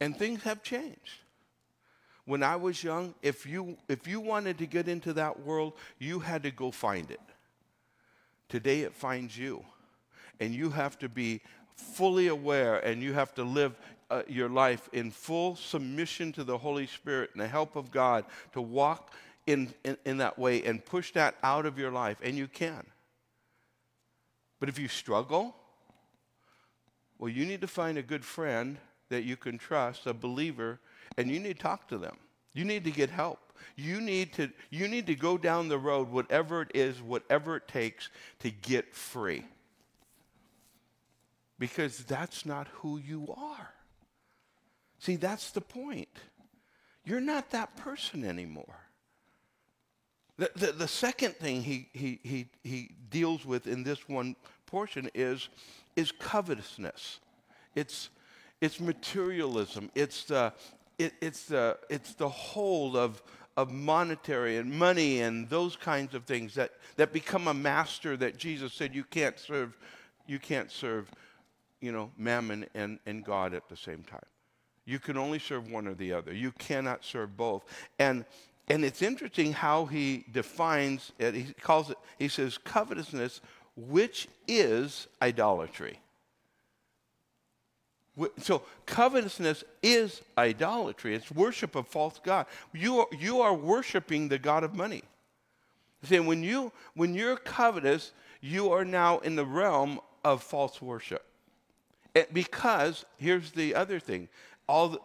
And 0.00 0.16
things 0.16 0.42
have 0.44 0.62
changed. 0.62 1.20
When 2.24 2.42
I 2.42 2.56
was 2.56 2.82
young, 2.82 3.14
if 3.22 3.44
you, 3.44 3.76
if 3.86 4.08
you 4.08 4.18
wanted 4.18 4.56
to 4.58 4.66
get 4.66 4.88
into 4.88 5.12
that 5.12 5.40
world, 5.40 5.74
you 5.98 6.20
had 6.20 6.42
to 6.44 6.50
go 6.50 6.70
find 6.70 7.10
it. 7.10 7.20
Today 8.48 8.80
it 8.80 8.94
finds 8.94 9.36
you. 9.36 9.62
And 10.40 10.54
you 10.54 10.70
have 10.70 10.98
to 11.00 11.10
be 11.10 11.42
fully 11.74 12.28
aware 12.28 12.78
and 12.78 13.02
you 13.02 13.12
have 13.12 13.34
to 13.34 13.44
live 13.44 13.76
uh, 14.10 14.22
your 14.26 14.48
life 14.48 14.88
in 14.94 15.10
full 15.10 15.56
submission 15.56 16.32
to 16.32 16.44
the 16.44 16.56
Holy 16.56 16.86
Spirit 16.86 17.28
and 17.34 17.42
the 17.42 17.48
help 17.48 17.76
of 17.76 17.90
God 17.90 18.24
to 18.52 18.62
walk 18.62 19.12
in, 19.48 19.72
in, 19.82 19.96
in 20.04 20.18
that 20.18 20.38
way 20.38 20.62
and 20.62 20.84
push 20.84 21.12
that 21.12 21.34
out 21.42 21.64
of 21.64 21.78
your 21.78 21.90
life, 21.90 22.18
and 22.22 22.36
you 22.36 22.46
can. 22.46 22.84
But 24.60 24.68
if 24.68 24.78
you 24.78 24.88
struggle, 24.88 25.56
well, 27.18 27.30
you 27.30 27.46
need 27.46 27.62
to 27.62 27.66
find 27.66 27.96
a 27.96 28.02
good 28.02 28.24
friend 28.24 28.76
that 29.08 29.24
you 29.24 29.36
can 29.36 29.56
trust, 29.56 30.06
a 30.06 30.12
believer, 30.12 30.80
and 31.16 31.30
you 31.30 31.40
need 31.40 31.56
to 31.56 31.62
talk 31.62 31.88
to 31.88 31.96
them. 31.96 32.16
You 32.52 32.64
need 32.64 32.84
to 32.84 32.90
get 32.90 33.08
help. 33.08 33.38
You 33.74 34.02
need 34.02 34.34
to, 34.34 34.50
you 34.70 34.86
need 34.86 35.06
to 35.06 35.14
go 35.14 35.38
down 35.38 35.68
the 35.68 35.78
road, 35.78 36.10
whatever 36.10 36.62
it 36.62 36.72
is, 36.74 37.00
whatever 37.00 37.56
it 37.56 37.68
takes 37.68 38.10
to 38.40 38.50
get 38.50 38.94
free. 38.94 39.44
Because 41.58 42.04
that's 42.04 42.44
not 42.44 42.68
who 42.68 42.98
you 42.98 43.34
are. 43.34 43.70
See, 44.98 45.16
that's 45.16 45.52
the 45.52 45.60
point. 45.60 46.08
You're 47.04 47.20
not 47.20 47.50
that 47.50 47.76
person 47.76 48.24
anymore. 48.24 48.87
The, 50.38 50.50
the, 50.54 50.72
the, 50.72 50.88
second 50.88 51.34
thing 51.34 51.62
he, 51.62 51.88
he, 51.92 52.20
he, 52.22 52.46
he 52.62 52.90
deals 53.10 53.44
with 53.44 53.66
in 53.66 53.82
this 53.82 54.08
one 54.08 54.36
portion 54.66 55.10
is, 55.12 55.48
is 55.96 56.12
covetousness. 56.12 57.18
It's, 57.74 58.10
it's 58.60 58.80
materialism. 58.80 59.90
It's 59.96 60.24
the, 60.24 60.52
it, 60.98 61.14
it's 61.20 61.46
the, 61.46 61.78
it's 61.90 62.14
the 62.14 62.28
hold 62.28 62.94
of, 62.96 63.20
of 63.56 63.72
monetary 63.72 64.58
and 64.58 64.70
money 64.70 65.22
and 65.22 65.48
those 65.48 65.74
kinds 65.74 66.14
of 66.14 66.24
things 66.24 66.54
that, 66.54 66.72
that 66.96 67.12
become 67.12 67.48
a 67.48 67.54
master 67.54 68.16
that 68.16 68.36
Jesus 68.36 68.72
said 68.72 68.94
you 68.94 69.04
can't 69.04 69.38
serve, 69.38 69.76
you 70.28 70.38
can't 70.38 70.70
serve, 70.70 71.10
you 71.80 71.90
know, 71.90 72.12
mammon 72.16 72.66
and, 72.74 73.00
and 73.06 73.24
God 73.24 73.54
at 73.54 73.68
the 73.68 73.76
same 73.76 74.04
time. 74.04 74.20
You 74.84 74.98
can 74.98 75.16
only 75.16 75.38
serve 75.38 75.70
one 75.70 75.86
or 75.86 75.94
the 75.94 76.12
other. 76.12 76.32
You 76.32 76.52
cannot 76.52 77.04
serve 77.04 77.36
both. 77.36 77.64
And 77.98 78.24
and 78.68 78.84
it's 78.84 79.02
interesting 79.02 79.52
how 79.52 79.86
he 79.86 80.24
defines 80.30 81.12
it. 81.18 81.34
He 81.34 81.54
calls 81.60 81.90
it, 81.90 81.96
he 82.18 82.28
says, 82.28 82.58
covetousness, 82.58 83.40
which 83.76 84.28
is 84.46 85.06
idolatry. 85.22 86.00
So 88.38 88.62
covetousness 88.86 89.62
is 89.82 90.22
idolatry. 90.36 91.14
It's 91.14 91.30
worship 91.30 91.76
of 91.76 91.86
false 91.86 92.20
God. 92.22 92.46
You 92.72 93.00
are, 93.00 93.06
you 93.16 93.40
are 93.40 93.54
worshiping 93.54 94.28
the 94.28 94.38
God 94.38 94.64
of 94.64 94.74
money. 94.74 95.02
See, 96.02 96.18
when 96.18 96.42
you 96.42 96.72
when 96.94 97.14
you're 97.14 97.36
covetous, 97.36 98.12
you 98.40 98.72
are 98.72 98.84
now 98.84 99.18
in 99.18 99.36
the 99.36 99.44
realm 99.44 100.00
of 100.24 100.42
false 100.42 100.82
worship. 100.82 101.24
Because 102.32 103.04
here's 103.18 103.52
the 103.52 103.74
other 103.74 104.00
thing: 104.00 104.28
all 104.68 104.88
the, 104.88 105.00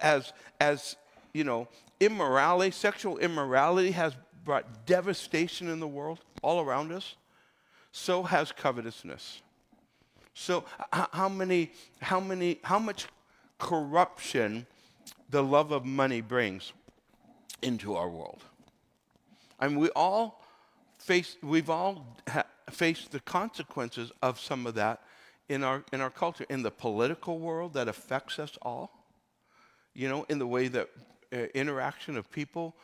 as 0.00 0.32
as 0.60 0.96
you 1.32 1.44
know, 1.44 1.68
immorality, 2.00 2.70
sexual 2.70 3.18
immorality 3.18 3.92
has 3.92 4.14
brought 4.44 4.86
devastation 4.86 5.68
in 5.68 5.80
the 5.80 5.88
world 5.88 6.20
all 6.42 6.60
around 6.60 6.92
us. 6.92 7.16
So 7.92 8.22
has 8.22 8.52
covetousness. 8.52 9.42
So 10.32 10.64
how 10.92 11.28
many, 11.28 11.72
how 12.00 12.20
many, 12.20 12.60
how 12.62 12.78
much 12.78 13.06
corruption 13.58 14.66
the 15.28 15.42
love 15.42 15.72
of 15.72 15.84
money 15.84 16.20
brings 16.20 16.72
into 17.62 17.94
our 17.96 18.08
world? 18.08 18.42
I 19.58 19.68
mean, 19.68 19.78
we 19.78 19.90
all 19.90 20.42
face, 20.98 21.36
we've 21.42 21.68
all 21.68 22.16
ha- 22.28 22.46
faced 22.70 23.10
the 23.10 23.20
consequences 23.20 24.12
of 24.22 24.40
some 24.40 24.66
of 24.66 24.74
that 24.74 25.02
in 25.48 25.64
our 25.64 25.82
in 25.92 26.00
our 26.00 26.10
culture, 26.10 26.46
in 26.48 26.62
the 26.62 26.70
political 26.70 27.40
world 27.40 27.74
that 27.74 27.88
affects 27.88 28.38
us 28.38 28.56
all. 28.62 29.04
You 29.94 30.08
know, 30.08 30.24
in 30.28 30.38
the 30.38 30.46
way 30.46 30.68
that 30.68 30.88
interaction 31.32 32.16
of 32.16 32.30
people 32.30 32.74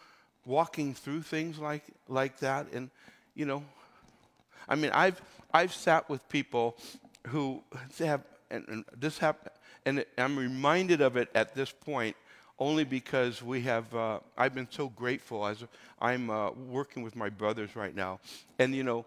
walking 0.44 0.94
through 0.94 1.22
things 1.22 1.59
like 1.59 1.85
like 2.09 2.38
that. 2.38 2.66
And 2.72 2.90
you 3.37 3.44
know 3.44 3.62
i 4.68 4.74
mean 4.74 4.90
i've 4.92 5.20
i've 5.54 5.72
sat 5.72 6.09
with 6.11 6.28
people 6.28 6.76
who 7.28 7.62
have 7.98 8.22
and, 8.50 8.66
and 8.68 8.85
this 8.98 9.18
happened 9.18 9.54
and 9.85 10.04
i'm 10.18 10.37
reminded 10.37 11.00
of 11.00 11.16
it 11.16 11.28
at 11.35 11.54
this 11.54 11.70
point 11.70 12.16
only 12.59 12.85
because 12.85 13.42
we 13.42 13.61
have 13.61 13.94
uh, 13.94 14.18
i've 14.37 14.54
been 14.54 14.66
so 14.70 14.88
grateful 14.88 15.46
as 15.46 15.62
i'm 16.00 16.30
uh, 16.30 16.50
working 16.52 17.02
with 17.02 17.14
my 17.14 17.28
brothers 17.28 17.76
right 17.76 17.94
now. 17.94 18.18
And 18.59 18.74
you 18.74 18.82
know 18.82 19.04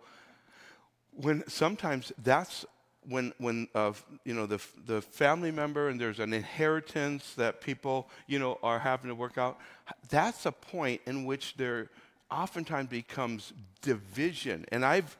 when 1.11 1.43
sometimes 1.49 2.13
that's 2.23 2.65
when, 3.09 3.33
when 3.39 3.67
uh, 3.75 3.91
you 4.23 4.33
know, 4.33 4.45
the, 4.45 4.61
the 4.85 5.01
family 5.01 5.51
member 5.51 5.89
and 5.89 5.99
there's 5.99 6.19
an 6.19 6.33
inheritance 6.33 7.33
that 7.35 7.59
people, 7.59 8.09
you 8.27 8.39
know, 8.39 8.59
are 8.63 8.79
having 8.79 9.09
to 9.09 9.15
work 9.15 9.37
out, 9.37 9.59
that's 10.09 10.45
a 10.45 10.51
point 10.51 11.01
in 11.05 11.25
which 11.25 11.55
there 11.57 11.89
oftentimes 12.31 12.89
becomes 12.89 13.53
division. 13.81 14.65
And 14.71 14.85
I've 14.85 15.17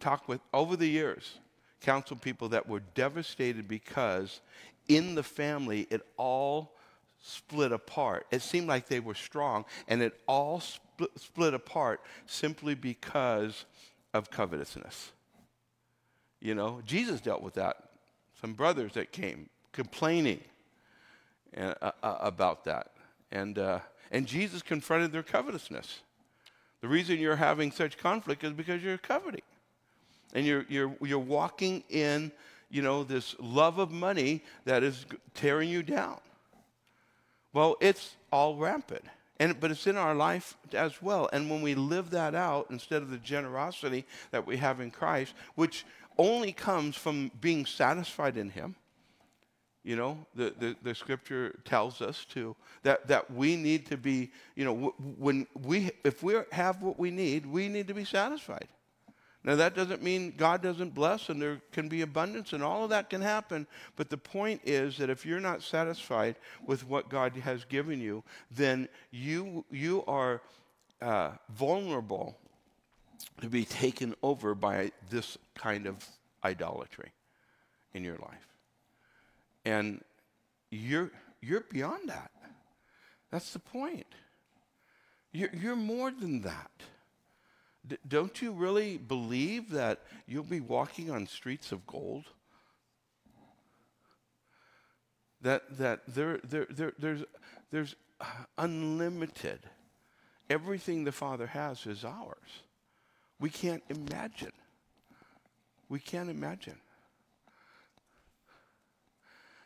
talked 0.00 0.28
with, 0.28 0.40
over 0.54 0.76
the 0.76 0.86
years, 0.86 1.38
counseled 1.80 2.22
people 2.22 2.48
that 2.50 2.68
were 2.68 2.80
devastated 2.94 3.68
because 3.68 4.40
in 4.88 5.14
the 5.14 5.22
family 5.22 5.86
it 5.90 6.02
all 6.16 6.72
split 7.20 7.72
apart. 7.72 8.26
It 8.30 8.42
seemed 8.42 8.68
like 8.68 8.86
they 8.86 9.00
were 9.00 9.14
strong, 9.14 9.64
and 9.88 10.02
it 10.02 10.18
all 10.26 10.60
split, 10.60 11.10
split 11.16 11.54
apart 11.54 12.00
simply 12.26 12.74
because 12.74 13.64
of 14.14 14.30
covetousness. 14.30 15.12
You 16.40 16.54
know, 16.54 16.80
Jesus 16.86 17.20
dealt 17.20 17.42
with 17.42 17.54
that. 17.54 17.76
Some 18.40 18.52
brothers 18.52 18.92
that 18.92 19.12
came 19.12 19.48
complaining 19.72 20.40
uh, 21.56 21.74
uh, 21.80 21.90
about 22.02 22.64
that. 22.64 22.92
And, 23.32 23.58
uh, 23.58 23.80
and 24.10 24.26
Jesus 24.26 24.62
confronted 24.62 25.12
their 25.12 25.22
covetousness. 25.22 26.00
The 26.80 26.88
reason 26.88 27.18
you're 27.18 27.36
having 27.36 27.72
such 27.72 27.98
conflict 27.98 28.44
is 28.44 28.52
because 28.52 28.82
you're 28.82 28.98
coveting. 28.98 29.42
And 30.34 30.46
you're, 30.46 30.64
you're, 30.68 30.94
you're 31.02 31.18
walking 31.18 31.82
in, 31.88 32.30
you 32.70 32.82
know, 32.82 33.02
this 33.02 33.34
love 33.40 33.78
of 33.78 33.90
money 33.90 34.42
that 34.64 34.82
is 34.82 35.06
tearing 35.34 35.68
you 35.68 35.82
down. 35.82 36.18
Well, 37.52 37.76
it's 37.80 38.14
all 38.30 38.56
rampant. 38.56 39.04
And, 39.40 39.58
but 39.58 39.70
it's 39.70 39.86
in 39.86 39.96
our 39.96 40.14
life 40.14 40.56
as 40.72 41.00
well. 41.00 41.28
And 41.32 41.48
when 41.48 41.62
we 41.62 41.74
live 41.74 42.10
that 42.10 42.34
out 42.34 42.66
instead 42.70 43.02
of 43.02 43.10
the 43.10 43.18
generosity 43.18 44.04
that 44.32 44.46
we 44.46 44.56
have 44.56 44.80
in 44.80 44.90
Christ, 44.90 45.32
which 45.54 45.84
only 46.18 46.52
comes 46.52 46.96
from 46.96 47.30
being 47.40 47.64
satisfied 47.66 48.36
in 48.36 48.50
Him, 48.50 48.74
you 49.84 49.96
know, 49.96 50.18
the, 50.34 50.52
the, 50.58 50.76
the 50.82 50.94
scripture 50.94 51.58
tells 51.64 52.02
us 52.02 52.26
to 52.32 52.54
that, 52.82 53.06
that 53.08 53.30
we 53.30 53.56
need 53.56 53.86
to 53.86 53.96
be, 53.96 54.30
you 54.54 54.64
know, 54.64 54.94
when 55.18 55.46
we, 55.62 55.90
if 56.04 56.22
we 56.22 56.36
have 56.52 56.82
what 56.82 56.98
we 56.98 57.10
need, 57.10 57.46
we 57.46 57.68
need 57.68 57.88
to 57.88 57.94
be 57.94 58.04
satisfied. 58.04 58.68
Now, 59.44 59.54
that 59.54 59.74
doesn't 59.74 60.02
mean 60.02 60.34
God 60.36 60.62
doesn't 60.62 60.94
bless 60.94 61.30
and 61.30 61.40
there 61.40 61.62
can 61.72 61.88
be 61.88 62.02
abundance 62.02 62.52
and 62.52 62.62
all 62.62 62.84
of 62.84 62.90
that 62.90 63.08
can 63.08 63.22
happen. 63.22 63.66
But 63.96 64.10
the 64.10 64.18
point 64.18 64.60
is 64.64 64.98
that 64.98 65.08
if 65.08 65.24
you're 65.24 65.40
not 65.40 65.62
satisfied 65.62 66.36
with 66.66 66.86
what 66.86 67.08
God 67.08 67.34
has 67.36 67.64
given 67.64 68.00
you, 68.00 68.24
then 68.50 68.88
you, 69.10 69.64
you 69.70 70.04
are 70.06 70.42
uh, 71.00 71.30
vulnerable 71.48 72.36
to 73.40 73.48
be 73.48 73.64
taken 73.64 74.14
over 74.22 74.54
by 74.54 74.92
this 75.10 75.38
kind 75.54 75.86
of 75.86 75.96
idolatry 76.44 77.10
in 77.94 78.04
your 78.04 78.16
life. 78.16 78.46
And 79.64 80.02
you're, 80.70 81.10
you're 81.40 81.64
beyond 81.70 82.08
that. 82.08 82.30
That's 83.30 83.52
the 83.52 83.58
point. 83.58 84.06
You're, 85.32 85.50
you're 85.52 85.76
more 85.76 86.10
than 86.10 86.42
that. 86.42 86.70
D- 87.86 87.98
don't 88.06 88.40
you 88.40 88.52
really 88.52 88.96
believe 88.96 89.70
that 89.70 90.00
you'll 90.26 90.44
be 90.44 90.60
walking 90.60 91.10
on 91.10 91.26
streets 91.26 91.72
of 91.72 91.86
gold? 91.86 92.24
That, 95.42 95.78
that 95.78 96.00
there, 96.08 96.40
there, 96.42 96.66
there, 96.70 96.92
there's, 96.98 97.24
there's 97.70 97.94
uh, 98.20 98.24
unlimited. 98.56 99.60
Everything 100.50 101.04
the 101.04 101.12
Father 101.12 101.46
has 101.46 101.86
is 101.86 102.04
ours. 102.04 102.62
We 103.40 103.50
can't 103.50 103.82
imagine. 103.88 104.52
We 105.88 106.00
can't 106.00 106.28
imagine. 106.28 106.76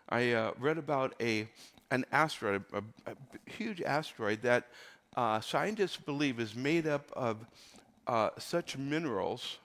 I 0.08 0.32
uh, 0.32 0.52
read 0.58 0.76
about 0.76 1.14
a, 1.20 1.48
an 1.90 2.04
asteroid, 2.12 2.64
a, 2.74 2.82
a 3.10 3.14
huge 3.50 3.80
asteroid 3.80 4.42
that 4.42 4.66
uh, 5.16 5.40
scientists 5.40 5.96
believe 5.96 6.38
is 6.38 6.54
made 6.54 6.86
up 6.86 7.10
of 7.12 7.46
uh, 8.06 8.30
such 8.38 8.76
minerals 8.76 9.58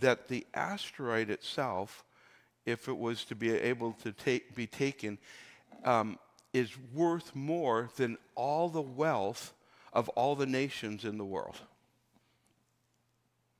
that 0.00 0.28
the 0.28 0.46
asteroid 0.54 1.30
itself, 1.30 2.04
if 2.66 2.88
it 2.88 2.96
was 2.96 3.24
to 3.24 3.34
be 3.34 3.52
able 3.52 3.92
to 3.92 4.40
be 4.54 4.66
taken, 4.66 5.18
um, 5.84 6.18
is 6.52 6.70
worth 6.92 7.34
more 7.34 7.90
than 7.96 8.18
all 8.34 8.68
the 8.68 8.82
wealth 8.82 9.54
of 9.92 10.08
all 10.10 10.34
the 10.34 10.46
nations 10.46 11.04
in 11.04 11.16
the 11.16 11.24
world. 11.24 11.60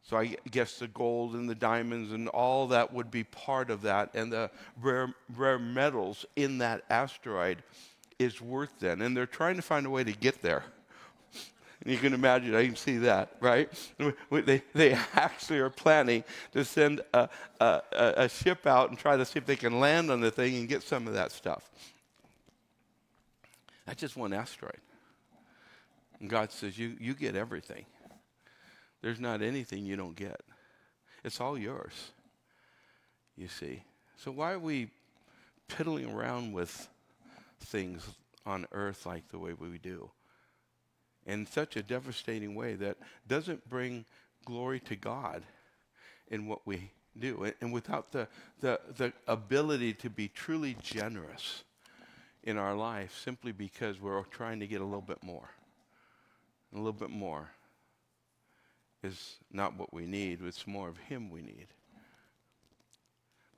So 0.05 0.19
I 0.19 0.37
guess 0.51 0.79
the 0.79 0.89
gold 0.89 1.35
and 1.35 1.49
the 1.49 1.55
diamonds 1.55 2.13
and 2.13 2.29
all 2.29 2.67
that 2.69 2.93
would 2.93 3.11
be 3.11 3.25
part 3.25 3.71
of 3.71 3.83
that, 3.83 4.11
and 4.15 4.31
the 4.31 4.51
rare, 4.81 5.15
rare 5.35 5.59
metals 5.59 6.27
in 6.37 6.59
that 6.59 6.85
asteroid 6.91 7.63
is 8.19 8.41
worth 8.41 8.79
then. 8.81 9.01
And 9.01 9.17
they're 9.17 9.27
trying 9.27 9.57
to 9.57 9.63
find 9.63 9.87
a 9.87 9.91
way 9.91 10.05
to 10.05 10.13
get 10.13 10.43
there. 10.43 10.65
You 11.87 11.99
can 11.99 12.15
imagine, 12.15 12.55
I 12.55 12.67
can 12.67 12.77
see 12.77 12.99
that, 12.99 13.37
right? 13.41 13.69
They, 14.31 14.63
they 14.73 14.93
actually 15.15 15.59
are 15.59 15.71
planning 15.71 16.25
to 16.53 16.65
send 16.65 17.03
a, 17.13 17.29
a, 17.61 17.83
a 17.93 18.29
ship 18.29 18.67
out 18.67 18.91
and 18.91 18.99
try 18.99 19.17
to 19.17 19.25
see 19.25 19.39
if 19.39 19.47
they 19.47 19.57
can 19.57 19.81
land 19.81 20.11
on 20.11 20.21
the 20.21 20.31
thing 20.31 20.57
and 20.57 20.69
get 20.69 20.83
some 20.83 21.07
of 21.07 21.15
that 21.15 21.31
stuff. 21.33 21.71
That's 23.87 24.01
just 24.01 24.17
one 24.17 24.33
asteroid. 24.33 24.81
And 26.21 26.31
God 26.31 26.53
says, 26.53 26.79
You, 26.79 26.97
you 26.99 27.15
get 27.15 27.37
everything. 27.37 27.85
There's 29.05 29.21
not 29.21 29.43
anything 29.43 29.85
you 29.85 29.97
don't 29.97 30.17
get, 30.17 30.41
it's 31.25 31.39
all 31.39 31.59
yours, 31.59 31.93
you 33.37 33.49
see. 33.49 33.83
So, 34.17 34.31
why 34.31 34.53
are 34.53 34.59
we 34.59 34.89
piddling 35.69 36.11
around 36.11 36.55
with 36.55 36.89
things 37.61 38.09
on 38.47 38.67
earth 38.73 39.05
like 39.05 39.29
the 39.29 39.39
way 39.39 39.53
we 39.53 39.77
do? 39.77 40.09
in 41.27 41.47
such 41.47 41.77
a 41.77 41.83
devastating 41.83 42.55
way 42.55 42.75
that 42.75 42.99
doesn't 43.27 43.67
bring 43.71 44.05
glory 44.45 44.79
to 44.79 44.95
God 44.95 45.43
in 46.29 46.47
what 46.47 46.67
we 46.67 46.91
do. 47.19 47.51
And 47.63 47.73
without 47.73 48.13
the, 48.13 48.29
the, 48.61 48.79
the 48.99 49.11
ability 49.27 49.95
to 49.95 50.11
be 50.11 50.29
truly 50.29 50.77
generous 50.83 51.65
in 52.43 52.59
our 52.59 52.75
life 52.75 53.19
simply 53.25 53.53
because 53.53 53.99
we're 53.99 54.23
trying 54.25 54.61
to 54.61 54.67
get 54.67 54.83
a 54.83 54.85
little 54.85 55.01
bit 55.01 55.23
more. 55.23 55.49
A 56.75 56.77
little 56.77 56.93
bit 56.93 57.09
more 57.09 57.49
is 59.05 59.37
not 59.53 59.79
what 59.79 59.93
we 59.93 60.07
need, 60.07 60.41
it's 60.45 60.67
more 60.67 60.89
of 60.89 60.99
Him 60.99 61.31
we 61.31 61.43
need. 61.43 61.67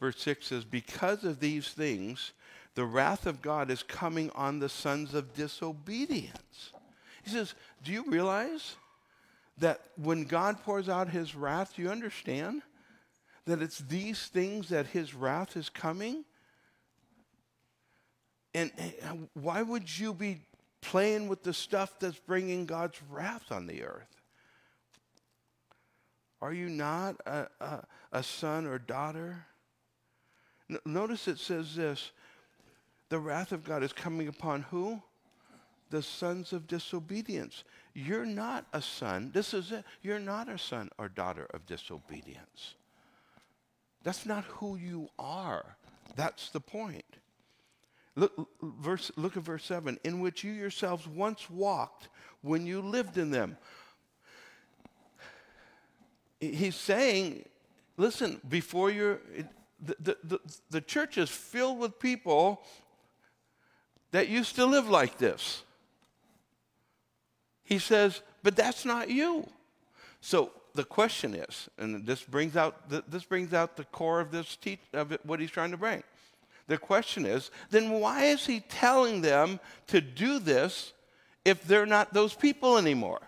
Verse 0.00 0.20
6 0.20 0.46
says, 0.46 0.64
Because 0.64 1.24
of 1.24 1.40
these 1.40 1.68
things, 1.68 2.32
the 2.74 2.84
wrath 2.84 3.26
of 3.26 3.40
God 3.40 3.70
is 3.70 3.82
coming 3.82 4.30
on 4.34 4.58
the 4.58 4.68
sons 4.68 5.14
of 5.14 5.34
disobedience. 5.34 6.72
He 7.22 7.30
says, 7.30 7.54
Do 7.82 7.92
you 7.92 8.04
realize 8.06 8.76
that 9.58 9.80
when 9.96 10.24
God 10.24 10.62
pours 10.62 10.88
out 10.88 11.08
his 11.08 11.34
wrath, 11.34 11.74
do 11.76 11.82
you 11.82 11.90
understand 11.90 12.62
that 13.46 13.62
it's 13.62 13.78
these 13.78 14.26
things 14.26 14.68
that 14.68 14.88
his 14.88 15.14
wrath 15.14 15.56
is 15.56 15.70
coming? 15.70 16.24
And 18.52 18.70
eh, 18.76 18.90
why 19.34 19.62
would 19.62 19.98
you 19.98 20.12
be 20.12 20.42
playing 20.82 21.28
with 21.28 21.42
the 21.42 21.54
stuff 21.54 21.98
that's 21.98 22.18
bringing 22.18 22.66
God's 22.66 23.00
wrath 23.10 23.50
on 23.50 23.66
the 23.66 23.82
earth? 23.82 24.15
Are 26.46 26.52
you 26.52 26.68
not 26.68 27.16
a, 27.26 27.48
a, 27.60 27.84
a 28.12 28.22
son 28.22 28.66
or 28.66 28.78
daughter? 28.78 29.44
notice 30.84 31.26
it 31.26 31.40
says 31.40 31.74
this 31.74 32.12
the 33.08 33.18
wrath 33.18 33.50
of 33.50 33.64
God 33.64 33.82
is 33.82 33.92
coming 33.92 34.28
upon 34.28 34.62
who? 34.62 35.02
the 35.90 36.02
sons 36.02 36.52
of 36.52 36.68
disobedience. 36.68 37.64
You're 37.94 38.26
not 38.26 38.66
a 38.72 38.82
son. 38.82 39.30
This 39.32 39.54
is 39.54 39.72
it. 39.72 39.84
You're 40.02 40.20
not 40.20 40.48
a 40.48 40.58
son 40.58 40.90
or 40.98 41.08
daughter 41.08 41.46
of 41.52 41.66
disobedience. 41.66 42.74
That's 44.02 44.26
not 44.26 44.44
who 44.44 44.76
you 44.76 45.08
are. 45.18 45.76
That's 46.14 46.50
the 46.50 46.60
point. 46.60 47.04
Look, 48.16 48.48
verse, 48.62 49.12
look 49.16 49.36
at 49.36 49.42
verse 49.42 49.64
7 49.64 49.98
in 50.04 50.20
which 50.20 50.42
you 50.42 50.52
yourselves 50.52 51.06
once 51.06 51.50
walked 51.50 52.08
when 52.42 52.66
you 52.66 52.80
lived 52.80 53.18
in 53.18 53.30
them. 53.30 53.56
He's 56.40 56.76
saying, 56.76 57.44
listen, 57.96 58.40
before 58.48 58.90
you're, 58.90 59.20
the, 59.80 59.96
the, 60.00 60.16
the, 60.24 60.38
the 60.70 60.80
church 60.80 61.18
is 61.18 61.30
filled 61.30 61.78
with 61.78 61.98
people 61.98 62.62
that 64.12 64.28
used 64.28 64.54
to 64.56 64.66
live 64.66 64.88
like 64.88 65.18
this. 65.18 65.62
He 67.64 67.78
says, 67.78 68.22
but 68.42 68.54
that's 68.54 68.84
not 68.84 69.10
you. 69.10 69.46
So 70.20 70.52
the 70.74 70.84
question 70.84 71.34
is, 71.34 71.68
and 71.78 72.06
this 72.06 72.22
brings 72.22 72.56
out 72.56 72.88
the, 72.88 73.02
this 73.08 73.24
brings 73.24 73.52
out 73.52 73.76
the 73.76 73.84
core 73.84 74.20
of 74.20 74.30
this 74.30 74.56
te- 74.56 74.78
of 74.92 75.16
what 75.24 75.40
he's 75.40 75.50
trying 75.50 75.72
to 75.72 75.76
bring. 75.76 76.02
The 76.68 76.78
question 76.78 77.26
is, 77.26 77.50
then 77.70 77.90
why 77.90 78.24
is 78.26 78.46
he 78.46 78.60
telling 78.60 79.20
them 79.20 79.60
to 79.88 80.00
do 80.00 80.38
this 80.38 80.92
if 81.44 81.64
they're 81.64 81.86
not 81.86 82.12
those 82.12 82.34
people 82.34 82.76
anymore? 82.76 83.20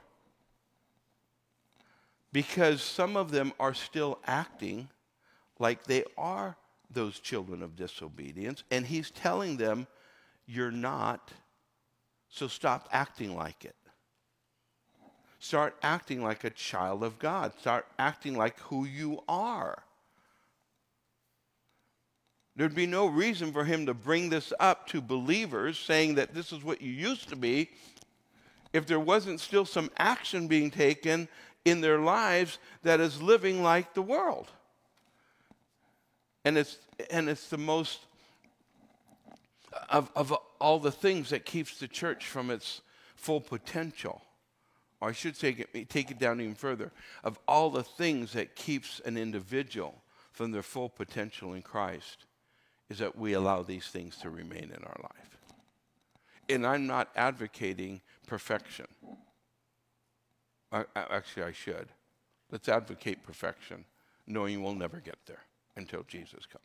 Because 2.39 2.83
some 2.83 3.17
of 3.17 3.33
them 3.33 3.53
are 3.59 3.75
still 3.75 4.21
acting 4.25 4.89
like 5.59 5.83
they 5.83 6.05
are 6.17 6.57
those 6.89 7.19
children 7.19 7.65
of 7.65 7.75
disobedience, 7.75 8.63
and 8.71 8.87
he's 8.87 9.11
telling 9.11 9.57
them, 9.57 9.89
You're 10.47 10.71
not, 10.71 11.33
so 12.29 12.47
stop 12.47 12.89
acting 12.93 13.35
like 13.35 13.65
it. 13.65 13.75
Start 15.41 15.75
acting 15.83 16.23
like 16.23 16.45
a 16.45 16.51
child 16.51 17.03
of 17.03 17.19
God. 17.19 17.55
Start 17.59 17.89
acting 17.99 18.37
like 18.37 18.57
who 18.61 18.85
you 18.85 19.21
are. 19.29 19.83
There'd 22.55 22.73
be 22.73 22.87
no 22.87 23.07
reason 23.07 23.53
for 23.53 23.65
him 23.65 23.85
to 23.87 23.95
bring 23.95 24.31
this 24.31 24.53
up 24.61 24.87
to 24.91 25.01
believers, 25.01 25.77
saying 25.77 26.15
that 26.15 26.35
this 26.35 26.53
is 26.53 26.63
what 26.63 26.81
you 26.83 26.93
used 26.93 27.31
to 27.31 27.37
be, 27.37 27.71
if 28.73 28.87
there 28.87 29.01
wasn't 29.01 29.41
still 29.41 29.65
some 29.65 29.91
action 29.99 30.47
being 30.47 30.71
taken 30.71 31.27
in 31.69 31.81
their 31.81 31.99
lives 31.99 32.59
that 32.83 33.01
is 33.01 33.21
living 33.21 33.63
like 33.63 33.95
the 33.95 34.03
world. 34.03 34.49
And 36.45 36.57
it's, 36.57 36.79
and 37.11 37.29
it's 37.29 37.49
the 37.49 37.59
most, 37.59 38.01
of, 39.91 40.11
of 40.17 40.33
all 40.61 40.79
the 40.79 40.93
things 40.93 41.31
that 41.31 41.45
keeps 41.45 41.79
the 41.79 41.89
church 41.89 42.27
from 42.27 42.51
its 42.51 42.81
full 43.17 43.41
potential 43.41 44.23
or 45.01 45.11
I 45.11 45.13
should 45.13 45.39
take 45.39 45.61
it, 45.61 45.89
take 45.89 46.11
it 46.11 46.19
down 46.19 46.41
even 46.41 46.55
further, 46.55 46.91
of 47.23 47.39
all 47.47 47.71
the 47.71 47.83
things 47.85 48.33
that 48.33 48.57
keeps 48.57 49.01
an 49.05 49.17
individual 49.17 50.03
from 50.33 50.51
their 50.53 50.63
full 50.63 50.89
potential 50.89 51.55
in 51.55 51.63
Christ, 51.63 52.25
is 52.89 52.99
that 52.99 53.17
we 53.17 53.33
allow 53.35 53.63
these 53.63 53.87
things 53.87 54.17
to 54.19 54.31
remain 54.31 54.73
in 54.75 54.85
our 54.85 55.01
life. 55.03 55.39
and 56.49 56.67
I'm 56.67 56.87
not 56.87 57.11
advocating 57.15 58.01
perfection. 58.27 58.87
I, 60.73 60.85
actually, 60.95 61.45
I 61.45 61.53
should. 61.53 61.89
Let's 62.51 62.69
advocate 62.69 63.25
perfection, 63.25 63.85
knowing 64.27 64.63
we'll 64.63 64.75
never 64.75 65.01
get 65.01 65.17
there 65.27 65.43
until 65.77 66.03
Jesus 66.05 66.47
comes. 66.47 66.65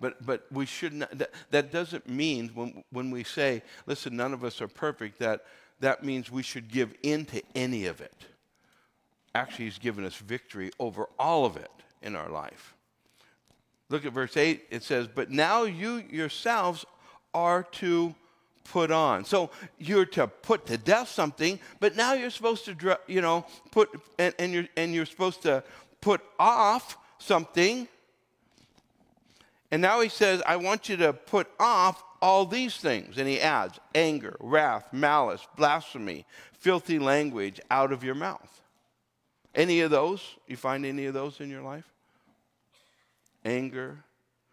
But, 0.00 0.24
but 0.26 0.46
we 0.50 0.66
should 0.66 0.92
not, 0.92 1.16
that, 1.18 1.30
that 1.50 1.72
doesn't 1.72 2.08
mean 2.08 2.50
when, 2.54 2.84
when 2.90 3.10
we 3.10 3.24
say, 3.24 3.62
listen, 3.86 4.16
none 4.16 4.34
of 4.34 4.44
us 4.44 4.60
are 4.60 4.68
perfect, 4.68 5.18
that 5.20 5.44
that 5.80 6.04
means 6.04 6.30
we 6.30 6.42
should 6.42 6.70
give 6.70 6.94
in 7.02 7.24
to 7.26 7.42
any 7.54 7.86
of 7.86 8.00
it. 8.00 8.26
Actually, 9.34 9.66
He's 9.66 9.78
given 9.78 10.04
us 10.04 10.16
victory 10.16 10.70
over 10.78 11.08
all 11.18 11.44
of 11.44 11.56
it 11.56 11.70
in 12.02 12.16
our 12.16 12.28
life. 12.28 12.74
Look 13.88 14.04
at 14.04 14.12
verse 14.12 14.36
8. 14.36 14.64
It 14.70 14.82
says, 14.82 15.08
But 15.12 15.30
now 15.30 15.64
you 15.64 16.02
yourselves 16.10 16.84
are 17.32 17.62
to 17.62 18.14
put 18.64 18.90
on. 18.90 19.24
So 19.24 19.50
you're 19.78 20.06
to 20.06 20.26
put 20.26 20.66
to 20.66 20.78
death 20.78 21.08
something, 21.08 21.60
but 21.80 21.96
now 21.96 22.14
you're 22.14 22.30
supposed 22.30 22.64
to, 22.64 22.98
you 23.06 23.20
know, 23.20 23.46
put, 23.70 23.90
and, 24.18 24.34
and, 24.38 24.52
you're, 24.52 24.68
and 24.76 24.94
you're 24.94 25.06
supposed 25.06 25.42
to 25.42 25.62
put 26.00 26.20
off 26.38 26.98
something. 27.18 27.86
And 29.70 29.82
now 29.82 30.00
he 30.00 30.08
says, 30.08 30.42
I 30.46 30.56
want 30.56 30.88
you 30.88 30.96
to 30.98 31.12
put 31.12 31.48
off 31.58 32.02
all 32.20 32.46
these 32.46 32.76
things. 32.76 33.18
And 33.18 33.28
he 33.28 33.40
adds 33.40 33.78
anger, 33.94 34.36
wrath, 34.40 34.92
malice, 34.92 35.46
blasphemy, 35.56 36.24
filthy 36.58 36.98
language 36.98 37.60
out 37.70 37.92
of 37.92 38.02
your 38.02 38.14
mouth. 38.14 38.62
Any 39.54 39.80
of 39.82 39.90
those? 39.90 40.22
You 40.48 40.56
find 40.56 40.84
any 40.84 41.06
of 41.06 41.14
those 41.14 41.40
in 41.40 41.50
your 41.50 41.62
life? 41.62 41.84
Anger, 43.44 43.98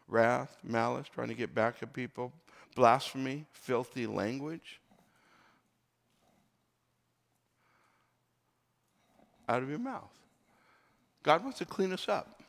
wrath, 0.08 0.58
malice, 0.63 1.08
trying 1.13 1.30
to 1.30 1.34
get 1.34 1.56
back 1.56 1.76
at 1.82 1.93
people, 1.93 2.34
blasphemy, 2.75 3.45
filthy 3.51 4.07
language 4.07 4.79
out 9.47 9.62
of 9.62 9.69
your 9.69 9.79
mouth. 9.79 10.12
God 11.23 11.43
wants 11.43 11.60
to 11.60 11.65
clean 11.65 11.91
us 11.91 12.07
up. 12.07 12.41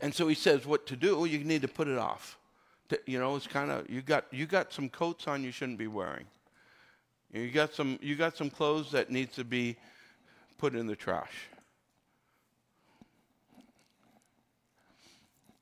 And 0.00 0.14
so 0.14 0.28
he 0.28 0.34
says 0.34 0.66
what 0.66 0.86
to 0.86 0.96
do, 0.96 1.24
you 1.24 1.38
need 1.38 1.62
to 1.62 1.68
put 1.68 1.88
it 1.88 1.98
off. 1.98 2.38
You 3.06 3.18
know, 3.18 3.34
it's 3.34 3.46
kind 3.46 3.70
of 3.70 3.88
you 3.90 4.00
got 4.00 4.26
you 4.30 4.46
got 4.46 4.72
some 4.72 4.88
coats 4.88 5.26
on 5.26 5.42
you 5.42 5.50
shouldn't 5.50 5.78
be 5.78 5.88
wearing. 5.88 6.24
You 7.32 7.50
got 7.50 7.74
some 7.74 7.98
you 8.00 8.14
got 8.14 8.36
some 8.36 8.48
clothes 8.48 8.92
that 8.92 9.10
needs 9.10 9.34
to 9.36 9.44
be 9.44 9.76
put 10.56 10.74
in 10.74 10.86
the 10.86 10.94
trash. 10.94 11.32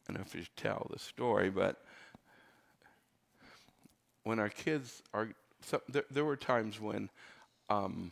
I 0.08 0.12
don't 0.12 0.18
know 0.18 0.24
if 0.26 0.34
you 0.34 0.44
tell 0.56 0.86
the 0.92 0.98
story, 0.98 1.48
but 1.48 1.82
when 4.24 4.38
our 4.38 4.48
kids 4.48 5.02
are, 5.12 5.28
so, 5.60 5.80
there, 5.88 6.04
there, 6.10 6.24
were 6.24 6.36
times 6.36 6.80
when, 6.80 7.08
um, 7.70 8.10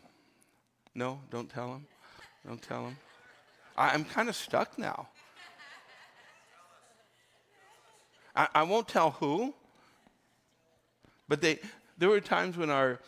no, 0.95 1.21
don't 1.31 1.51
tell 1.51 1.69
them, 1.69 1.87
don't 2.47 2.63
tell 2.63 2.85
them. 2.85 2.97
I, 3.77 3.91
I'm 3.91 4.05
kind 4.05 4.29
of 4.29 4.37
stuck 4.37 4.79
now. 4.79 5.09
I, 8.37 8.49
I 8.55 8.63
won't 8.63 8.89
tell 8.89 9.11
who, 9.13 9.53
but 11.29 11.41
they, 11.41 11.59
there 11.99 12.09
were 12.09 12.21
times 12.21 12.57
when 12.57 12.71
our, 12.71 12.99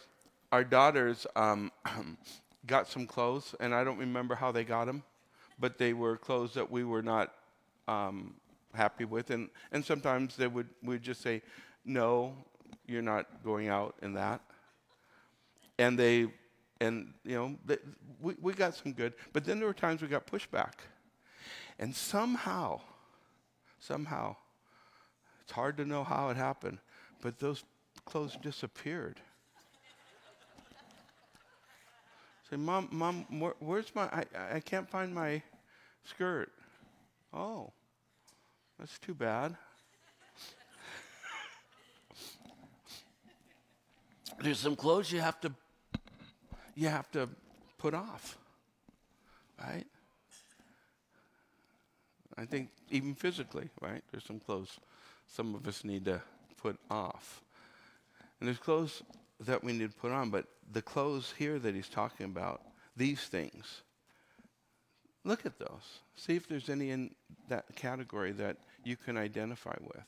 our 0.50 0.64
daughters 0.64 1.26
um, 1.36 1.70
got 2.66 2.88
some 2.88 3.06
clothes, 3.06 3.54
and 3.60 3.74
I 3.74 3.84
don't 3.84 3.98
remember 3.98 4.34
how 4.34 4.50
they 4.50 4.64
got 4.64 4.86
them, 4.86 5.02
but 5.58 5.78
they 5.78 5.92
were 5.92 6.16
clothes 6.16 6.54
that 6.54 6.70
we 6.70 6.84
were 6.84 7.02
not 7.02 7.32
um, 7.86 8.34
happy 8.74 9.04
with, 9.04 9.30
and, 9.30 9.48
and 9.72 9.84
sometimes 9.84 10.36
they 10.36 10.46
would 10.46 10.68
would 10.82 11.02
just 11.02 11.20
say, 11.20 11.42
"No, 11.84 12.34
you're 12.86 13.02
not 13.02 13.44
going 13.44 13.68
out 13.68 13.94
in 14.02 14.14
that." 14.14 14.40
And 15.78 15.98
they, 15.98 16.28
and 16.80 17.12
you 17.24 17.34
know, 17.34 17.56
they, 17.64 17.78
we 18.20 18.34
we 18.40 18.52
got 18.52 18.74
some 18.74 18.92
good, 18.92 19.14
but 19.32 19.44
then 19.44 19.58
there 19.58 19.68
were 19.68 19.74
times 19.74 20.02
we 20.02 20.08
got 20.08 20.26
pushback, 20.26 20.74
and 21.78 21.94
somehow, 21.94 22.80
somehow, 23.80 24.36
it's 25.42 25.52
hard 25.52 25.76
to 25.78 25.84
know 25.84 26.04
how 26.04 26.28
it 26.30 26.36
happened, 26.36 26.78
but 27.20 27.38
those 27.38 27.64
clothes 28.04 28.36
disappeared. 28.40 29.20
Say, 32.50 32.56
Mom, 32.56 32.88
Mom, 32.90 33.26
where, 33.40 33.54
where's 33.58 33.94
my, 33.94 34.04
I, 34.04 34.24
I 34.56 34.60
can't 34.60 34.88
find 34.88 35.14
my 35.14 35.42
skirt. 36.04 36.50
Oh, 37.32 37.72
that's 38.78 38.98
too 38.98 39.14
bad. 39.14 39.56
There's 44.40 44.58
some 44.58 44.76
clothes 44.76 45.10
you 45.12 45.20
have 45.20 45.40
to, 45.40 45.52
you 46.74 46.88
have 46.88 47.10
to 47.12 47.28
put 47.78 47.94
off, 47.94 48.36
right? 49.60 49.84
I 52.36 52.44
think 52.44 52.70
even 52.90 53.14
physically, 53.14 53.68
right? 53.80 54.02
There's 54.10 54.24
some 54.24 54.40
clothes 54.40 54.78
some 55.26 55.54
of 55.54 55.66
us 55.66 55.84
need 55.84 56.04
to 56.04 56.20
put 56.56 56.78
off. 56.90 57.42
And 58.38 58.48
there's 58.48 58.58
clothes 58.58 59.02
that 59.40 59.62
we 59.64 59.72
need 59.72 59.90
to 59.90 59.96
put 59.96 60.12
on, 60.12 60.30
but 60.30 60.46
the 60.72 60.82
clothes 60.82 61.34
here 61.36 61.58
that 61.58 61.74
he's 61.74 61.88
talking 61.88 62.26
about, 62.26 62.62
these 62.96 63.22
things, 63.22 63.82
look 65.24 65.46
at 65.46 65.58
those. 65.58 66.00
See 66.14 66.36
if 66.36 66.48
there's 66.48 66.68
any 66.68 66.90
in 66.90 67.14
that 67.48 67.64
category 67.74 68.32
that 68.32 68.58
you 68.84 68.96
can 68.96 69.16
identify 69.16 69.76
with. 69.80 70.04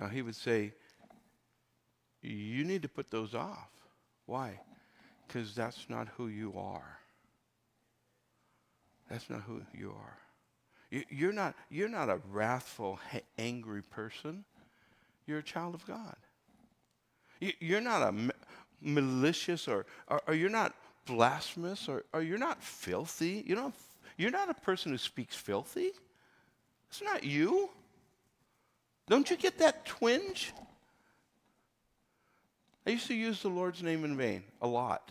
Now, 0.00 0.08
he 0.08 0.22
would 0.22 0.36
say, 0.36 0.72
you 2.22 2.64
need 2.64 2.82
to 2.82 2.88
put 2.88 3.10
those 3.10 3.34
off. 3.34 3.68
Why? 4.26 4.60
Because 5.26 5.54
that's 5.54 5.86
not 5.88 6.08
who 6.16 6.28
you 6.28 6.54
are. 6.56 6.98
That's 9.10 9.28
not 9.28 9.42
who 9.42 9.62
you 9.74 9.90
are. 9.90 11.04
You're 11.10 11.32
not, 11.32 11.54
you're 11.70 11.88
not 11.88 12.08
a 12.08 12.20
wrathful, 12.30 13.00
angry 13.38 13.82
person. 13.82 14.44
You're 15.26 15.38
a 15.38 15.42
child 15.42 15.74
of 15.74 15.86
God. 15.86 16.16
You're 17.40 17.80
not 17.80 18.02
a 18.02 18.14
malicious 18.80 19.68
or, 19.68 19.86
or, 20.08 20.20
or 20.26 20.34
you're 20.34 20.50
not 20.50 20.74
blasphemous 21.06 21.88
or, 21.88 22.04
or 22.12 22.22
you're 22.22 22.38
not 22.38 22.62
filthy. 22.62 23.42
You 23.46 23.56
know, 23.56 23.72
you're 24.16 24.30
not 24.30 24.50
a 24.50 24.54
person 24.54 24.92
who 24.92 24.98
speaks 24.98 25.34
filthy. 25.34 25.90
It's 26.88 27.02
not 27.02 27.24
you. 27.24 27.70
Don't 29.08 29.30
you 29.30 29.36
get 29.36 29.58
that 29.58 29.84
twinge? 29.86 30.52
I 32.86 32.90
used 32.90 33.06
to 33.06 33.14
use 33.14 33.42
the 33.42 33.48
Lord's 33.48 33.82
name 33.82 34.04
in 34.04 34.16
vain 34.16 34.42
a 34.60 34.66
lot. 34.66 35.10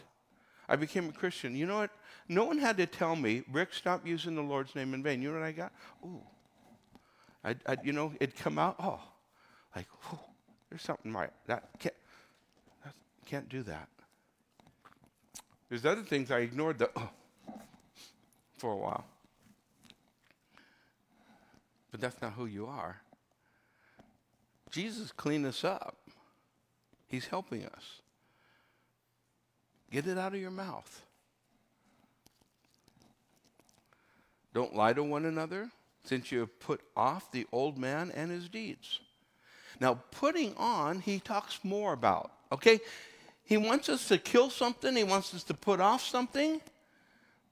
I 0.68 0.76
became 0.76 1.10
a 1.10 1.12
Christian. 1.12 1.56
You 1.56 1.66
know 1.66 1.78
what? 1.78 1.92
No 2.28 2.46
one 2.46 2.58
had 2.58 2.78
to 2.78 2.86
tell 2.86 3.16
me, 3.16 3.44
Rick, 3.52 3.74
stop 3.74 4.06
using 4.06 4.36
the 4.36 4.42
Lord's 4.42 4.76
name 4.76 4.94
in 4.94 5.04
vain. 5.04 5.22
You 5.22 5.32
know 5.32 5.40
what 5.40 5.46
I 5.46 5.52
got? 5.52 5.72
Ooh. 6.06 6.22
I, 7.44 7.56
I 7.66 7.78
you 7.84 7.92
know, 7.92 8.14
it'd 8.20 8.36
come 8.36 8.60
out, 8.60 8.76
oh, 8.80 9.02
like, 9.76 9.88
oh, 10.14 10.20
there's 10.70 10.82
something 10.82 11.12
right. 11.12 11.32
That 11.48 11.70
can't, 11.80 11.96
that 12.84 12.94
can't 13.26 13.50
do 13.50 13.64
that. 13.64 13.88
There's 15.70 15.86
other 15.86 16.04
things 16.04 16.32
I 16.32 16.40
ignored 16.40 16.80
the, 16.80 16.90
oh, 16.96 17.10
for 18.58 18.74
a 18.74 18.78
while. 18.78 19.06
But 21.92 22.00
that's 22.00 22.22
not 22.22 22.34
who 22.34 22.46
you 22.46 22.68
are. 22.68 23.02
Jesus 24.70 25.12
cleaned 25.12 25.46
us 25.46 25.64
up. 25.64 25.98
He's 27.12 27.28
helping 27.28 27.66
us. 27.66 28.00
Get 29.92 30.08
it 30.08 30.18
out 30.18 30.34
of 30.34 30.40
your 30.40 30.50
mouth. 30.50 31.04
Don't 34.54 34.74
lie 34.74 34.94
to 34.94 35.04
one 35.04 35.26
another, 35.26 35.70
since 36.06 36.32
you 36.32 36.40
have 36.40 36.60
put 36.60 36.80
off 36.96 37.30
the 37.32 37.46
old 37.52 37.78
man 37.78 38.12
and 38.16 38.32
his 38.32 38.48
deeds. 38.48 39.02
Now, 39.82 39.96
putting 40.12 40.56
on, 40.56 41.02
he 41.02 41.20
talks 41.20 41.60
more 41.64 41.92
about. 41.92 42.32
Okay? 42.52 42.80
He 43.44 43.58
wants 43.58 43.90
us 43.90 44.08
to 44.08 44.18
kill 44.18 44.50
something, 44.50 44.96
he 44.96 45.04
wants 45.04 45.34
us 45.34 45.44
to 45.44 45.54
put 45.54 45.82
off 45.82 46.06
something, 46.06 46.62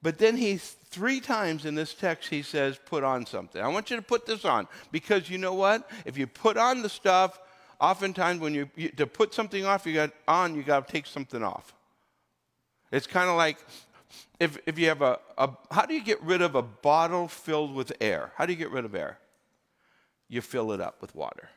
but 0.02 0.16
then 0.16 0.38
he 0.38 0.56
three 0.56 1.20
times 1.20 1.66
in 1.66 1.74
this 1.74 1.92
text 1.92 2.30
he 2.30 2.40
says, 2.40 2.78
put 2.86 3.04
on 3.04 3.26
something. 3.26 3.60
I 3.60 3.68
want 3.68 3.90
you 3.90 3.96
to 3.96 4.02
put 4.02 4.24
this 4.24 4.46
on 4.46 4.66
because 4.90 5.28
you 5.28 5.36
know 5.36 5.52
what? 5.52 5.90
If 6.06 6.16
you 6.16 6.26
put 6.26 6.56
on 6.56 6.80
the 6.80 6.88
stuff, 6.88 7.38
oftentimes 7.80 8.40
when 8.40 8.54
you, 8.54 8.68
you 8.76 8.88
to 8.90 9.06
put 9.06 9.34
something 9.34 9.64
off, 9.64 9.86
you 9.86 9.94
got 9.94 10.10
on, 10.28 10.54
you 10.54 10.62
got 10.62 10.86
to 10.86 10.92
take 10.92 11.06
something 11.06 11.42
off. 11.42 11.74
It's 12.92 13.06
kind 13.06 13.30
of 13.30 13.36
like 13.36 13.58
if, 14.38 14.58
if 14.66 14.78
you 14.78 14.88
have 14.88 15.02
a, 15.02 15.18
a, 15.38 15.50
how 15.70 15.86
do 15.86 15.94
you 15.94 16.02
get 16.02 16.20
rid 16.22 16.42
of 16.42 16.54
a 16.54 16.62
bottle 16.62 17.28
filled 17.28 17.74
with 17.74 17.92
air? 18.00 18.32
How 18.36 18.46
do 18.46 18.52
you 18.52 18.58
get 18.58 18.70
rid 18.70 18.84
of 18.84 18.94
air? 18.94 19.18
You 20.28 20.40
fill 20.40 20.72
it 20.72 20.80
up 20.80 21.00
with 21.00 21.14
water, 21.14 21.50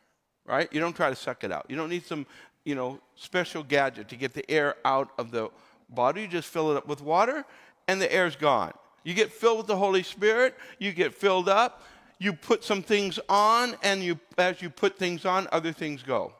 right? 0.45 0.71
You 0.71 0.79
don't 0.79 0.95
try 0.95 1.09
to 1.09 1.15
suck 1.15 1.43
it 1.43 1.51
out. 1.51 1.65
You 1.69 1.75
don't 1.75 1.89
need 1.89 2.05
some, 2.05 2.25
you 2.63 2.75
know, 2.75 2.99
special 3.15 3.63
gadget 3.63 4.09
to 4.09 4.15
get 4.15 4.33
the 4.33 4.49
air 4.49 4.75
out 4.83 5.11
of 5.17 5.31
the 5.31 5.49
bottle. 5.89 6.21
You 6.21 6.27
just 6.27 6.47
fill 6.47 6.71
it 6.71 6.77
up 6.77 6.87
with 6.87 7.01
water 7.01 7.45
and 7.87 8.01
the 8.01 8.11
air's 8.11 8.35
gone. 8.35 8.73
You 9.03 9.13
get 9.13 9.31
filled 9.31 9.57
with 9.57 9.67
the 9.67 9.75
Holy 9.75 10.03
Spirit, 10.03 10.55
you 10.79 10.93
get 10.93 11.13
filled 11.13 11.49
up, 11.49 11.83
you 12.19 12.33
put 12.33 12.63
some 12.63 12.81
things 12.81 13.19
on, 13.27 13.75
and 13.83 14.03
you, 14.03 14.19
as 14.37 14.61
you 14.61 14.69
put 14.69 14.97
things 14.97 15.25
on, 15.25 15.47
other 15.51 15.71
things 15.71 16.03
go. 16.03 16.33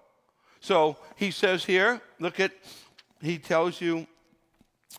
So 0.60 0.98
he 1.18 1.32
says 1.32 1.66
here, 1.66 2.02
look 2.20 2.40
at, 2.40 2.52
he 3.22 3.38
tells 3.38 3.82
you, 3.82 4.08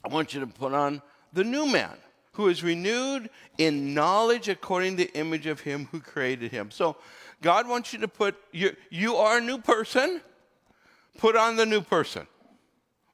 I 0.05 0.09
want 0.09 0.35
you 0.35 0.41
to 0.41 0.47
put 0.47 0.75
on 0.75 1.01
the 1.33 1.45
new 1.45 1.67
man 1.67 1.97
who 2.33 2.49
is 2.49 2.63
renewed 2.63 3.31
in 3.59 3.95
knowledge 3.95 4.49
according 4.49 4.97
to 4.97 5.05
the 5.05 5.15
image 5.15 5.47
of 5.47 5.61
him 5.61 5.89
who 5.91 6.01
created 6.01 6.51
him. 6.51 6.71
So 6.71 6.97
God 7.41 7.69
wants 7.69 7.93
you 7.93 8.01
to 8.01 8.09
put, 8.09 8.35
you, 8.53 8.75
you 8.91 9.17
are 9.17 9.39
a 9.39 9.41
new 9.41 9.59
person, 9.59 10.21
put 11.17 11.37
on 11.37 11.57
the 11.57 11.65
new 11.65 11.81
person. 11.81 12.27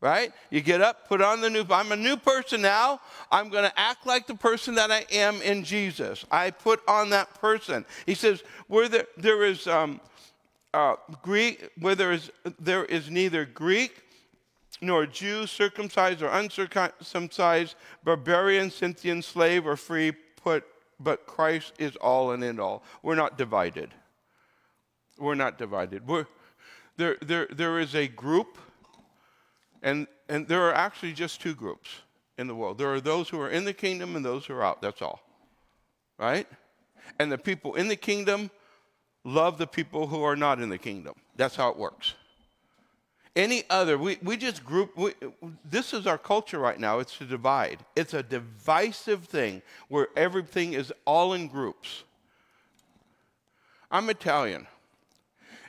Right? 0.01 0.33
You 0.49 0.63
get 0.63 0.81
up, 0.81 1.09
put 1.09 1.21
on 1.21 1.43
the 1.43 1.51
new, 1.51 1.65
I'm 1.69 1.93
a 1.93 1.97
new 1.97 2.17
person 2.17 2.63
now. 2.63 3.01
I'm 3.31 3.51
going 3.51 3.65
to 3.65 3.79
act 3.79 4.07
like 4.07 4.27
the 4.27 4.35
person 4.35 4.75
that 4.77 4.91
I 4.91 5.05
am 5.13 5.43
in 5.43 5.63
Jesus. 5.63 6.25
I 6.31 6.53
put 6.53 6.81
on 6.89 7.11
that 7.11 7.35
person. 7.35 7.85
He 8.07 8.15
says, 8.15 8.43
where 8.67 8.89
there, 8.89 9.07
there 9.19 9.45
is 9.45 9.67
um, 9.67 10.01
uh, 10.73 10.97
Greek, 11.23 11.69
where 11.79 11.95
there 11.95 12.13
is, 12.13 12.31
there 12.59 12.87
is 12.87 13.11
neither 13.11 13.45
Greek 13.45 14.03
nor 14.81 15.05
Jew, 15.05 15.47
circumcised 15.47 16.23
or 16.23 16.29
uncircumcised, 16.29 17.75
barbarian, 18.03 18.71
Scythian, 18.71 19.21
slave, 19.21 19.67
or 19.67 19.77
free, 19.77 20.13
put, 20.13 20.65
but 20.99 21.27
Christ 21.27 21.75
is 21.79 21.97
all 21.97 22.33
and 22.33 22.43
in 22.43 22.59
all. 22.59 22.83
We're 23.03 23.15
not 23.15 23.37
divided. 23.37 23.91
We're 25.19 25.35
not 25.35 25.59
divided. 25.59 26.07
We're, 26.07 26.27
there, 26.97 27.17
there, 27.21 27.47
there 27.51 27.79
is 27.79 27.95
a 27.95 28.09
group, 28.09 28.57
and, 29.83 30.07
and 30.29 30.47
there 30.47 30.63
are 30.63 30.75
actually 30.75 31.13
just 31.13 31.41
two 31.41 31.55
groups 31.55 31.89
in 32.39 32.47
the 32.47 32.55
world. 32.55 32.79
There 32.79 32.93
are 32.93 33.01
those 33.01 33.29
who 33.29 33.41
are 33.41 33.51
in 33.51 33.65
the 33.65 33.73
kingdom 33.73 34.17
and 34.17 34.25
those 34.25 34.47
who 34.47 34.55
are 34.55 34.65
out. 34.65 34.81
That's 34.83 35.03
all. 35.03 35.21
Right? 36.19 36.47
And 37.19 37.31
the 37.31 37.39
people 37.39 37.75
in 37.75 37.89
the 37.89 37.97
kingdom 37.97 38.51
love 39.25 39.59
the 39.59 39.67
people 39.67 40.07
who 40.07 40.23
are 40.23 40.37
not 40.37 40.61
in 40.61 40.69
the 40.69 40.79
kingdom. 40.79 41.15
That's 41.37 41.57
how 41.57 41.71
it 41.71 41.77
works 41.77 42.15
any 43.37 43.65
other. 43.71 43.97
We, 43.97 44.19
we 44.23 44.37
just 44.37 44.65
group, 44.65 44.97
we, 44.97 45.13
this 45.65 45.93
is 45.93 46.07
our 46.07 46.19
culture 46.19 46.59
right 46.59 46.79
now. 46.79 46.99
It's 46.99 47.17
to 47.19 47.25
divide. 47.25 47.79
It's 47.97 48.15
a 48.15 48.23
divisive 48.23 49.25
thing 49.25 49.63
where 49.89 50.09
everything 50.17 50.73
is 50.73 50.93
all 51.05 51.33
in 51.33 51.49
groups. 51.49 52.05
I'm 53.91 54.09
Italian, 54.09 54.69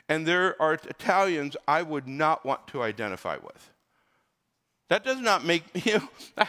and 0.08 0.26
there 0.26 0.60
are 0.62 0.74
Italians 0.74 1.56
I 1.66 1.82
would 1.82 2.06
not 2.06 2.44
want 2.44 2.68
to 2.68 2.82
identify 2.82 3.36
with. 3.36 3.70
That 4.92 5.04
does 5.04 5.20
not 5.20 5.42
make 5.42 5.64
you 5.86 5.94
know, 5.94 6.46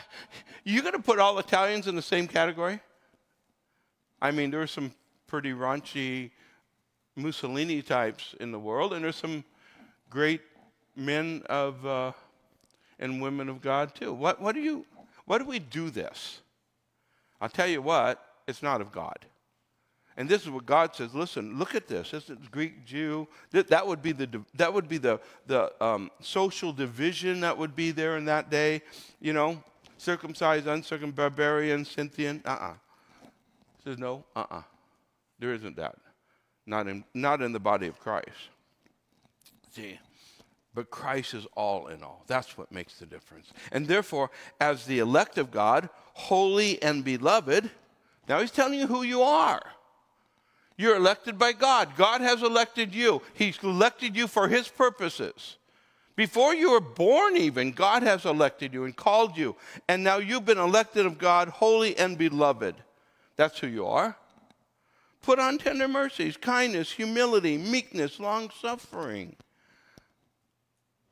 you 0.65 0.81
going 0.81 0.95
to 0.95 1.01
put 1.01 1.17
all 1.17 1.39
Italians 1.39 1.87
in 1.87 1.95
the 1.95 2.01
same 2.01 2.27
category? 2.27 2.81
I 4.21 4.31
mean, 4.31 4.51
there 4.51 4.61
are 4.61 4.67
some 4.67 4.91
pretty 5.27 5.53
raunchy 5.53 6.31
Mussolini 7.15 7.81
types 7.81 8.35
in 8.41 8.51
the 8.51 8.59
world, 8.59 8.91
and 8.91 9.05
there's 9.05 9.15
some 9.15 9.45
great 10.09 10.41
men 10.93 11.43
of 11.45 11.85
uh, 11.85 12.11
and 12.99 13.21
women 13.21 13.47
of 13.47 13.61
God 13.61 13.95
too. 13.95 14.11
What, 14.11 14.41
what 14.41 14.55
do 14.55 14.59
you? 14.59 14.85
Why 15.23 15.37
do 15.37 15.45
we 15.45 15.59
do 15.59 15.89
this? 15.89 16.41
I'll 17.39 17.47
tell 17.47 17.67
you 17.67 17.81
what. 17.81 18.21
It's 18.45 18.61
not 18.61 18.81
of 18.81 18.91
God. 18.91 19.25
And 20.15 20.29
this 20.29 20.43
is 20.43 20.49
what 20.49 20.65
God 20.65 20.95
says. 20.95 21.13
Listen, 21.15 21.57
look 21.57 21.73
at 21.75 21.87
this. 21.87 22.11
This 22.11 22.29
is 22.29 22.37
Greek, 22.51 22.85
Jew. 22.85 23.27
That 23.51 23.87
would 23.87 24.01
be 24.01 24.11
the 24.11 24.41
that 24.55 24.73
would 24.73 24.87
be 24.87 24.97
the 24.97 25.19
the 25.47 25.71
um, 25.83 26.11
social 26.21 26.71
division 26.71 27.41
that 27.41 27.57
would 27.57 27.75
be 27.75 27.91
there 27.91 28.17
in 28.17 28.25
that 28.25 28.49
day. 28.49 28.81
You 29.19 29.33
know, 29.33 29.63
circumcised, 29.97 30.67
uncircumcised, 30.67 31.15
barbarian, 31.15 31.85
Scythian. 31.85 32.41
Uh-uh. 32.45 32.73
Says 33.83 33.97
no. 33.97 34.23
Uh-uh. 34.35 34.61
There 35.39 35.53
isn't 35.53 35.75
that. 35.77 35.95
Not 36.65 36.87
in 36.87 37.03
not 37.13 37.41
in 37.41 37.51
the 37.51 37.59
body 37.59 37.87
of 37.87 37.99
Christ. 37.99 38.49
See. 39.71 39.99
But 40.75 40.89
Christ 40.89 41.35
is 41.35 41.45
all 41.55 41.87
in 41.87 42.01
all. 42.01 42.23
That's 42.25 42.57
what 42.57 42.71
makes 42.71 42.95
the 42.95 43.05
difference. 43.05 43.53
And 43.71 43.87
therefore, 43.87 44.31
as 44.59 44.85
the 44.85 44.97
elect 44.97 45.37
of 45.37 45.51
God, 45.51 45.87
holy 46.13 46.81
and 46.81 47.03
beloved, 47.03 47.69
now 48.27 48.39
he's 48.39 48.49
telling 48.49 48.79
you 48.79 48.87
who 48.87 49.03
you 49.03 49.21
are. 49.21 49.61
You're 50.77 50.95
elected 50.95 51.37
by 51.37 51.53
God. 51.53 51.95
God 51.95 52.21
has 52.21 52.41
elected 52.41 52.93
you, 52.93 53.21
He's 53.33 53.57
elected 53.63 54.15
you 54.15 54.27
for 54.27 54.47
His 54.47 54.67
purposes. 54.67 55.57
Before 56.15 56.53
you 56.53 56.71
were 56.71 56.79
born, 56.79 57.35
even, 57.37 57.71
God 57.71 58.03
has 58.03 58.25
elected 58.25 58.73
you 58.73 58.83
and 58.83 58.95
called 58.95 59.35
you. 59.35 59.55
And 59.87 60.03
now 60.03 60.17
you've 60.17 60.45
been 60.45 60.59
elected 60.59 61.07
of 61.07 61.17
God, 61.17 61.49
holy 61.49 61.97
and 61.97 62.17
beloved. 62.17 62.75
That's 63.35 63.57
who 63.57 63.67
you 63.67 63.87
are. 63.87 64.15
Put 65.23 65.39
on 65.39 65.57
tender 65.57 65.87
mercies, 65.87 66.37
kindness, 66.37 66.91
humility, 66.91 67.57
meekness, 67.57 68.19
long 68.19 68.51
suffering. 68.61 69.35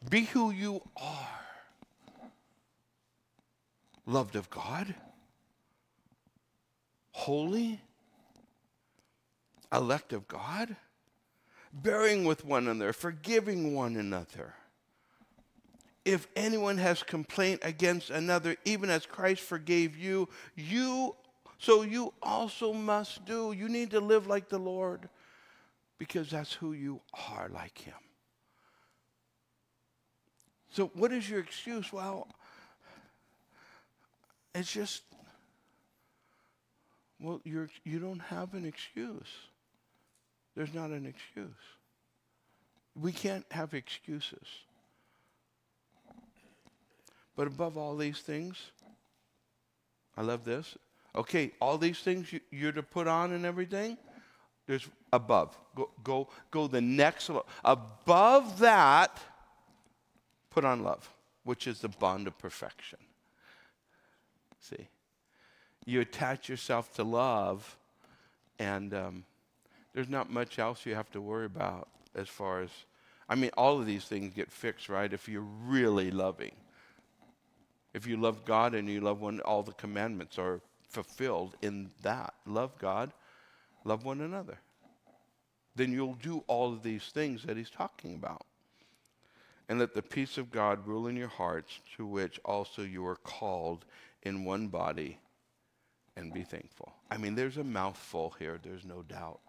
Be 0.08 0.26
who 0.26 0.52
you 0.52 0.82
are. 0.98 1.28
Loved 4.06 4.36
of 4.36 4.50
God, 4.50 4.94
holy, 7.12 7.80
elect 9.72 10.14
of 10.14 10.28
God, 10.28 10.76
bearing 11.74 12.26
with 12.26 12.46
one 12.46 12.68
another, 12.68 12.94
forgiving 12.94 13.74
one 13.74 13.96
another. 13.96 14.54
If 16.04 16.28
anyone 16.36 16.78
has 16.80 17.04
complaint 17.04 17.62
against 17.64 18.10
another, 18.10 18.56
even 18.66 18.90
as 18.90 19.06
Christ 19.06 19.42
forgave 19.42 19.96
you, 19.96 20.30
you 20.56 21.16
so 21.60 21.84
you 21.84 22.12
also 22.24 22.74
must 22.74 23.24
do. 23.26 23.52
You 23.52 23.70
need 23.70 23.92
to 23.92 24.00
live 24.00 24.26
like 24.26 24.50
the 24.50 24.58
Lord 24.58 25.08
because 26.00 26.32
that's 26.32 26.52
who 26.52 26.74
you 26.74 27.00
are 27.30 27.50
like 27.54 27.78
him. 27.78 27.94
So, 30.72 30.90
what 30.96 31.12
is 31.12 31.30
your 31.30 31.40
excuse? 31.40 31.94
Well, 31.94 32.28
it's 34.56 34.72
just, 34.72 35.04
well, 37.20 37.42
you're, 37.44 37.70
you 37.84 38.00
don't 38.00 38.22
have 38.22 38.56
an 38.56 38.66
excuse. 38.66 39.28
There's 40.56 40.74
not 40.74 40.90
an 40.92 41.06
excuse. 41.06 41.50
We 43.00 43.12
can't 43.12 43.46
have 43.52 43.74
excuses. 43.74 44.48
But 47.36 47.48
above 47.48 47.78
all 47.78 47.96
these 47.96 48.20
things, 48.20 48.58
I 50.18 50.22
love 50.22 50.44
this. 50.44 50.78
Okay, 51.16 51.52
all 51.62 51.78
these 51.78 52.00
things 52.00 52.32
you, 52.32 52.42
you're 52.52 52.72
to 52.74 52.84
put 52.84 53.08
on 53.08 53.32
and 53.32 53.46
everything, 53.46 53.98
there's 54.68 54.88
above. 55.12 55.58
Go, 55.76 55.90
go, 56.04 56.30
go 56.52 56.68
the 56.68 56.82
next 56.82 57.30
level. 57.30 57.46
Above 57.64 58.60
that, 58.60 59.20
Put 60.52 60.66
on 60.66 60.84
love, 60.84 61.10
which 61.44 61.66
is 61.66 61.80
the 61.80 61.88
bond 61.88 62.28
of 62.28 62.38
perfection. 62.38 63.00
See, 64.60 64.90
you 65.86 66.02
attach 66.02 66.50
yourself 66.50 66.94
to 66.96 67.04
love, 67.04 67.78
and 68.60 68.94
um, 68.94 69.24
there's 69.94 70.10
not 70.10 70.32
much 70.32 70.60
else 70.60 70.86
you 70.86 70.96
have 70.96 71.12
to 71.12 71.22
worry 71.22 71.46
about 71.46 71.88
as 72.16 72.28
far 72.28 72.62
as, 72.62 72.70
I 73.28 73.36
mean, 73.36 73.52
all 73.58 73.80
of 73.80 73.86
these 73.86 74.06
things 74.06 74.34
get 74.34 74.52
fixed, 74.52 74.90
right? 74.90 75.12
If 75.12 75.28
you're 75.28 75.48
really 75.66 76.12
loving. 76.12 76.54
If 77.94 78.08
you 78.08 78.18
love 78.18 78.46
God 78.46 78.74
and 78.74 78.90
you 78.90 79.02
love 79.02 79.22
one, 79.22 79.42
all 79.42 79.64
the 79.64 79.74
commandments 79.74 80.40
are 80.40 80.62
fulfilled 80.90 81.56
in 81.62 81.92
that. 82.04 82.34
Love 82.46 82.78
God, 82.78 83.12
love 83.84 84.06
one 84.06 84.22
another. 84.22 84.58
Then 85.76 85.92
you'll 85.92 86.16
do 86.16 86.44
all 86.48 86.72
of 86.72 86.84
these 86.84 87.04
things 87.06 87.44
that 87.44 87.58
he's 87.58 87.70
talking 87.70 88.16
about 88.16 88.46
and 89.70 89.80
let 89.80 89.94
the 89.94 90.02
peace 90.02 90.38
of 90.38 90.52
God 90.52 90.86
rule 90.86 91.08
in 91.08 91.16
your 91.16 91.30
hearts, 91.30 91.80
to 91.96 92.06
which 92.06 92.40
also 92.44 92.82
you 92.82 93.06
are 93.06 93.16
called 93.16 93.86
in 94.24 94.44
one 94.44 94.68
body, 94.68 95.18
and 96.18 96.34
be 96.34 96.44
thankful. 96.44 96.92
I 97.10 97.16
mean, 97.16 97.36
there's 97.36 97.56
a 97.56 97.64
mouthful 97.64 98.36
here, 98.38 98.60
there's 98.62 98.84
no 98.84 99.02
doubt. 99.04 99.40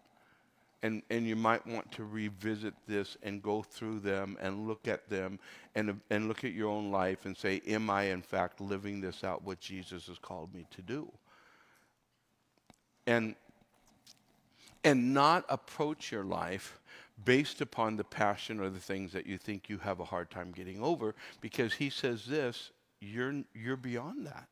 And, 0.83 1.01
and 1.09 1.25
you 1.25 1.37
might 1.37 1.65
want 1.65 1.91
to 1.93 2.03
revisit 2.03 2.73
this 2.87 3.17
and 3.23 3.41
go 3.41 3.63
through 3.63 4.01
them 4.01 4.37
and 4.41 4.67
look 4.67 4.87
at 4.87 5.09
them 5.09 5.39
and, 5.75 5.99
and 6.09 6.27
look 6.27 6.43
at 6.43 6.51
your 6.51 6.69
own 6.69 6.91
life 6.91 7.25
and 7.25 7.35
say, 7.35 7.61
Am 7.65 7.89
I, 7.89 8.03
in 8.03 8.21
fact, 8.21 8.59
living 8.59 8.99
this 8.99 9.23
out, 9.23 9.43
what 9.43 9.59
Jesus 9.59 10.07
has 10.07 10.19
called 10.19 10.53
me 10.53 10.65
to 10.71 10.81
do? 10.81 11.09
And, 13.07 13.35
and 14.83 15.13
not 15.13 15.45
approach 15.47 16.11
your 16.11 16.25
life 16.25 16.81
based 17.23 17.61
upon 17.61 17.95
the 17.95 18.03
passion 18.03 18.59
or 18.59 18.69
the 18.69 18.79
things 18.79 19.13
that 19.13 19.25
you 19.25 19.37
think 19.37 19.69
you 19.69 19.77
have 19.77 19.99
a 20.01 20.05
hard 20.05 20.29
time 20.29 20.51
getting 20.51 20.81
over 20.81 21.15
because 21.41 21.73
he 21.73 21.89
says 21.89 22.25
this 22.25 22.71
you're, 22.99 23.43
you're 23.53 23.77
beyond 23.77 24.25
that. 24.25 24.47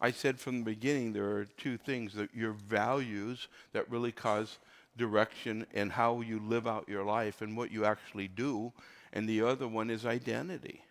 I 0.00 0.10
said 0.10 0.38
from 0.38 0.60
the 0.60 0.64
beginning 0.64 1.12
there 1.12 1.36
are 1.36 1.44
two 1.44 1.76
things 1.76 2.14
that 2.14 2.34
your 2.34 2.52
values 2.52 3.48
that 3.72 3.90
really 3.90 4.12
cause 4.12 4.58
direction 4.96 5.66
and 5.74 5.92
how 5.92 6.20
you 6.20 6.40
live 6.40 6.66
out 6.66 6.88
your 6.88 7.04
life 7.04 7.42
and 7.42 7.56
what 7.56 7.70
you 7.70 7.84
actually 7.84 8.28
do, 8.28 8.72
and 9.12 9.28
the 9.28 9.42
other 9.42 9.66
one 9.66 9.90
is 9.90 10.06
identity. 10.06 10.82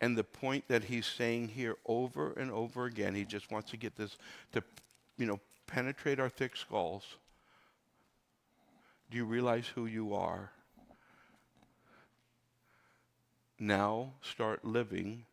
And 0.00 0.16
the 0.16 0.24
point 0.24 0.64
that 0.68 0.84
he's 0.84 1.06
saying 1.06 1.48
here 1.48 1.76
over 1.86 2.32
and 2.32 2.50
over 2.50 2.84
again, 2.84 3.14
he 3.14 3.24
just 3.24 3.50
wants 3.50 3.70
to 3.70 3.76
get 3.76 3.96
this 3.96 4.16
to, 4.52 4.62
you 5.16 5.26
know, 5.26 5.40
penetrate 5.66 6.20
our 6.20 6.28
thick 6.28 6.56
skulls 6.56 7.04
do 9.10 9.16
you 9.16 9.24
realize 9.24 9.66
who 9.66 9.86
you 9.86 10.14
are? 10.14 10.50
now 13.58 14.12
start 14.22 14.64
living 14.64 15.24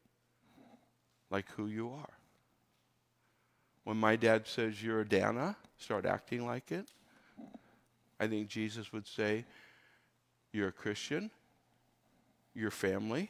like 1.30 1.46
who 1.56 1.68
you 1.68 1.90
are. 1.92 2.10
When 3.86 3.98
my 3.98 4.16
dad 4.16 4.48
says 4.48 4.84
you're 4.84 5.02
a 5.02 5.08
Dana, 5.08 5.56
start 5.78 6.06
acting 6.06 6.46
like 6.46 6.72
it. 6.72 6.88
I 8.20 8.28
think 8.28 8.48
Jesus 8.50 8.92
would 8.92 9.08
say, 9.08 9.46
You're 10.52 10.70
a 10.70 10.74
Christian, 10.74 11.30
your 12.56 12.72
family, 12.72 13.30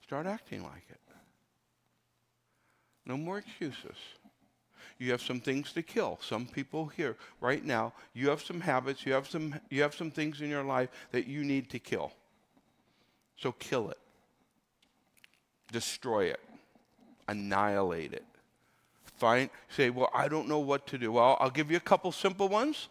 start 0.00 0.26
acting 0.26 0.62
like 0.62 0.84
it. 0.88 1.00
No 3.04 3.16
more 3.16 3.38
excuses. 3.38 3.96
You 4.98 5.10
have 5.10 5.20
some 5.20 5.40
things 5.40 5.72
to 5.72 5.82
kill. 5.82 6.18
Some 6.22 6.46
people 6.46 6.86
here 6.86 7.16
right 7.40 7.64
now, 7.64 7.92
you 8.14 8.30
have 8.30 8.42
some 8.42 8.60
habits, 8.60 9.04
you 9.04 9.12
have 9.12 9.28
some 9.28 9.58
you 9.70 9.82
have 9.82 9.94
some 9.94 10.10
things 10.10 10.40
in 10.40 10.48
your 10.48 10.64
life 10.64 10.88
that 11.10 11.26
you 11.26 11.42
need 11.44 11.68
to 11.70 11.80
kill. 11.80 12.12
So 13.36 13.50
kill 13.52 13.90
it. 13.90 13.98
Destroy 15.72 16.26
it. 16.26 16.40
Annihilate 17.26 18.12
it. 18.12 18.24
Find 19.16 19.50
say, 19.68 19.90
"Well, 19.90 20.10
I 20.14 20.28
don't 20.28 20.48
know 20.48 20.58
what 20.58 20.86
to 20.88 20.98
do." 20.98 21.12
Well, 21.12 21.36
I'll 21.40 21.50
give 21.50 21.70
you 21.70 21.76
a 21.76 21.80
couple 21.80 22.12
simple 22.12 22.48
ones. 22.48 22.88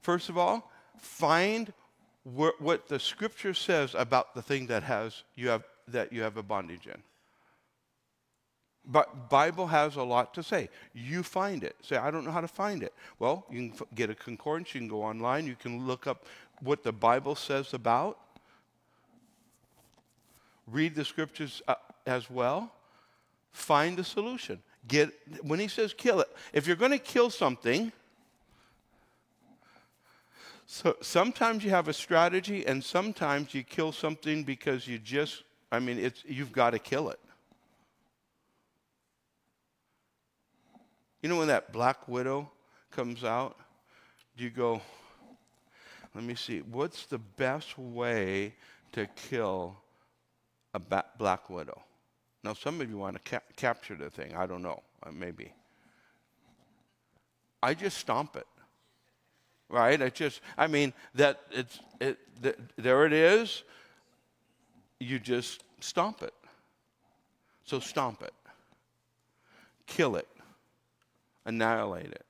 First 0.00 0.28
of 0.28 0.38
all, 0.38 0.70
find 0.96 1.72
wh- 2.24 2.60
what 2.60 2.88
the 2.88 2.98
scripture 2.98 3.54
says 3.54 3.94
about 3.94 4.34
the 4.34 4.42
thing 4.42 4.66
that 4.68 4.82
has 4.82 5.24
you 5.34 5.48
have 5.48 5.64
that 5.88 6.12
you 6.12 6.22
have 6.22 6.36
a 6.36 6.42
bondage 6.42 6.86
in. 6.86 7.02
But 8.90 9.28
Bible 9.28 9.66
has 9.66 9.96
a 9.96 10.02
lot 10.02 10.32
to 10.34 10.42
say. 10.42 10.70
You 10.94 11.22
find 11.22 11.62
it. 11.62 11.76
Say, 11.82 11.96
I 11.96 12.10
don't 12.10 12.24
know 12.24 12.30
how 12.30 12.40
to 12.40 12.48
find 12.48 12.82
it. 12.82 12.94
Well, 13.18 13.44
you 13.50 13.68
can 13.68 13.86
get 13.94 14.08
a 14.08 14.14
concordance. 14.14 14.74
You 14.74 14.80
can 14.80 14.88
go 14.88 15.02
online. 15.02 15.46
You 15.46 15.56
can 15.56 15.86
look 15.86 16.06
up 16.06 16.24
what 16.62 16.82
the 16.82 16.92
Bible 16.92 17.34
says 17.34 17.74
about. 17.74 18.18
Read 20.66 20.94
the 20.94 21.04
scriptures 21.04 21.60
uh, 21.68 21.74
as 22.06 22.30
well. 22.30 22.72
Find 23.52 23.96
the 23.96 24.04
solution. 24.04 24.62
Get 24.88 25.10
when 25.42 25.60
he 25.60 25.68
says 25.68 25.94
kill 25.94 26.20
it. 26.20 26.28
If 26.52 26.66
you're 26.66 26.76
going 26.76 26.92
to 26.92 26.98
kill 26.98 27.30
something, 27.30 27.92
so 30.66 30.96
sometimes 31.00 31.64
you 31.64 31.70
have 31.70 31.88
a 31.88 31.92
strategy, 31.92 32.66
and 32.66 32.82
sometimes 32.82 33.54
you 33.54 33.62
kill 33.62 33.92
something 33.92 34.44
because 34.44 34.88
you 34.88 34.98
just. 34.98 35.44
I 35.70 35.78
mean, 35.78 35.98
it's 35.98 36.24
you've 36.26 36.52
got 36.52 36.70
to 36.70 36.78
kill 36.78 37.10
it. 37.10 37.20
You 41.22 41.28
know 41.28 41.36
when 41.36 41.48
that 41.48 41.72
black 41.72 42.08
widow 42.08 42.50
comes 42.90 43.24
out, 43.24 43.56
you 44.36 44.50
go, 44.50 44.80
let 46.14 46.22
me 46.22 46.34
see, 46.34 46.60
what's 46.60 47.06
the 47.06 47.18
best 47.18 47.76
way 47.76 48.54
to 48.92 49.06
kill 49.06 49.76
a 50.72 50.78
black 50.78 51.50
widow? 51.50 51.82
Now, 52.44 52.54
some 52.54 52.80
of 52.80 52.88
you 52.88 52.98
want 52.98 53.16
to 53.22 53.30
ca- 53.30 53.44
capture 53.56 53.94
the 53.94 54.10
thing. 54.10 54.34
I 54.36 54.46
don't 54.46 54.62
know. 54.62 54.82
Uh, 55.02 55.10
maybe. 55.12 55.52
I 57.62 57.74
just 57.74 57.98
stomp 57.98 58.36
it. 58.36 58.46
Right? 59.68 60.00
I 60.00 60.08
just, 60.08 60.40
I 60.56 60.66
mean, 60.66 60.92
that 61.14 61.40
it's, 61.50 61.80
it, 62.00 62.18
th- 62.42 62.58
there 62.76 63.04
it 63.04 63.12
is. 63.12 63.64
You 65.00 65.18
just 65.18 65.62
stomp 65.80 66.22
it. 66.22 66.34
So 67.64 67.80
stomp 67.80 68.22
it. 68.22 68.34
Kill 69.86 70.16
it 70.16 70.28
annihilate 71.48 72.12
it. 72.12 72.26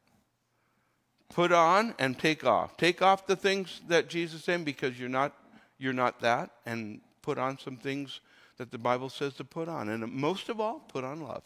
Put 1.28 1.52
on 1.52 1.94
and 1.98 2.18
take 2.18 2.44
off. 2.44 2.76
Take 2.76 3.02
off 3.02 3.26
the 3.26 3.36
things 3.36 3.82
that 3.88 4.09
Jesus 4.09 4.44
said 4.44 4.64
because 4.64 4.98
you're 4.98 5.11
not 5.11 5.34
you're 5.76 5.92
not 5.92 6.20
that 6.20 6.50
and 6.64 7.00
put 7.22 7.36
on 7.38 7.59
some 7.59 7.76
things 7.76 8.20
that 8.59 8.70
the 8.72 8.78
Bible 8.78 9.09
says 9.09 9.34
to 9.34 9.44
put 9.44 9.68
on. 9.68 9.88
And 9.88 10.12
most 10.12 10.48
of 10.48 10.61
all, 10.61 10.80
put 10.80 11.04
on 11.04 11.20
love. 11.20 11.42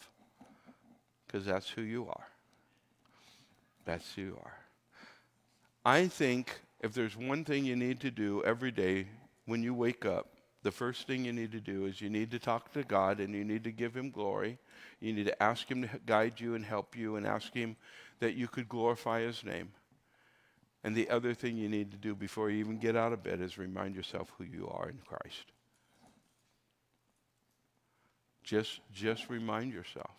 Because 1.27 1.47
that's 1.47 1.69
who 1.69 1.83
you 1.83 2.09
are. 2.09 2.27
That's 3.85 4.15
who 4.15 4.23
you 4.23 4.39
are. 4.43 4.59
I 5.85 6.09
think 6.09 6.61
if 6.81 6.93
there's 6.93 7.17
one 7.17 7.45
thing 7.45 7.65
you 7.65 7.77
need 7.77 8.01
to 8.01 8.11
do 8.11 8.43
every 8.45 8.71
day 8.71 9.07
when 9.47 9.63
you 9.63 9.75
wake 9.75 10.05
up, 10.05 10.29
the 10.63 10.71
first 10.71 11.07
thing 11.07 11.25
you 11.25 11.33
need 11.33 11.51
to 11.53 11.61
do 11.61 11.87
is 11.87 12.01
you 12.01 12.09
need 12.09 12.31
to 12.31 12.39
talk 12.39 12.73
to 12.73 12.85
God 12.85 13.19
and 13.19 13.35
you 13.35 13.45
need 13.45 13.65
to 13.65 13.73
give 13.73 13.95
Him 13.95 14.11
glory. 14.11 14.59
You 15.01 15.13
need 15.13 15.27
to 15.27 15.43
ask 15.43 15.69
Him 15.69 15.83
to 15.83 15.89
guide 16.07 16.39
you 16.39 16.55
and 16.55 16.65
help 16.65 16.97
you 16.97 17.17
and 17.17 17.27
ask 17.27 17.53
Him 17.53 17.77
that 18.21 18.35
you 18.35 18.47
could 18.47 18.69
glorify 18.69 19.23
His 19.23 19.43
name. 19.45 19.71
And 20.85 20.95
the 20.95 21.11
other 21.11 21.35
thing 21.35 21.57
you 21.57 21.69
need 21.69 21.91
to 21.91 21.97
do 21.97 22.15
before 22.15 22.51
you 22.51 22.59
even 22.59 22.79
get 22.79 22.97
out 22.97 23.13
of 23.13 23.23
bed 23.23 23.41
is 23.41 23.59
remind 23.59 23.95
yourself 23.95 24.33
who 24.39 24.45
you 24.45 24.69
are 24.69 24.89
in 24.89 24.99
Christ. 25.05 25.51
Just, 28.43 28.81
just 28.93 29.29
remind 29.29 29.73
yourself. 29.73 30.11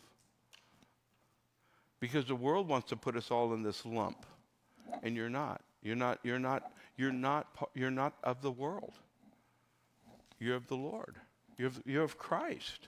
Because 2.00 2.26
the 2.26 2.36
world 2.36 2.68
wants 2.68 2.90
to 2.90 2.96
put 2.96 3.16
us 3.16 3.32
all 3.32 3.54
in 3.54 3.64
this 3.64 3.86
lump, 3.86 4.26
and 5.04 5.16
you're 5.16 5.30
not. 5.30 5.62
You're 5.82 5.96
not. 5.96 6.20
You're 6.24 6.40
not. 6.40 6.72
You're 6.98 7.12
not. 7.12 7.48
You're 7.74 7.92
not 7.92 8.14
of 8.24 8.42
the 8.42 8.52
world. 8.52 8.94
You're 10.40 10.56
of 10.56 10.68
the 10.68 10.76
Lord. 10.76 11.16
You're 11.58 11.68
of, 11.68 11.82
you're 11.86 12.04
of 12.04 12.18
Christ. 12.18 12.88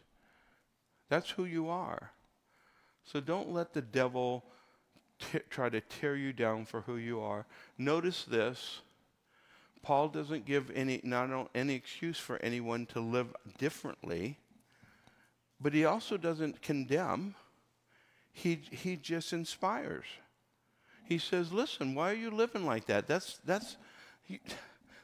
That's 1.09 1.29
who 1.29 1.45
you 1.45 1.69
are. 1.69 2.11
So 3.05 3.19
don't 3.19 3.53
let 3.53 3.73
the 3.73 3.81
devil 3.81 4.43
t- 5.19 5.39
try 5.49 5.69
to 5.69 5.79
tear 5.81 6.15
you 6.15 6.33
down 6.33 6.65
for 6.65 6.81
who 6.81 6.97
you 6.97 7.21
are. 7.21 7.45
Notice 7.77 8.25
this. 8.25 8.81
Paul 9.81 10.09
doesn't 10.09 10.45
give 10.45 10.71
any 10.73 10.99
not 11.03 11.49
any 11.53 11.75
excuse 11.75 12.17
for 12.17 12.37
anyone 12.37 12.87
to 12.87 12.99
live 12.99 13.35
differently, 13.59 14.39
but 15.65 15.73
he 15.73 15.83
also 15.83 16.15
doesn't 16.15 16.61
condemn. 16.61 17.33
He 18.31 18.61
he 18.69 18.97
just 18.97 19.33
inspires. 19.33 20.05
He 21.05 21.17
says, 21.17 21.51
"Listen, 21.51 21.95
why 21.95 22.11
are 22.11 22.15
you 22.15 22.29
living 22.29 22.67
like 22.67 22.85
that? 22.85 23.07
That's 23.07 23.39
that's 23.43 23.75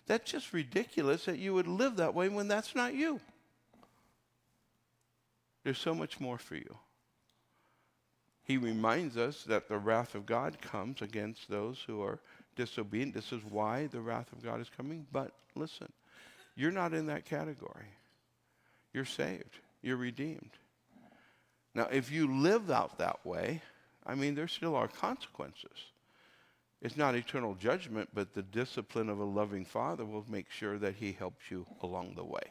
that's 0.05 0.31
just 0.31 0.53
ridiculous 0.53 1.25
that 1.25 1.39
you 1.39 1.55
would 1.55 1.65
live 1.65 1.95
that 1.95 2.13
way 2.13 2.29
when 2.29 2.47
that's 2.47 2.75
not 2.75 2.93
you." 2.93 3.19
There's 5.63 5.79
so 5.79 5.95
much 5.95 6.19
more 6.19 6.37
for 6.37 6.53
you. 6.53 6.77
He 8.43 8.57
reminds 8.57 9.17
us 9.17 9.43
that 9.45 9.67
the 9.67 9.79
wrath 9.79 10.13
of 10.13 10.27
God 10.27 10.61
comes 10.61 11.01
against 11.01 11.49
those 11.49 11.83
who 11.87 12.03
are 12.03 12.19
disobedient. 12.55 13.15
This 13.15 13.31
is 13.31 13.41
why 13.49 13.87
the 13.87 14.01
wrath 14.01 14.31
of 14.31 14.43
God 14.43 14.61
is 14.61 14.69
coming. 14.69 15.07
But 15.11 15.31
listen, 15.55 15.91
you're 16.55 16.69
not 16.69 16.93
in 16.93 17.07
that 17.07 17.25
category. 17.25 17.97
You're 18.93 19.05
saved, 19.05 19.57
you're 19.81 19.97
redeemed. 19.97 20.51
Now, 21.73 21.87
if 21.91 22.11
you 22.11 22.41
live 22.41 22.69
out 22.69 22.97
that 22.97 23.25
way, 23.25 23.61
I 24.05 24.15
mean, 24.15 24.35
there 24.35 24.47
still 24.47 24.75
are 24.75 24.87
consequences. 24.87 25.77
It's 26.81 26.97
not 26.97 27.15
eternal 27.15 27.53
judgment, 27.55 28.09
but 28.13 28.33
the 28.33 28.41
discipline 28.41 29.09
of 29.09 29.19
a 29.19 29.23
loving 29.23 29.65
father 29.65 30.03
will 30.03 30.25
make 30.27 30.49
sure 30.49 30.79
that 30.79 30.95
he 30.95 31.11
helps 31.11 31.51
you 31.51 31.65
along 31.81 32.15
the 32.15 32.23
way. 32.23 32.41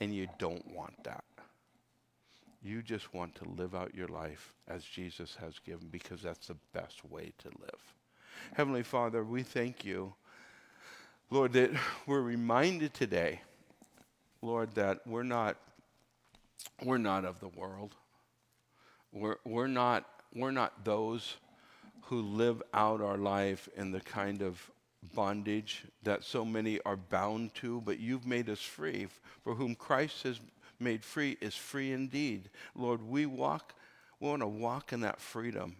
And 0.00 0.14
you 0.14 0.28
don't 0.38 0.66
want 0.72 1.02
that. 1.04 1.24
You 2.62 2.82
just 2.82 3.12
want 3.12 3.34
to 3.36 3.48
live 3.56 3.74
out 3.74 3.94
your 3.94 4.08
life 4.08 4.54
as 4.68 4.84
Jesus 4.84 5.36
has 5.40 5.58
given 5.58 5.88
because 5.88 6.22
that's 6.22 6.46
the 6.46 6.56
best 6.72 7.04
way 7.04 7.32
to 7.38 7.48
live. 7.60 7.94
Heavenly 8.54 8.84
Father, 8.84 9.24
we 9.24 9.42
thank 9.42 9.84
you, 9.84 10.14
Lord, 11.30 11.52
that 11.54 11.70
we're 12.06 12.20
reminded 12.20 12.94
today, 12.94 13.40
Lord, 14.42 14.74
that 14.74 15.06
we're 15.06 15.24
not 15.24 15.56
we're 16.84 16.98
not 16.98 17.24
of 17.24 17.40
the 17.40 17.48
world. 17.48 17.94
We're, 19.12 19.36
we're, 19.44 19.66
not, 19.66 20.04
we're 20.34 20.50
not 20.50 20.84
those 20.84 21.36
who 22.02 22.22
live 22.22 22.62
out 22.72 23.00
our 23.00 23.18
life 23.18 23.68
in 23.76 23.90
the 23.90 24.00
kind 24.00 24.42
of 24.42 24.70
bondage 25.14 25.84
that 26.02 26.24
so 26.24 26.44
many 26.44 26.80
are 26.84 26.96
bound 26.96 27.54
to, 27.54 27.80
but 27.82 28.00
you've 28.00 28.26
made 28.26 28.48
us 28.48 28.60
free. 28.60 29.06
For 29.42 29.54
whom 29.54 29.74
Christ 29.74 30.22
has 30.24 30.40
made 30.78 31.04
free 31.04 31.36
is 31.40 31.54
free 31.54 31.92
indeed. 31.92 32.50
Lord, 32.74 33.02
we 33.02 33.26
walk, 33.26 33.74
we 34.20 34.28
want 34.28 34.42
to 34.42 34.48
walk 34.48 34.92
in 34.92 35.00
that 35.00 35.20
freedom. 35.20 35.76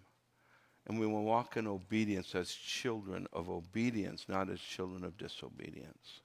And 0.86 0.98
we 0.98 1.06
will 1.06 1.24
walk 1.24 1.58
in 1.58 1.66
obedience 1.66 2.34
as 2.34 2.50
children 2.50 3.26
of 3.32 3.50
obedience, 3.50 4.24
not 4.26 4.48
as 4.48 4.58
children 4.58 5.04
of 5.04 5.18
disobedience. 5.18 6.22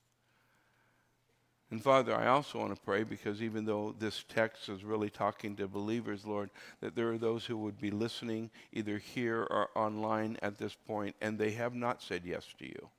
And 1.74 1.82
Father, 1.82 2.16
I 2.16 2.28
also 2.28 2.60
want 2.60 2.76
to 2.76 2.80
pray 2.80 3.02
because 3.02 3.42
even 3.42 3.66
though 3.66 3.96
this 3.98 4.26
text 4.30 4.70
is 4.70 4.84
really 4.84 5.10
talking 5.10 5.56
to 5.56 5.68
believers, 5.68 6.24
Lord, 6.24 6.52
that 6.82 6.96
there 6.96 7.12
are 7.12 7.18
those 7.18 7.48
who 7.48 7.58
would 7.58 7.82
be 7.82 7.90
listening 7.90 8.52
either 8.74 9.00
here 9.00 9.40
or 9.50 9.70
online 9.74 10.38
at 10.44 10.60
this 10.60 10.76
point, 10.76 11.16
and 11.20 11.36
they 11.36 11.50
have 11.54 11.74
not 11.74 12.04
said 12.04 12.22
yes 12.26 12.46
to 12.60 12.68
you. 12.68 12.90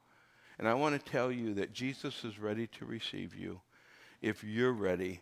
And 0.59 0.67
I 0.67 0.75
want 0.75 0.97
to 0.97 1.11
tell 1.13 1.31
you 1.31 1.55
that 1.55 1.73
Jesus 1.73 2.25
is 2.25 2.41
ready 2.41 2.67
to 2.67 2.85
receive 2.85 3.37
you 3.37 3.61
if 4.21 4.43
you're 4.43 4.73
ready 4.73 5.21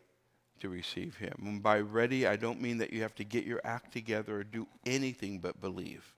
to 0.60 0.70
receive 0.70 1.18
him. 1.18 1.34
And 1.44 1.62
by 1.62 1.80
ready, 1.80 2.26
I 2.26 2.36
don't 2.36 2.62
mean 2.62 2.78
that 2.78 2.94
you 2.94 3.02
have 3.02 3.14
to 3.16 3.24
get 3.24 3.44
your 3.44 3.60
act 3.64 3.92
together 3.92 4.38
or 4.38 4.44
do 4.44 4.66
anything 4.86 5.40
but 5.40 5.60
believe. 5.60 6.14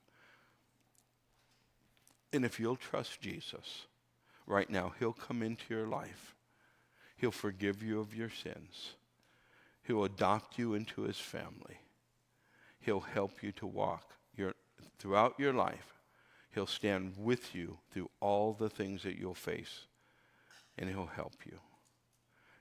And 2.31 2.45
if 2.45 2.61
you'll 2.61 2.77
trust 2.77 3.19
Jesus 3.19 3.87
right 4.47 4.69
now, 4.69 4.93
he'll 4.99 5.11
come 5.11 5.43
into 5.43 5.65
your 5.67 5.85
life. 5.85 6.34
He'll 7.17 7.31
forgive 7.31 7.81
you 7.81 7.99
of 7.99 8.15
your 8.15 8.29
sins. 8.29 8.93
He'll 9.83 10.03
adopt 10.03 10.57
you 10.57 10.73
into 10.73 11.03
his 11.03 11.17
family. 11.17 11.79
He'll 12.79 13.01
help 13.01 13.41
you 13.41 13.51
to 13.53 13.67
walk 13.67 14.15
your, 14.35 14.53
throughout 14.99 15.35
your 15.39 15.53
life. 15.53 15.93
He'll 16.53 16.67
stand 16.67 17.13
with 17.17 17.53
you 17.53 17.77
through 17.91 18.09
all 18.19 18.53
the 18.53 18.69
things 18.69 19.03
that 19.03 19.17
you'll 19.17 19.33
face, 19.33 19.87
and 20.77 20.89
he'll 20.89 21.05
help 21.05 21.33
you. 21.45 21.59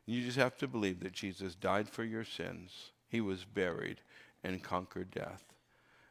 You 0.06 0.24
just 0.24 0.36
have 0.36 0.58
to 0.58 0.68
believe 0.68 1.00
that 1.00 1.12
Jesus 1.12 1.54
died 1.54 1.88
for 1.88 2.04
your 2.04 2.24
sins. 2.24 2.90
He 3.08 3.20
was 3.20 3.44
buried 3.44 4.00
and 4.42 4.62
conquered 4.62 5.10
death. 5.10 5.44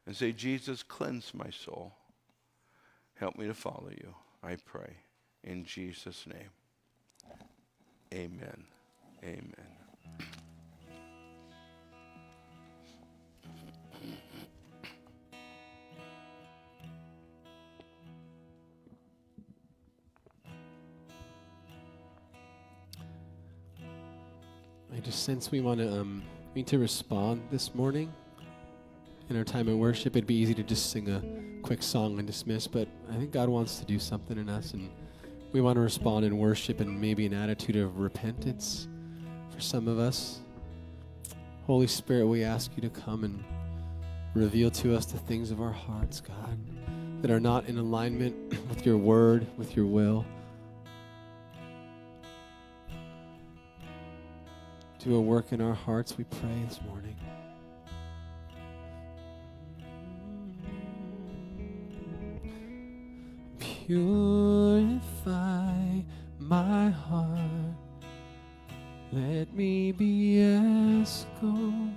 And 0.05 0.15
say, 0.15 0.31
Jesus, 0.31 0.83
cleanse 0.83 1.33
my 1.33 1.49
soul. 1.49 1.93
Help 3.15 3.37
me 3.37 3.47
to 3.47 3.53
follow 3.53 3.89
you, 3.91 4.15
I 4.41 4.55
pray. 4.55 4.97
In 5.43 5.63
Jesus' 5.63 6.25
name. 6.27 6.49
Amen. 8.13 8.63
Amen. 9.23 9.53
I 24.93 24.99
just 24.99 25.23
sense 25.23 25.49
we 25.49 25.59
want 25.59 25.79
to 25.79 25.91
um, 25.91 26.21
we 26.53 26.59
need 26.59 26.67
to 26.67 26.77
respond 26.77 27.41
this 27.49 27.73
morning 27.73 28.13
in 29.31 29.35
our 29.35 29.43
time 29.43 29.67
of 29.67 29.77
worship. 29.77 30.15
It'd 30.15 30.27
be 30.27 30.35
easy 30.35 30.53
to 30.53 30.61
just 30.61 30.91
sing 30.91 31.09
a 31.09 31.23
quick 31.63 31.81
song 31.81 32.19
and 32.19 32.27
dismiss, 32.27 32.67
but 32.67 32.87
I 33.09 33.15
think 33.15 33.31
God 33.31 33.49
wants 33.49 33.79
to 33.79 33.85
do 33.85 33.97
something 33.97 34.37
in 34.37 34.49
us, 34.49 34.73
and 34.73 34.91
we 35.53 35.61
want 35.61 35.75
to 35.75 35.81
respond 35.81 36.25
in 36.25 36.39
worship 36.39 36.79
and 36.79 36.99
maybe 36.99 37.27
an 37.27 37.33
attitude 37.33 37.75
of 37.75 37.99
repentance 37.99 38.87
for 39.53 39.61
some 39.61 39.87
of 39.87 39.99
us. 39.99 40.39
Holy 41.67 41.85
Spirit, 41.85 42.25
we 42.25 42.43
ask 42.43 42.71
you 42.75 42.81
to 42.81 42.89
come 42.89 43.23
and 43.23 43.43
reveal 44.33 44.71
to 44.71 44.95
us 44.95 45.05
the 45.05 45.19
things 45.19 45.51
of 45.51 45.61
our 45.61 45.71
hearts, 45.71 46.19
God, 46.19 46.57
that 47.21 47.29
are 47.29 47.39
not 47.39 47.67
in 47.67 47.77
alignment 47.77 48.35
with 48.69 48.83
your 48.83 48.97
word, 48.97 49.45
with 49.55 49.75
your 49.75 49.85
will. 49.85 50.25
Do 54.97 55.15
a 55.15 55.21
work 55.21 55.51
in 55.51 55.61
our 55.61 55.75
hearts, 55.75 56.17
we 56.17 56.23
pray 56.23 56.63
this 56.67 56.81
morning. 56.81 57.15
Purify 63.85 65.75
my 66.39 66.89
heart. 66.89 67.75
Let 69.11 69.53
me 69.53 69.91
be 69.91 70.39
as 70.39 71.25
gold 71.41 71.91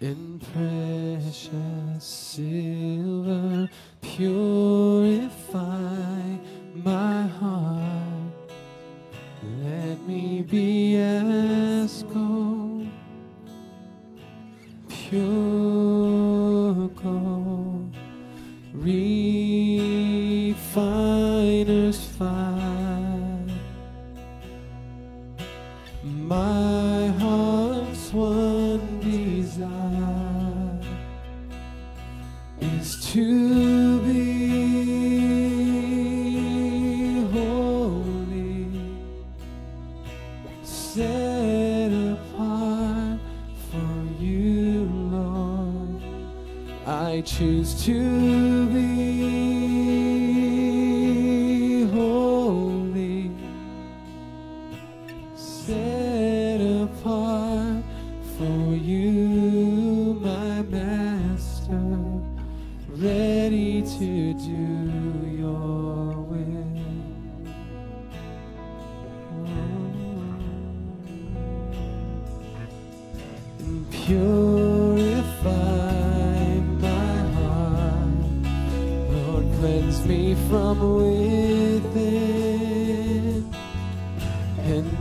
in 0.00 0.38
precious 0.52 2.04
silver. 2.04 3.68
Purify 4.00 5.58
my 6.74 7.19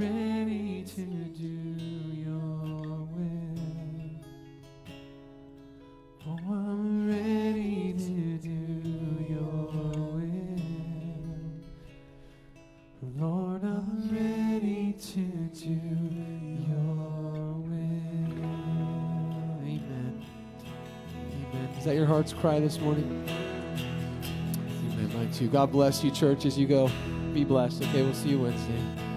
ready 0.00 0.82
to 0.82 1.02
do 1.02 1.46
your 2.14 3.06
will. 3.12 3.58
Oh, 6.26 6.38
I'm 6.48 7.06
ready 7.06 7.92
to 7.98 8.38
do 8.38 8.56
your 9.28 9.66
will. 10.14 10.56
Lord, 13.18 13.62
I'm 13.62 14.08
ready 14.10 14.94
to 14.94 15.20
do 15.20 15.78
your 16.66 17.58
will. 17.60 18.40
Amen. 19.60 20.24
Amen. 21.14 21.68
Is 21.78 21.84
that 21.84 21.94
your 21.94 22.06
heart's 22.06 22.32
cry 22.32 22.58
this 22.58 22.80
morning? 22.80 23.28
Amen. 24.92 25.10
Mine 25.14 25.30
too. 25.32 25.48
God 25.48 25.70
bless 25.70 26.02
you, 26.02 26.10
church, 26.10 26.46
as 26.46 26.56
you 26.56 26.66
go. 26.66 26.90
Be 27.34 27.44
blessed. 27.44 27.82
Okay, 27.82 28.02
we'll 28.02 28.14
see 28.14 28.30
you 28.30 28.40
Wednesday. 28.40 29.09